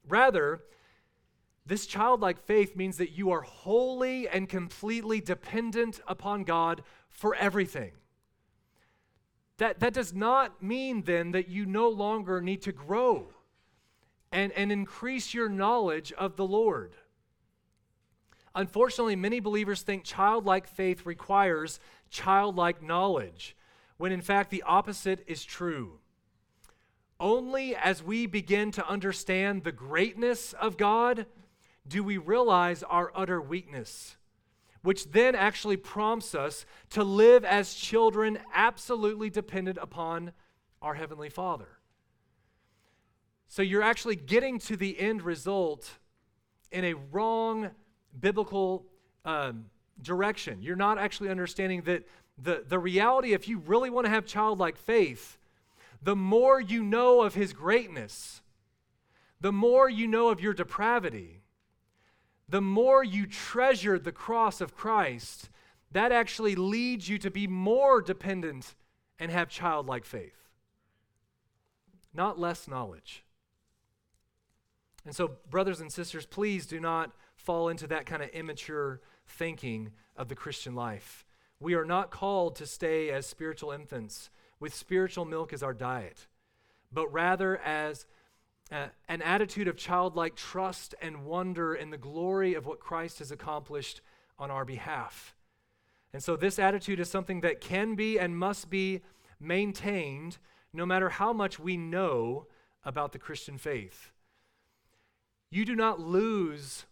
Rather, 0.08 0.62
this 1.66 1.86
childlike 1.86 2.45
faith 2.45 2.76
means 2.76 2.97
that 2.97 3.12
you 3.12 3.32
are 3.32 3.41
wholly 3.41 4.28
and 4.28 4.49
completely 4.49 5.22
dependent 5.22 6.01
upon 6.06 6.43
God 6.43 6.84
for 7.10 7.34
everything. 7.36 7.93
That, 9.58 9.80
that 9.80 9.93
does 9.93 10.14
not 10.14 10.62
mean 10.62 11.04
then 11.04 11.32
that 11.32 11.47
you 11.47 11.66
no 11.66 11.88
longer 11.88 12.41
need 12.41 12.62
to 12.64 12.74
grow 12.74 13.30
and, 14.34 14.51
and 14.54 14.72
increase 14.72 15.34
your 15.34 15.47
knowledge 15.47 16.12
of 16.14 16.36
the 16.36 16.45
Lord. 16.45 16.95
Unfortunately, 18.56 19.16
many 19.16 19.39
believers 19.39 19.82
think 19.82 20.04
childlike 20.04 20.68
faith 20.68 21.06
requires 21.06 21.80
childlike 22.10 22.84
knowledge 22.84 23.56
when 24.04 24.12
in 24.12 24.22
fact 24.22 24.49
the 24.49 24.64
opposite 24.64 25.24
is 25.28 25.45
true. 25.45 25.97
Only 27.22 27.74
as 27.74 28.04
we 28.04 28.26
begin 28.26 28.70
to 28.72 28.86
understand 28.86 29.64
the 29.64 29.72
greatness 29.72 30.51
of 30.51 30.76
God 30.76 31.26
do 31.88 32.04
we 32.04 32.18
realize 32.18 32.84
our 32.84 33.14
utter 33.16 33.39
weakness, 33.39 34.18
which 34.82 35.10
then 35.12 35.36
actually 35.36 35.78
prompts 35.78 36.36
us 36.36 36.66
to 36.89 37.01
live 37.01 37.45
as 37.45 37.74
children 37.74 38.39
absolutely 38.54 39.30
dependent 39.30 39.78
upon 39.82 40.34
our 40.82 40.95
Heavenly 40.95 41.30
Father. 41.30 41.70
So 43.47 43.62
you're 43.62 43.84
actually 43.84 44.18
getting 44.18 44.60
to 44.60 44.76
the 44.76 44.99
end 44.99 45.22
result 45.22 45.89
in 46.74 46.84
a 46.84 46.95
wrong 47.14 47.70
biblical 48.20 48.86
um, 49.24 49.68
direction. 50.01 50.62
You're 50.62 50.76
not 50.76 50.97
actually 50.97 51.30
understanding 51.30 51.84
that 51.84 52.04
the, 52.42 52.64
the 52.68 52.80
reality, 52.80 53.34
if 53.34 53.48
you 53.48 53.60
really 53.60 53.90
want 53.90 54.06
to 54.06 54.12
have 54.12 54.26
childlike 54.26 54.78
faith, 54.78 55.38
the 56.02 56.16
more 56.16 56.60
you 56.60 56.84
know 56.84 57.22
of 57.22 57.36
his 57.36 57.54
greatness, 57.54 58.42
the 59.40 59.52
more 59.52 59.90
you 59.90 60.08
know 60.08 60.30
of 60.30 60.42
your 60.42 60.54
depravity, 60.54 61.42
the 62.50 62.62
more 62.62 63.04
you 63.04 63.26
treasure 63.26 63.98
the 63.98 64.12
cross 64.12 64.62
of 64.62 64.76
Christ, 64.76 65.50
that 65.92 66.12
actually 66.12 66.56
leads 66.56 67.08
you 67.08 67.18
to 67.20 67.32
be 67.32 67.48
more 67.48 68.02
dependent 68.02 68.76
and 69.20 69.32
have 69.32 69.48
childlike 69.48 70.06
faith, 70.06 70.50
not 72.14 72.40
less 72.40 72.68
knowledge. 72.68 73.24
And 75.06 75.16
so, 75.16 75.32
brothers 75.50 75.82
and 75.82 75.92
sisters, 75.92 76.26
please 76.26 76.66
do 76.66 76.80
not 76.80 77.12
fall 77.36 77.70
into 77.70 77.88
that 77.88 78.06
kind 78.06 78.24
of 78.24 78.30
immature 78.30 79.02
thinking 79.28 79.92
of 80.16 80.30
the 80.30 80.36
Christian 80.36 80.76
life. 80.76 81.26
We 81.64 81.76
are 81.76 81.86
not 81.86 82.11
called 82.11 82.57
to 82.57 82.66
stay 82.66 83.09
as 83.09 83.26
spiritual 83.26 83.72
infants 83.72 84.30
with 84.59 84.74
spiritual 84.74 85.24
milk 85.24 85.53
as 85.53 85.64
our 85.64 85.74
diet, 85.74 86.28
but 86.91 87.07
rather 87.14 87.57
as 87.57 88.05
uh, 88.70 88.88
an 89.07 89.22
attitude 89.22 89.70
of 89.70 89.78
childlike 89.78 90.36
trust 90.36 90.93
and 91.01 91.24
wonder 91.24 91.74
in 91.74 91.89
the 91.89 91.97
glory 91.97 92.53
of 92.53 92.66
what 92.66 92.82
Christ 92.82 93.20
has 93.20 93.32
accomplished 93.32 94.01
on 94.38 94.51
our 94.51 94.66
behalf. 94.66 95.38
And 96.11 96.22
so, 96.22 96.36
this 96.36 96.59
attitude 96.59 96.99
is 96.99 97.09
something 97.09 97.39
that 97.41 97.61
can 97.61 97.95
be 97.95 98.20
and 98.20 98.38
must 98.38 98.70
be 98.70 98.99
maintained 99.39 100.39
no 100.74 100.86
matter 100.86 101.07
how 101.07 101.32
much 101.32 101.59
we 101.59 101.78
know 101.78 102.45
about 102.84 103.14
the 103.14 103.20
Christian 103.20 103.57
faith. 103.57 104.11
You 105.49 105.64
do 105.64 105.78
not 105.78 106.01
lose 106.01 106.88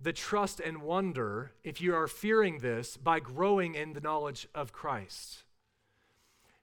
the 0.00 0.12
trust 0.12 0.60
and 0.60 0.82
wonder, 0.82 1.52
if 1.64 1.80
you 1.80 1.94
are 1.94 2.06
fearing 2.06 2.58
this, 2.58 2.96
by 2.96 3.20
growing 3.20 3.74
in 3.74 3.92
the 3.92 4.00
knowledge 4.00 4.46
of 4.54 4.72
Christ. 4.72 5.44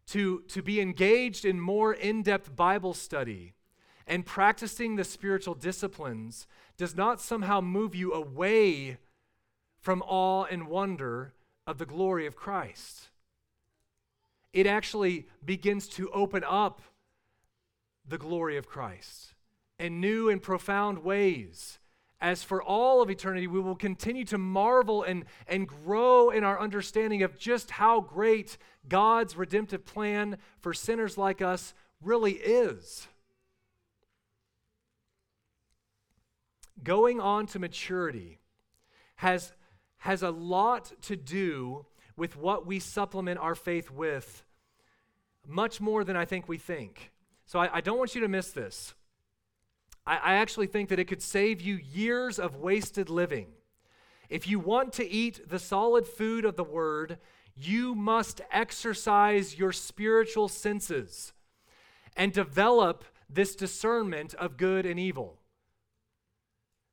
To, 0.07 0.41
to 0.49 0.61
be 0.61 0.81
engaged 0.81 1.45
in 1.45 1.59
more 1.59 1.93
in 1.93 2.23
depth 2.23 2.55
Bible 2.55 2.93
study 2.93 3.53
and 4.05 4.25
practicing 4.25 4.95
the 4.95 5.03
spiritual 5.03 5.55
disciplines 5.55 6.45
does 6.77 6.95
not 6.95 7.21
somehow 7.21 7.61
move 7.61 7.95
you 7.95 8.13
away 8.13 8.97
from 9.79 10.01
awe 10.03 10.43
and 10.43 10.67
wonder 10.67 11.33
of 11.65 11.77
the 11.77 11.85
glory 11.85 12.25
of 12.25 12.35
Christ. 12.35 13.09
It 14.51 14.67
actually 14.67 15.27
begins 15.43 15.87
to 15.89 16.09
open 16.11 16.43
up 16.43 16.81
the 18.07 18.17
glory 18.17 18.57
of 18.57 18.67
Christ 18.67 19.33
in 19.79 19.99
new 19.99 20.29
and 20.29 20.41
profound 20.41 21.03
ways 21.03 21.79
as 22.23 22.41
for 22.41 22.63
all 22.63 23.01
of 23.01 23.09
eternity, 23.09 23.47
we 23.47 23.59
will 23.59 23.75
continue 23.75 24.23
to 24.23 24.37
marvel 24.37 25.03
and, 25.03 25.25
and 25.45 25.67
grow 25.67 26.29
in 26.29 26.45
our 26.45 26.57
understanding 26.57 27.21
of 27.21 27.37
just 27.37 27.69
how 27.69 27.99
great 27.99 28.57
God's 28.87 29.35
redemptive 29.35 29.85
plan 29.85 30.37
for 30.61 30.73
sinners 30.73 31.17
like 31.17 31.41
us 31.41 31.73
really 32.01 32.31
is. 32.31 33.09
Going 36.81 37.19
on 37.19 37.45
to 37.47 37.59
maturity 37.59 38.39
has, 39.15 39.51
has 39.97 40.23
a 40.23 40.31
lot 40.31 40.93
to 41.03 41.17
do 41.17 41.85
with 42.15 42.37
what 42.37 42.65
we 42.65 42.79
supplement 42.79 43.37
our 43.37 43.53
faith 43.53 43.91
with, 43.91 44.45
much 45.45 45.81
more 45.81 46.05
than 46.05 46.15
I 46.15 46.23
think 46.23 46.47
we 46.47 46.57
think. 46.57 47.11
So 47.45 47.59
I, 47.59 47.77
I 47.77 47.81
don't 47.81 47.97
want 47.97 48.15
you 48.15 48.21
to 48.21 48.29
miss 48.29 48.51
this. 48.51 48.93
I, 50.05 50.17
I 50.17 50.33
actually 50.35 50.67
think 50.67 50.89
that 50.89 50.99
it 50.99 51.05
could 51.05 51.21
save 51.21 51.61
you 51.61 51.75
years 51.75 52.39
of 52.39 52.55
wasted 52.55 53.09
living. 53.09 53.47
If 54.29 54.47
you 54.47 54.59
want 54.59 54.93
to 54.93 55.07
eat 55.07 55.49
the 55.49 55.59
solid 55.59 56.07
food 56.07 56.45
of 56.45 56.55
the 56.55 56.63
word, 56.63 57.17
you 57.55 57.93
must 57.93 58.41
exercise 58.51 59.57
your 59.57 59.71
spiritual 59.71 60.47
senses 60.47 61.33
and 62.15 62.31
develop 62.31 63.05
this 63.29 63.55
discernment 63.55 64.33
of 64.35 64.57
good 64.57 64.85
and 64.85 64.99
evil. 64.99 65.39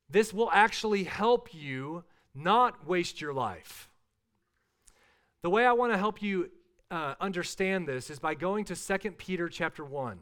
This 0.09 0.33
will 0.33 0.49
actually 0.51 1.05
help 1.05 1.53
you 1.53 2.03
not 2.35 2.85
waste 2.85 3.21
your 3.21 3.33
life. 3.33 3.89
The 5.41 5.49
way 5.49 5.65
I 5.65 5.73
want 5.73 5.93
to 5.93 5.97
help 5.97 6.21
you 6.21 6.51
uh, 6.89 7.15
understand 7.19 7.87
this 7.87 8.09
is 8.09 8.19
by 8.19 8.35
going 8.35 8.65
to 8.65 8.75
2 8.75 9.11
Peter 9.11 9.47
chapter 9.47 9.83
1, 9.83 10.19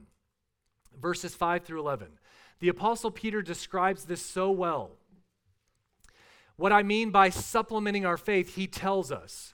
verses 1.01 1.35
5 1.35 1.63
through 1.63 1.79
11. 1.79 2.07
The 2.59 2.69
Apostle 2.69 3.11
Peter 3.11 3.41
describes 3.41 4.05
this 4.05 4.21
so 4.21 4.51
well. 4.51 4.91
What 6.57 6.73
I 6.73 6.83
mean 6.83 7.09
by 7.09 7.29
supplementing 7.29 8.05
our 8.05 8.17
faith, 8.17 8.55
he 8.55 8.67
tells 8.67 9.11
us 9.11 9.53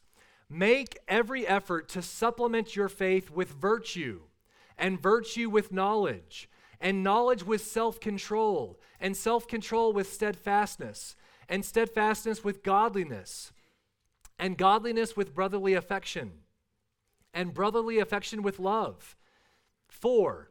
make 0.49 0.97
every 1.07 1.45
effort 1.47 1.87
to 1.89 2.01
supplement 2.01 2.75
your 2.75 2.89
faith 2.89 3.29
with 3.29 3.49
virtue, 3.49 4.21
and 4.77 5.01
virtue 5.01 5.49
with 5.49 5.71
knowledge, 5.71 6.49
and 6.81 7.03
knowledge 7.03 7.43
with 7.43 7.61
self 7.61 7.99
control, 7.99 8.79
and 8.99 9.15
self 9.15 9.47
control 9.47 9.93
with 9.93 10.11
steadfastness, 10.11 11.15
and 11.47 11.63
steadfastness 11.63 12.43
with 12.43 12.63
godliness, 12.63 13.53
and 14.39 14.57
godliness 14.57 15.15
with 15.15 15.35
brotherly 15.35 15.75
affection, 15.75 16.31
and 17.33 17.53
brotherly 17.53 17.99
affection 17.99 18.41
with 18.41 18.59
love. 18.59 19.15
For 19.87 20.49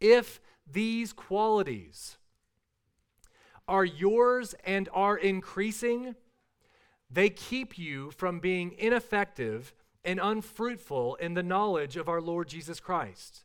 if 0.00 0.40
these 0.72 1.12
qualities, 1.12 2.16
are 3.68 3.84
yours 3.84 4.54
and 4.64 4.88
are 4.92 5.16
increasing, 5.16 6.14
they 7.10 7.28
keep 7.30 7.78
you 7.78 8.10
from 8.10 8.40
being 8.40 8.74
ineffective 8.78 9.74
and 10.04 10.18
unfruitful 10.20 11.14
in 11.16 11.34
the 11.34 11.42
knowledge 11.42 11.96
of 11.96 12.08
our 12.08 12.20
Lord 12.20 12.48
Jesus 12.48 12.80
Christ. 12.80 13.44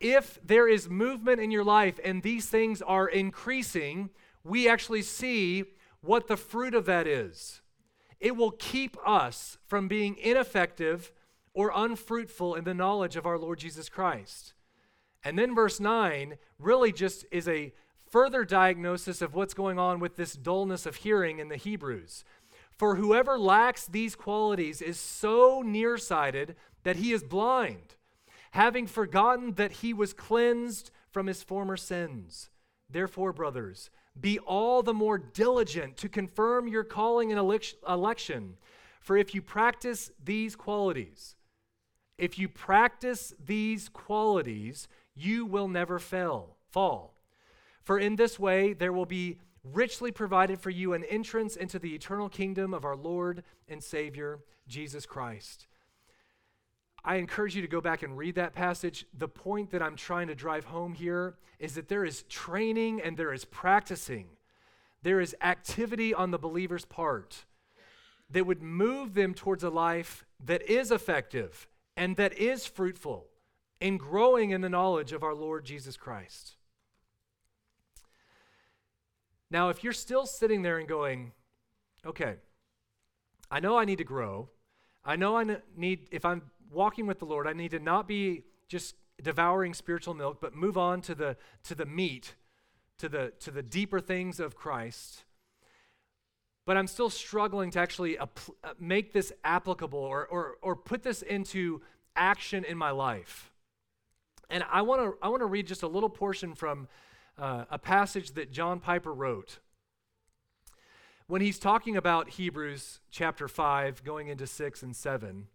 If 0.00 0.38
there 0.44 0.68
is 0.68 0.88
movement 0.88 1.40
in 1.40 1.50
your 1.50 1.64
life 1.64 1.98
and 2.04 2.22
these 2.22 2.46
things 2.46 2.82
are 2.82 3.08
increasing, 3.08 4.10
we 4.42 4.68
actually 4.68 5.02
see 5.02 5.64
what 6.00 6.26
the 6.26 6.36
fruit 6.36 6.74
of 6.74 6.84
that 6.86 7.06
is. 7.06 7.62
It 8.20 8.36
will 8.36 8.50
keep 8.50 8.96
us 9.06 9.58
from 9.66 9.88
being 9.88 10.16
ineffective 10.16 11.12
or 11.54 11.72
unfruitful 11.74 12.54
in 12.54 12.64
the 12.64 12.74
knowledge 12.74 13.16
of 13.16 13.26
our 13.26 13.38
Lord 13.38 13.58
Jesus 13.58 13.88
Christ. 13.88 14.53
And 15.24 15.38
then 15.38 15.54
verse 15.54 15.80
9 15.80 16.36
really 16.58 16.92
just 16.92 17.24
is 17.30 17.48
a 17.48 17.72
further 18.10 18.44
diagnosis 18.44 19.22
of 19.22 19.34
what's 19.34 19.54
going 19.54 19.78
on 19.78 19.98
with 19.98 20.16
this 20.16 20.34
dullness 20.34 20.86
of 20.86 20.96
hearing 20.96 21.38
in 21.38 21.48
the 21.48 21.56
Hebrews. 21.56 22.24
For 22.76 22.96
whoever 22.96 23.38
lacks 23.38 23.86
these 23.86 24.14
qualities 24.14 24.82
is 24.82 24.98
so 24.98 25.62
nearsighted 25.64 26.56
that 26.82 26.96
he 26.96 27.12
is 27.12 27.24
blind, 27.24 27.96
having 28.50 28.86
forgotten 28.86 29.54
that 29.54 29.72
he 29.72 29.94
was 29.94 30.12
cleansed 30.12 30.90
from 31.10 31.26
his 31.26 31.42
former 31.42 31.76
sins. 31.76 32.50
Therefore, 32.90 33.32
brothers, 33.32 33.90
be 34.20 34.38
all 34.38 34.82
the 34.82 34.94
more 34.94 35.18
diligent 35.18 35.96
to 35.98 36.08
confirm 36.08 36.68
your 36.68 36.84
calling 36.84 37.32
and 37.32 37.40
election. 37.88 38.56
For 39.00 39.16
if 39.16 39.34
you 39.34 39.42
practice 39.42 40.10
these 40.22 40.54
qualities, 40.54 41.36
if 42.16 42.38
you 42.38 42.48
practice 42.48 43.32
these 43.44 43.88
qualities, 43.88 44.88
you 45.14 45.46
will 45.46 45.68
never 45.68 45.98
fail, 45.98 46.56
fall. 46.70 47.14
For 47.82 47.98
in 47.98 48.16
this 48.16 48.38
way 48.38 48.72
there 48.72 48.92
will 48.92 49.06
be 49.06 49.38
richly 49.62 50.10
provided 50.10 50.60
for 50.60 50.70
you 50.70 50.92
an 50.92 51.04
entrance 51.04 51.56
into 51.56 51.78
the 51.78 51.94
eternal 51.94 52.28
kingdom 52.28 52.74
of 52.74 52.84
our 52.84 52.96
Lord 52.96 53.42
and 53.68 53.82
Savior, 53.82 54.40
Jesus 54.68 55.06
Christ. 55.06 55.66
I 57.04 57.16
encourage 57.16 57.54
you 57.54 57.62
to 57.62 57.68
go 57.68 57.80
back 57.80 58.02
and 58.02 58.16
read 58.16 58.34
that 58.36 58.54
passage. 58.54 59.06
The 59.16 59.28
point 59.28 59.70
that 59.70 59.82
I'm 59.82 59.96
trying 59.96 60.28
to 60.28 60.34
drive 60.34 60.64
home 60.64 60.94
here 60.94 61.36
is 61.58 61.74
that 61.74 61.88
there 61.88 62.04
is 62.04 62.22
training 62.24 63.02
and 63.02 63.16
there 63.16 63.32
is 63.32 63.44
practicing. 63.44 64.28
There 65.02 65.20
is 65.20 65.36
activity 65.42 66.14
on 66.14 66.30
the 66.30 66.38
believer's 66.38 66.86
part 66.86 67.44
that 68.30 68.46
would 68.46 68.62
move 68.62 69.12
them 69.12 69.34
towards 69.34 69.62
a 69.62 69.68
life 69.68 70.24
that 70.42 70.62
is 70.62 70.90
effective 70.90 71.68
and 71.94 72.16
that 72.16 72.32
is 72.38 72.66
fruitful 72.66 73.26
in 73.80 73.96
growing 73.96 74.50
in 74.50 74.60
the 74.60 74.68
knowledge 74.68 75.12
of 75.12 75.22
our 75.22 75.34
Lord 75.34 75.64
Jesus 75.64 75.96
Christ. 75.96 76.56
Now, 79.50 79.68
if 79.68 79.84
you're 79.84 79.92
still 79.92 80.26
sitting 80.26 80.62
there 80.62 80.78
and 80.78 80.88
going, 80.88 81.32
okay, 82.04 82.36
I 83.50 83.60
know 83.60 83.78
I 83.78 83.84
need 83.84 83.98
to 83.98 84.04
grow. 84.04 84.48
I 85.04 85.16
know 85.16 85.36
I 85.36 85.44
need, 85.76 86.08
if 86.10 86.24
I'm 86.24 86.42
walking 86.70 87.06
with 87.06 87.18
the 87.18 87.26
Lord, 87.26 87.46
I 87.46 87.52
need 87.52 87.70
to 87.72 87.78
not 87.78 88.08
be 88.08 88.44
just 88.68 88.96
devouring 89.22 89.74
spiritual 89.74 90.14
milk, 90.14 90.40
but 90.40 90.54
move 90.54 90.76
on 90.76 91.00
to 91.02 91.14
the, 91.14 91.36
to 91.64 91.74
the 91.74 91.86
meat, 91.86 92.34
to 92.98 93.08
the, 93.08 93.32
to 93.40 93.50
the 93.50 93.62
deeper 93.62 94.00
things 94.00 94.40
of 94.40 94.56
Christ. 94.56 95.24
But 96.66 96.76
I'm 96.76 96.86
still 96.86 97.10
struggling 97.10 97.70
to 97.72 97.78
actually 97.78 98.16
uh, 98.18 98.26
make 98.80 99.12
this 99.12 99.32
applicable 99.44 99.98
or, 99.98 100.26
or, 100.26 100.54
or 100.62 100.74
put 100.74 101.02
this 101.02 101.20
into 101.22 101.82
action 102.16 102.64
in 102.64 102.78
my 102.78 102.90
life. 102.90 103.52
And 104.50 104.64
I 104.70 104.82
want 104.82 105.00
to 105.02 105.16
I 105.22 105.28
want 105.28 105.40
to 105.40 105.46
read 105.46 105.66
just 105.66 105.82
a 105.82 105.88
little 105.88 106.08
portion 106.08 106.54
from 106.54 106.88
uh, 107.38 107.64
a 107.70 107.78
passage 107.78 108.32
that 108.32 108.52
John 108.52 108.80
Piper 108.80 109.12
wrote. 109.12 109.58
When 111.26 111.40
he's 111.40 111.58
talking 111.58 111.96
about 111.96 112.30
Hebrews 112.30 113.00
chapter 113.10 113.48
5 113.48 114.04
going 114.04 114.28
into 114.28 114.46
6 114.46 114.82
and 114.82 114.94
7, 114.94 115.46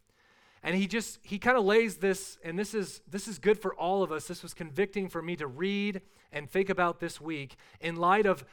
and 0.64 0.76
he 0.76 0.88
just 0.88 1.20
he 1.22 1.38
kind 1.38 1.58
of 1.58 1.64
lays 1.64 1.98
this 1.98 2.38
and 2.44 2.58
this 2.58 2.74
is 2.74 3.02
this 3.10 3.28
is 3.28 3.40
good 3.40 3.60
for 3.60 3.74
all 3.76 4.04
of 4.04 4.12
us. 4.12 4.28
This 4.28 4.44
was 4.44 4.54
convicting 4.54 5.10
for 5.10 5.22
me 5.22 5.36
to 5.38 5.48
read 5.48 6.02
and 6.32 6.50
think 6.50 6.70
about 6.70 7.00
this 7.00 7.22
week 7.22 7.56
in 7.80 7.96
light 7.96 8.26
of 8.26 8.44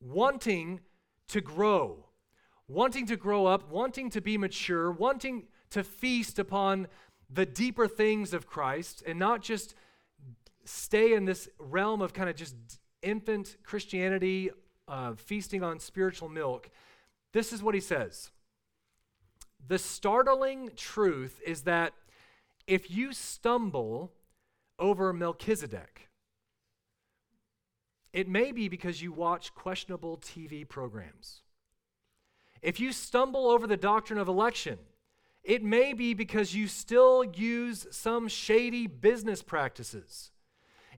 wanting 0.00 0.80
to 1.28 1.40
grow, 1.40 2.04
wanting 2.68 3.06
to 3.06 3.16
grow 3.16 3.46
up, 3.46 3.70
wanting 3.70 4.10
to 4.10 4.20
be 4.20 4.38
mature, 4.38 4.90
wanting 4.90 5.44
to 5.70 5.82
feast 5.82 6.38
upon 6.38 6.86
the 7.28 7.46
deeper 7.46 7.88
things 7.88 8.32
of 8.32 8.46
Christ 8.46 9.02
and 9.06 9.18
not 9.18 9.42
just 9.42 9.74
stay 10.66 11.14
in 11.14 11.24
this 11.24 11.48
realm 11.58 12.02
of 12.02 12.12
kind 12.12 12.28
of 12.28 12.36
just 12.36 12.54
infant 13.02 13.56
Christianity, 13.62 14.50
uh, 14.88 15.14
feasting 15.14 15.62
on 15.62 15.78
spiritual 15.78 16.28
milk, 16.28 16.70
this 17.32 17.52
is 17.52 17.62
what 17.62 17.74
he 17.74 17.80
says. 17.80 18.30
The 19.66 19.78
startling 19.78 20.70
truth 20.76 21.40
is 21.44 21.62
that 21.62 21.92
if 22.66 22.90
you 22.90 23.12
stumble 23.12 24.12
over 24.78 25.12
Melchizedek, 25.12 26.08
it 28.12 28.28
may 28.28 28.52
be 28.52 28.68
because 28.68 29.02
you 29.02 29.12
watch 29.12 29.54
questionable 29.54 30.18
TV 30.18 30.66
programs. 30.66 31.42
If 32.62 32.80
you 32.80 32.92
stumble 32.92 33.48
over 33.48 33.66
the 33.66 33.76
doctrine 33.76 34.18
of 34.18 34.28
election, 34.28 34.78
it 35.44 35.62
may 35.62 35.92
be 35.92 36.14
because 36.14 36.54
you 36.54 36.66
still 36.66 37.22
use 37.22 37.86
some 37.90 38.26
shady 38.26 38.86
business 38.86 39.42
practices. 39.42 40.32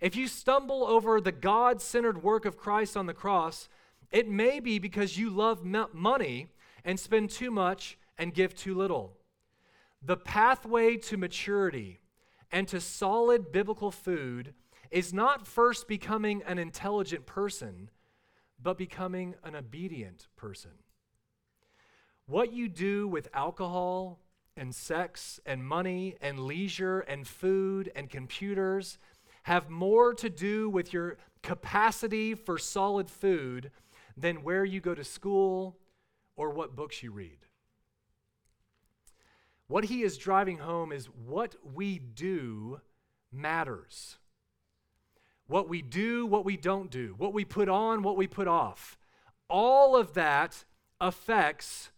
If 0.01 0.17
you 0.17 0.29
stumble 0.29 0.85
over 0.85 1.21
the 1.21 1.33
God 1.33 1.81
centered 1.83 2.23
work 2.23 2.45
of 2.45 2.57
Christ 2.57 2.97
on 2.97 3.07
the 3.07 3.15
cross, 3.15 3.69
it 4.11 4.29
may 4.29 4.61
be 4.61 4.79
because 4.79 5.19
you 5.19 5.31
love 5.31 5.65
money 5.65 6.49
and 6.85 6.99
spend 6.99 7.31
too 7.31 7.51
much 7.51 7.99
and 8.17 8.35
give 8.35 8.55
too 8.55 8.75
little. 8.75 9.17
The 10.03 10.17
pathway 10.17 10.97
to 10.97 11.17
maturity 11.17 12.01
and 12.51 12.69
to 12.69 12.81
solid 12.81 13.53
biblical 13.53 13.91
food 13.91 14.55
is 14.91 15.13
not 15.13 15.47
first 15.47 15.89
becoming 15.89 16.43
an 16.45 16.59
intelligent 16.59 17.27
person, 17.27 17.91
but 18.63 18.79
becoming 18.79 19.35
an 19.45 19.55
obedient 19.55 20.29
person. 20.37 20.71
What 22.27 22.53
you 22.53 22.69
do 22.69 23.09
with 23.09 23.29
alcohol 23.35 24.21
and 24.57 24.75
sex 24.75 25.41
and 25.47 25.67
money 25.67 26.17
and 26.21 26.41
leisure 26.41 27.01
and 27.01 27.27
food 27.27 27.91
and 27.95 28.09
computers 28.09 28.99
have 29.49 29.71
more 29.71 30.13
to 30.13 30.29
do 30.29 30.69
with 30.69 30.93
your 30.93 31.17
capacity 31.43 32.35
for 32.35 32.59
solid 32.59 33.09
food 33.09 33.71
than 34.15 34.43
where 34.43 34.63
you 34.63 34.79
go 34.79 34.95
to 34.95 35.03
school 35.03 35.79
or 36.37 36.51
what 36.51 36.77
books 36.77 37.03
you 37.03 37.11
read. 37.11 37.39
What 39.67 39.85
he 39.85 40.03
is 40.03 40.19
driving 40.19 40.59
home 40.59 40.93
is 40.93 41.07
what 41.07 41.57
we 41.65 41.99
do 41.99 42.83
matters. 43.33 44.19
What 45.47 45.67
we 45.67 45.81
do, 45.81 46.27
what 46.27 46.45
we 46.45 46.59
don't 46.59 46.91
do, 46.91 47.15
what 47.17 47.33
we 47.33 47.47
put 47.47 47.71
on, 47.71 48.03
what 48.03 48.19
we 48.19 48.27
put 48.27 48.49
off. 48.49 48.99
All 49.49 49.97
of 49.97 50.13
that 50.13 50.63
affects 51.01 51.91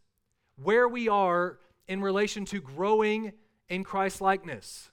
where 0.54 0.86
we 0.86 1.08
are 1.08 1.58
in 1.88 2.00
relation 2.00 2.44
to 2.44 2.60
growing 2.60 3.32
in 3.68 3.82
Christ 3.82 4.20
likeness. 4.20 4.89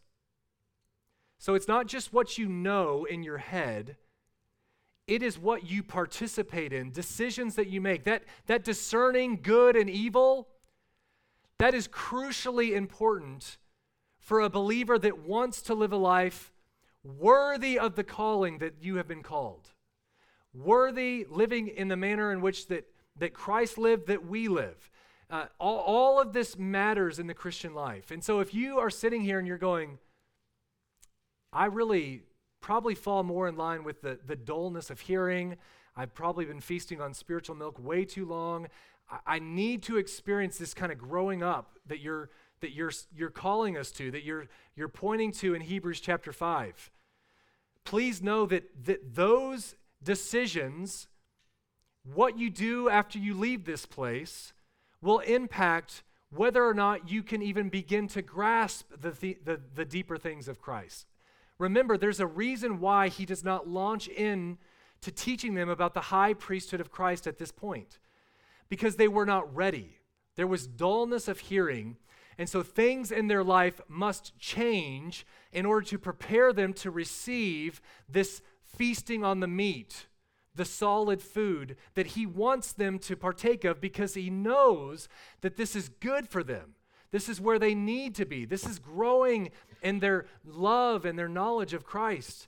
So 1.37 1.53
it's 1.53 1.67
not 1.67 1.87
just 1.87 2.13
what 2.13 2.37
you 2.37 2.47
know 2.47 3.05
in 3.05 3.23
your 3.23 3.37
head, 3.37 3.97
it 5.07 5.23
is 5.23 5.39
what 5.39 5.69
you 5.69 5.83
participate 5.83 6.73
in, 6.73 6.91
decisions 6.91 7.55
that 7.55 7.67
you 7.67 7.79
make. 7.79 8.03
That, 8.03 8.23
that 8.47 8.63
discerning 8.63 9.39
good 9.41 9.75
and 9.75 9.89
evil, 9.89 10.49
that 11.59 11.73
is 11.73 11.87
crucially 11.87 12.75
important 12.75 13.57
for 14.19 14.41
a 14.41 14.49
believer 14.49 14.99
that 14.99 15.19
wants 15.19 15.61
to 15.63 15.73
live 15.73 15.93
a 15.93 15.97
life 15.97 16.51
worthy 17.03 17.79
of 17.79 17.95
the 17.95 18.03
calling 18.03 18.57
that 18.57 18.75
you 18.81 18.97
have 18.97 19.07
been 19.07 19.23
called. 19.23 19.69
Worthy 20.53 21.25
living 21.29 21.69
in 21.69 21.87
the 21.87 21.95
manner 21.95 22.33
in 22.33 22.41
which 22.41 22.67
that, 22.67 22.85
that 23.17 23.33
Christ 23.33 23.77
lived, 23.77 24.07
that 24.07 24.25
we 24.25 24.49
live. 24.49 24.89
Uh, 25.29 25.45
all, 25.59 25.79
all 25.79 26.21
of 26.21 26.33
this 26.33 26.57
matters 26.57 27.19
in 27.19 27.27
the 27.27 27.33
Christian 27.33 27.73
life. 27.73 28.11
And 28.11 28.21
so 28.21 28.39
if 28.41 28.53
you 28.53 28.79
are 28.79 28.89
sitting 28.89 29.21
here 29.21 29.39
and 29.39 29.47
you're 29.47 29.57
going, 29.57 29.99
I 31.51 31.65
really 31.65 32.23
probably 32.61 32.95
fall 32.95 33.23
more 33.23 33.47
in 33.47 33.55
line 33.55 33.83
with 33.83 34.01
the, 34.01 34.19
the 34.25 34.35
dullness 34.35 34.89
of 34.89 34.99
hearing. 34.99 35.55
I've 35.95 36.13
probably 36.13 36.45
been 36.45 36.61
feasting 36.61 37.01
on 37.01 37.13
spiritual 37.13 37.55
milk 37.55 37.79
way 37.83 38.05
too 38.05 38.25
long. 38.25 38.67
I, 39.09 39.35
I 39.35 39.39
need 39.39 39.83
to 39.83 39.97
experience 39.97 40.57
this 40.57 40.73
kind 40.73 40.91
of 40.91 40.97
growing 40.97 41.43
up 41.43 41.79
that 41.87 41.99
you're 41.99 42.29
that 42.59 42.71
you're 42.71 42.91
you're 43.15 43.29
calling 43.29 43.77
us 43.77 43.91
to, 43.91 44.11
that 44.11 44.23
you're 44.23 44.47
you're 44.75 44.87
pointing 44.87 45.31
to 45.33 45.53
in 45.53 45.61
Hebrews 45.61 45.99
chapter 45.99 46.33
5. 46.33 46.91
Please 47.83 48.21
know 48.21 48.45
that, 48.47 48.63
that 48.85 49.15
those 49.15 49.75
decisions, 50.03 51.07
what 52.03 52.37
you 52.37 52.49
do 52.49 52.89
after 52.89 53.17
you 53.17 53.33
leave 53.33 53.63
this 53.63 53.85
place, 53.85 54.51
will 55.01 55.19
impact 55.19 56.03
whether 56.29 56.65
or 56.65 56.73
not 56.73 57.09
you 57.09 57.23
can 57.23 57.41
even 57.41 57.69
begin 57.69 58.09
to 58.09 58.21
grasp 58.21 58.89
the, 58.99 59.11
the, 59.11 59.37
the, 59.45 59.61
the 59.75 59.85
deeper 59.85 60.17
things 60.17 60.49
of 60.49 60.59
Christ. 60.59 61.05
Remember, 61.59 61.97
there's 61.97 62.19
a 62.19 62.27
reason 62.27 62.79
why 62.79 63.07
he 63.07 63.25
does 63.25 63.43
not 63.43 63.67
launch 63.67 64.07
in 64.07 64.57
to 65.01 65.11
teaching 65.11 65.53
them 65.53 65.69
about 65.69 65.93
the 65.93 66.01
high 66.01 66.33
priesthood 66.33 66.81
of 66.81 66.91
Christ 66.91 67.27
at 67.27 67.37
this 67.37 67.51
point, 67.51 67.99
because 68.69 68.95
they 68.95 69.07
were 69.07 69.25
not 69.25 69.53
ready. 69.55 69.97
There 70.35 70.47
was 70.47 70.67
dullness 70.67 71.27
of 71.27 71.39
hearing, 71.39 71.97
and 72.37 72.47
so 72.47 72.61
things 72.61 73.11
in 73.11 73.27
their 73.27 73.43
life 73.43 73.81
must 73.87 74.37
change 74.37 75.25
in 75.51 75.65
order 75.65 75.85
to 75.87 75.97
prepare 75.97 76.53
them 76.53 76.73
to 76.73 76.91
receive 76.91 77.81
this 78.07 78.41
feasting 78.63 79.23
on 79.23 79.39
the 79.39 79.47
meat, 79.47 80.07
the 80.53 80.65
solid 80.65 81.21
food 81.21 81.75
that 81.95 82.07
he 82.07 82.25
wants 82.25 82.71
them 82.73 82.99
to 82.99 83.15
partake 83.15 83.63
of 83.63 83.81
because 83.81 84.13
he 84.13 84.29
knows 84.29 85.07
that 85.41 85.57
this 85.57 85.75
is 85.75 85.89
good 85.89 86.27
for 86.27 86.43
them. 86.43 86.75
This 87.11 87.29
is 87.29 87.39
where 87.39 87.59
they 87.59 87.73
need 87.73 88.15
to 88.15 88.25
be. 88.25 88.45
This 88.45 88.65
is 88.65 88.79
growing 88.79 89.51
in 89.81 89.99
their 89.99 90.25
love 90.45 91.05
and 91.05 91.17
their 91.17 91.29
knowledge 91.29 91.73
of 91.73 91.85
Christ. 91.85 92.47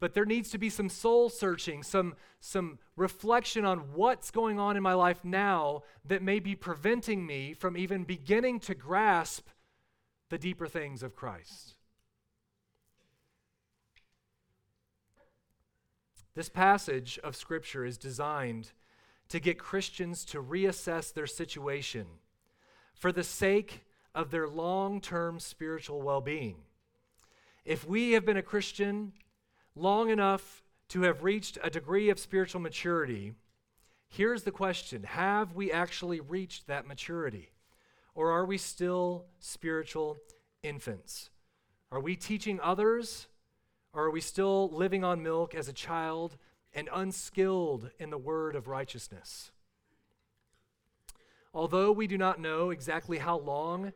But 0.00 0.14
there 0.14 0.24
needs 0.24 0.50
to 0.50 0.58
be 0.58 0.70
some 0.70 0.88
soul 0.88 1.28
searching, 1.28 1.82
some, 1.82 2.14
some 2.40 2.78
reflection 2.96 3.64
on 3.64 3.78
what's 3.94 4.30
going 4.30 4.60
on 4.60 4.76
in 4.76 4.82
my 4.82 4.94
life 4.94 5.24
now 5.24 5.82
that 6.04 6.22
may 6.22 6.40
be 6.40 6.54
preventing 6.54 7.26
me 7.26 7.54
from 7.54 7.76
even 7.76 8.04
beginning 8.04 8.60
to 8.60 8.74
grasp 8.74 9.48
the 10.30 10.38
deeper 10.38 10.66
things 10.66 11.02
of 11.02 11.16
Christ. 11.16 11.74
This 16.34 16.48
passage 16.48 17.18
of 17.22 17.36
Scripture 17.36 17.84
is 17.84 17.96
designed 17.96 18.72
to 19.28 19.40
get 19.40 19.58
Christians 19.58 20.24
to 20.26 20.42
reassess 20.42 21.12
their 21.12 21.26
situation 21.26 22.06
for 22.94 23.12
the 23.12 23.24
sake 23.24 23.84
of 24.14 24.30
their 24.30 24.48
long 24.48 25.00
term 25.00 25.40
spiritual 25.40 26.00
well 26.00 26.20
being. 26.20 26.56
If 27.64 27.86
we 27.86 28.12
have 28.12 28.24
been 28.24 28.36
a 28.36 28.42
Christian 28.42 29.12
long 29.74 30.10
enough 30.10 30.62
to 30.88 31.02
have 31.02 31.24
reached 31.24 31.58
a 31.62 31.70
degree 31.70 32.10
of 32.10 32.18
spiritual 32.18 32.60
maturity, 32.60 33.32
here's 34.08 34.42
the 34.42 34.50
question 34.50 35.02
Have 35.04 35.54
we 35.54 35.72
actually 35.72 36.20
reached 36.20 36.66
that 36.66 36.86
maturity? 36.86 37.50
Or 38.14 38.30
are 38.30 38.44
we 38.44 38.58
still 38.58 39.26
spiritual 39.40 40.18
infants? 40.62 41.30
Are 41.90 42.00
we 42.00 42.14
teaching 42.14 42.60
others? 42.62 43.26
Or 43.92 44.04
are 44.04 44.10
we 44.10 44.20
still 44.20 44.68
living 44.70 45.04
on 45.04 45.22
milk 45.22 45.54
as 45.54 45.68
a 45.68 45.72
child 45.72 46.36
and 46.72 46.88
unskilled 46.92 47.90
in 47.98 48.10
the 48.10 48.18
word 48.18 48.56
of 48.56 48.66
righteousness? 48.66 49.52
Although 51.54 51.92
we 51.92 52.08
do 52.08 52.18
not 52.18 52.40
know 52.40 52.70
exactly 52.70 53.18
how 53.18 53.38
long 53.38 53.92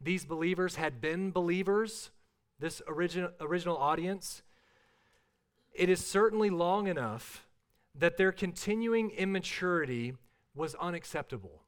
these 0.00 0.24
believers 0.24 0.76
had 0.76 1.00
been 1.00 1.30
believers, 1.30 2.10
this 2.58 2.80
original, 2.88 3.30
original 3.38 3.76
audience, 3.76 4.42
it 5.74 5.90
is 5.90 6.04
certainly 6.04 6.48
long 6.48 6.86
enough 6.86 7.46
that 7.94 8.16
their 8.16 8.32
continuing 8.32 9.10
immaturity 9.10 10.14
was 10.54 10.74
unacceptable. 10.76 11.62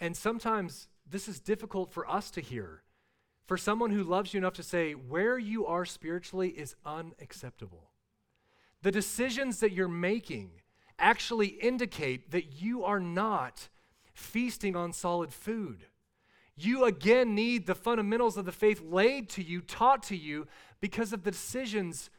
And 0.00 0.16
sometimes 0.16 0.88
this 1.08 1.28
is 1.28 1.38
difficult 1.38 1.92
for 1.92 2.08
us 2.10 2.30
to 2.32 2.40
hear. 2.40 2.82
For 3.46 3.56
someone 3.56 3.90
who 3.90 4.02
loves 4.02 4.32
you 4.32 4.38
enough 4.38 4.54
to 4.54 4.62
say, 4.62 4.92
where 4.92 5.38
you 5.38 5.66
are 5.66 5.84
spiritually 5.84 6.50
is 6.50 6.74
unacceptable. 6.84 7.90
The 8.82 8.92
decisions 8.92 9.60
that 9.60 9.72
you're 9.72 9.88
making 9.88 10.50
actually 10.98 11.48
indicate 11.48 12.30
that 12.30 12.60
you 12.60 12.84
are 12.84 13.00
not 13.00 13.68
feasting 14.12 14.74
on 14.76 14.92
solid 14.92 15.32
food. 15.32 15.86
You 16.56 16.84
again 16.84 17.34
need 17.34 17.66
the 17.66 17.74
fundamentals 17.74 18.36
of 18.36 18.44
the 18.44 18.52
faith 18.52 18.82
laid 18.82 19.28
to 19.30 19.42
you, 19.42 19.60
taught 19.60 20.02
to 20.04 20.16
you, 20.16 20.46
because 20.80 21.12
of 21.12 21.22
the 21.22 21.30
decisions 21.30 22.10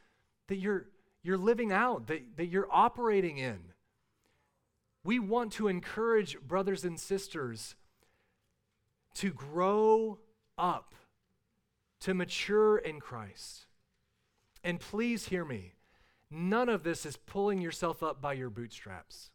that 0.48 0.56
you're, 0.56 0.86
you're 1.22 1.38
living 1.38 1.72
out, 1.72 2.06
that, 2.06 2.22
that 2.36 2.46
you're 2.46 2.68
operating 2.70 3.38
in. 3.38 3.58
We 5.04 5.18
want 5.18 5.52
to 5.52 5.68
encourage 5.68 6.38
brothers 6.40 6.84
and 6.84 6.98
sisters 6.98 7.74
to 9.14 9.30
grow 9.30 10.18
up, 10.56 10.94
to 12.00 12.14
mature 12.14 12.78
in 12.78 13.00
Christ. 13.00 13.66
And 14.62 14.80
please 14.80 15.26
hear 15.26 15.44
me. 15.44 15.74
None 16.30 16.68
of 16.68 16.84
this 16.84 17.04
is 17.04 17.16
pulling 17.16 17.60
yourself 17.60 18.02
up 18.02 18.20
by 18.20 18.34
your 18.34 18.50
bootstraps. 18.50 19.30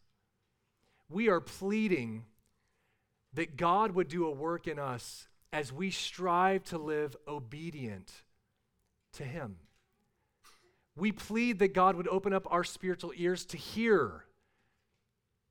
We 1.10 1.28
are 1.28 1.42
pleading 1.42 2.26
that 3.34 3.58
God 3.58 3.92
would 3.92 4.08
do 4.08 4.26
a 4.26 4.32
work 4.32 4.68
in 4.68 4.80
us 4.80 5.28
as 5.52 5.74
we 5.74 5.92
strive 5.92 6.64
to 6.66 6.78
live 6.78 7.16
obedient 7.28 8.12
to 9.14 9.24
Him. 9.24 9.58
We 10.96 11.12
plead 11.12 11.60
that 11.60 11.74
God 11.74 11.98
would 11.98 12.08
open 12.08 12.34
up 12.34 12.48
our 12.50 12.64
spiritual 12.64 13.12
ears 13.16 13.46
to 13.48 13.58
hear 13.58 14.26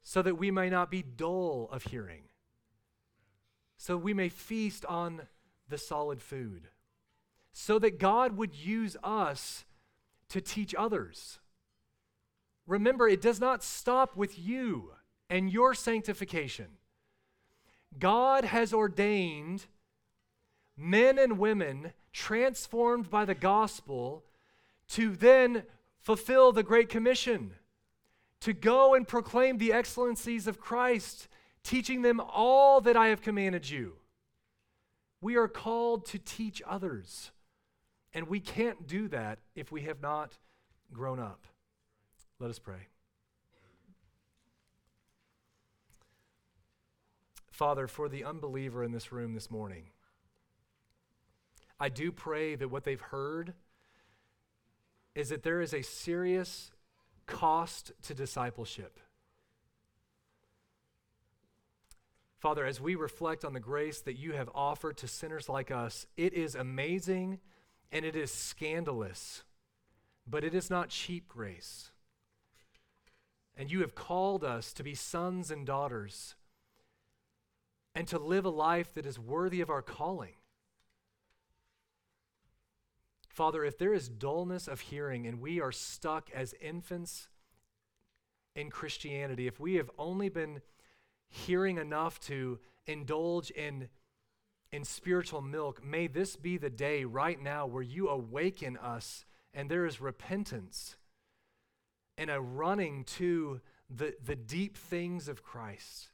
so 0.03 0.23
that 0.23 0.39
we 0.39 0.51
may 0.51 0.71
not 0.71 0.91
be 0.91 1.03
dull 1.03 1.69
of 1.71 1.85
hearing, 1.85 2.25
so 3.77 3.97
we 3.97 4.15
may 4.15 4.29
feast 4.29 4.85
on 4.87 5.23
the 5.69 5.79
solid 5.79 6.21
food, 6.21 6.69
so 7.53 7.79
that 7.79 7.99
God 7.99 8.37
would 8.37 8.55
use 8.55 8.97
us 9.03 9.65
to 10.35 10.41
teach 10.41 10.75
others. 10.75 11.39
Remember, 12.67 13.07
it 13.07 13.21
does 13.21 13.39
not 13.39 13.63
stop 13.63 14.17
with 14.17 14.37
you 14.37 14.91
and 15.31 15.49
your 15.49 15.75
sanctification. 15.75 16.67
God 18.01 18.45
has 18.45 18.75
ordained 18.75 19.67
men 20.77 21.21
and 21.21 21.39
women 21.39 21.93
transformed 22.13 23.09
by 23.09 23.25
the 23.25 23.37
gospel 23.37 24.25
to 24.89 25.15
then 25.15 25.63
fulfill 26.01 26.51
the 26.51 26.65
Great 26.65 26.89
Commission, 26.89 27.53
to 28.41 28.53
go 28.53 28.95
and 28.95 29.07
proclaim 29.07 29.59
the 29.59 29.73
excellencies 29.73 30.49
of 30.49 30.59
Christ, 30.59 31.29
teaching 31.63 32.03
them 32.03 32.19
all 32.19 32.81
that 32.81 32.97
I 32.97 33.07
have 33.07 33.23
commanded 33.23 33.71
you. 33.71 33.99
We 35.21 35.37
are 35.37 35.47
called 35.47 36.07
to 36.07 36.19
teach 36.19 36.61
others, 36.67 37.31
and 38.15 38.29
we 38.29 38.41
can't 38.41 38.87
do 38.87 39.09
that 39.09 39.41
if 39.55 39.73
we 39.73 39.83
have 39.83 40.01
not 40.01 40.39
grown 40.93 41.19
up. 41.19 41.45
Let 42.39 42.51
us 42.51 42.59
pray. 42.59 42.89
Father, 47.51 47.87
for 47.87 48.09
the 48.09 48.25
unbeliever 48.25 48.83
in 48.83 48.93
this 48.93 49.13
room 49.13 49.35
this 49.35 49.51
morning, 49.51 49.85
I 51.79 51.89
do 51.89 52.11
pray 52.13 52.55
that 52.55 52.69
what 52.69 52.85
they've 52.85 53.01
heard 53.01 53.55
is 55.15 55.29
that 55.29 55.43
there 55.43 55.61
is 55.61 55.75
a 55.75 55.83
serious 55.83 56.73
cost 57.27 57.93
to 58.03 58.15
discipleship. 58.15 58.99
Father, 62.39 62.67
as 62.67 62.81
we 62.81 62.95
reflect 62.95 63.45
on 63.45 63.53
the 63.53 63.61
grace 63.61 64.01
that 64.01 64.19
you 64.19 64.33
have 64.33 64.51
offered 64.55 64.97
to 64.99 65.09
sinners 65.09 65.49
like 65.49 65.71
us, 65.71 66.07
it 66.17 66.35
is 66.35 66.55
amazing 66.55 67.39
and 67.93 68.05
it 68.05 68.17
is 68.17 68.31
scandalous, 68.31 69.43
but 70.27 70.45
it 70.45 70.55
is 70.55 70.71
not 70.71 70.89
cheap 70.89 71.29
grace. 71.29 71.91
And 73.57 73.71
you 73.71 73.81
have 73.81 73.95
called 73.95 74.43
us 74.43 74.73
to 74.73 74.83
be 74.83 74.95
sons 74.95 75.51
and 75.51 75.65
daughters 75.65 76.35
and 77.95 78.09
to 78.09 78.19
live 78.19 78.45
a 78.45 78.51
life 78.51 78.93
that 78.95 79.07
is 79.07 79.19
worthy 79.19 79.61
of 79.61 79.71
our 79.71 79.83
calling. 79.83 80.35
Father, 83.29 83.65
if 83.65 83.79
there 83.79 83.95
is 83.95 84.09
dullness 84.09 84.69
of 84.69 84.81
hearing 84.81 85.27
and 85.27 85.41
we 85.41 85.61
are 85.61 85.73
stuck 85.73 86.31
as 86.33 86.55
infants 86.61 87.29
in 88.55 88.71
Christianity, 88.71 89.47
if 89.47 89.59
we 89.59 89.75
have 89.75 89.91
only 89.99 90.29
been 90.29 90.63
hearing 91.29 91.79
enough 91.79 92.21
to 92.21 92.61
indulge 92.87 93.51
in, 93.51 93.89
in 94.73 94.85
spiritual 94.85 95.41
milk, 95.41 95.85
may 95.85 96.07
this 96.07 96.37
be 96.37 96.57
the 96.57 96.71
day 96.71 97.05
right 97.05 97.41
now 97.41 97.67
where 97.67 97.83
you 97.83 98.09
awaken 98.09 98.77
us 98.77 99.25
and 99.53 99.71
there 99.71 99.87
is 99.87 100.01
repentance 100.01 100.97
and 102.19 102.31
a 102.31 102.41
running 102.41 103.05
to 103.05 103.61
the, 103.91 104.15
the 104.25 104.37
deep 104.37 104.77
things 104.77 105.29
of 105.29 105.43
Christ, 105.43 106.11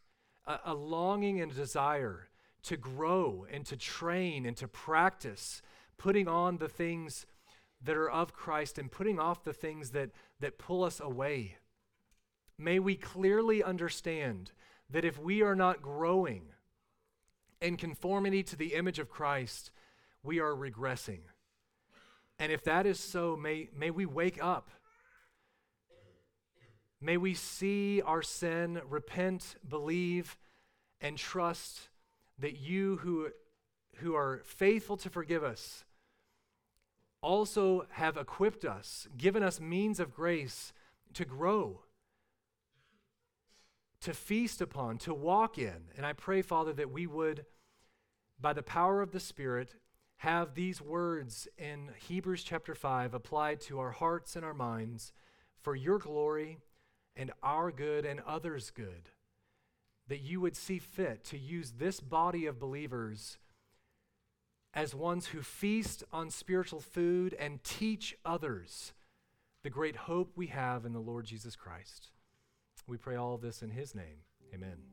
a, 0.46 0.58
a 0.66 0.74
longing 0.74 1.40
and 1.40 1.54
desire 1.54 2.28
to 2.62 2.76
grow 2.76 3.46
and 3.50 3.64
to 3.66 3.76
train 3.76 4.44
and 4.44 4.56
to 4.56 4.68
practice 4.68 5.62
putting 5.96 6.28
on 6.28 6.58
the 6.58 6.68
things 6.68 7.26
that 7.82 7.96
are 7.96 8.10
of 8.10 8.32
Christ 8.32 8.78
and 8.78 8.90
putting 8.90 9.18
off 9.18 9.44
the 9.44 9.52
things 9.52 9.90
that, 9.90 10.10
that 10.40 10.58
pull 10.58 10.84
us 10.84 11.00
away. 11.00 11.56
May 12.58 12.78
we 12.78 12.94
clearly 12.94 13.62
understand 13.62 14.52
that 14.90 15.04
if 15.04 15.18
we 15.18 15.42
are 15.42 15.54
not 15.54 15.80
growing 15.80 16.48
in 17.60 17.76
conformity 17.76 18.42
to 18.44 18.56
the 18.56 18.74
image 18.74 18.98
of 18.98 19.10
Christ, 19.10 19.70
we 20.22 20.40
are 20.40 20.54
regressing. 20.54 21.20
And 22.38 22.50
if 22.50 22.64
that 22.64 22.86
is 22.86 22.98
so, 22.98 23.36
may, 23.36 23.68
may 23.76 23.90
we 23.90 24.06
wake 24.06 24.42
up. 24.42 24.70
May 27.00 27.16
we 27.16 27.34
see 27.34 28.02
our 28.02 28.22
sin, 28.22 28.80
repent, 28.88 29.56
believe, 29.66 30.38
and 31.00 31.16
trust 31.16 31.88
that 32.38 32.58
you 32.58 32.98
who, 32.98 33.28
who 33.96 34.14
are 34.14 34.42
faithful 34.44 34.96
to 34.98 35.10
forgive 35.10 35.44
us 35.44 35.84
also 37.22 37.86
have 37.90 38.16
equipped 38.16 38.64
us, 38.64 39.06
given 39.16 39.42
us 39.42 39.60
means 39.60 40.00
of 40.00 40.14
grace 40.14 40.72
to 41.14 41.24
grow, 41.24 41.80
to 44.02 44.14
feast 44.14 44.60
upon, 44.60 44.98
to 44.98 45.14
walk 45.14 45.58
in. 45.58 45.88
And 45.96 46.06
I 46.06 46.12
pray, 46.12 46.42
Father, 46.42 46.72
that 46.74 46.90
we 46.90 47.06
would, 47.06 47.44
by 48.40 48.52
the 48.52 48.62
power 48.62 49.02
of 49.02 49.12
the 49.12 49.20
Spirit, 49.20 49.74
have 50.18 50.54
these 50.54 50.80
words 50.80 51.48
in 51.58 51.90
Hebrews 52.08 52.42
chapter 52.42 52.74
5 52.74 53.14
applied 53.14 53.60
to 53.62 53.78
our 53.78 53.90
hearts 53.90 54.36
and 54.36 54.44
our 54.44 54.54
minds 54.54 55.12
for 55.62 55.74
your 55.74 55.98
glory 55.98 56.58
and 57.16 57.32
our 57.42 57.70
good 57.70 58.04
and 58.04 58.20
others' 58.26 58.70
good. 58.70 59.10
That 60.08 60.20
you 60.20 60.40
would 60.40 60.56
see 60.56 60.78
fit 60.78 61.24
to 61.24 61.38
use 61.38 61.72
this 61.72 62.00
body 62.00 62.46
of 62.46 62.58
believers 62.58 63.38
as 64.72 64.94
ones 64.94 65.26
who 65.26 65.42
feast 65.42 66.04
on 66.12 66.30
spiritual 66.30 66.80
food 66.80 67.34
and 67.38 67.62
teach 67.64 68.14
others 68.24 68.92
the 69.62 69.70
great 69.70 69.96
hope 69.96 70.32
we 70.36 70.46
have 70.46 70.84
in 70.84 70.92
the 70.92 71.00
Lord 71.00 71.26
Jesus 71.26 71.56
Christ. 71.56 72.10
We 72.90 72.96
pray 72.96 73.14
all 73.14 73.34
of 73.34 73.40
this 73.40 73.62
in 73.62 73.70
his 73.70 73.94
name. 73.94 74.16
Amen. 74.52 74.89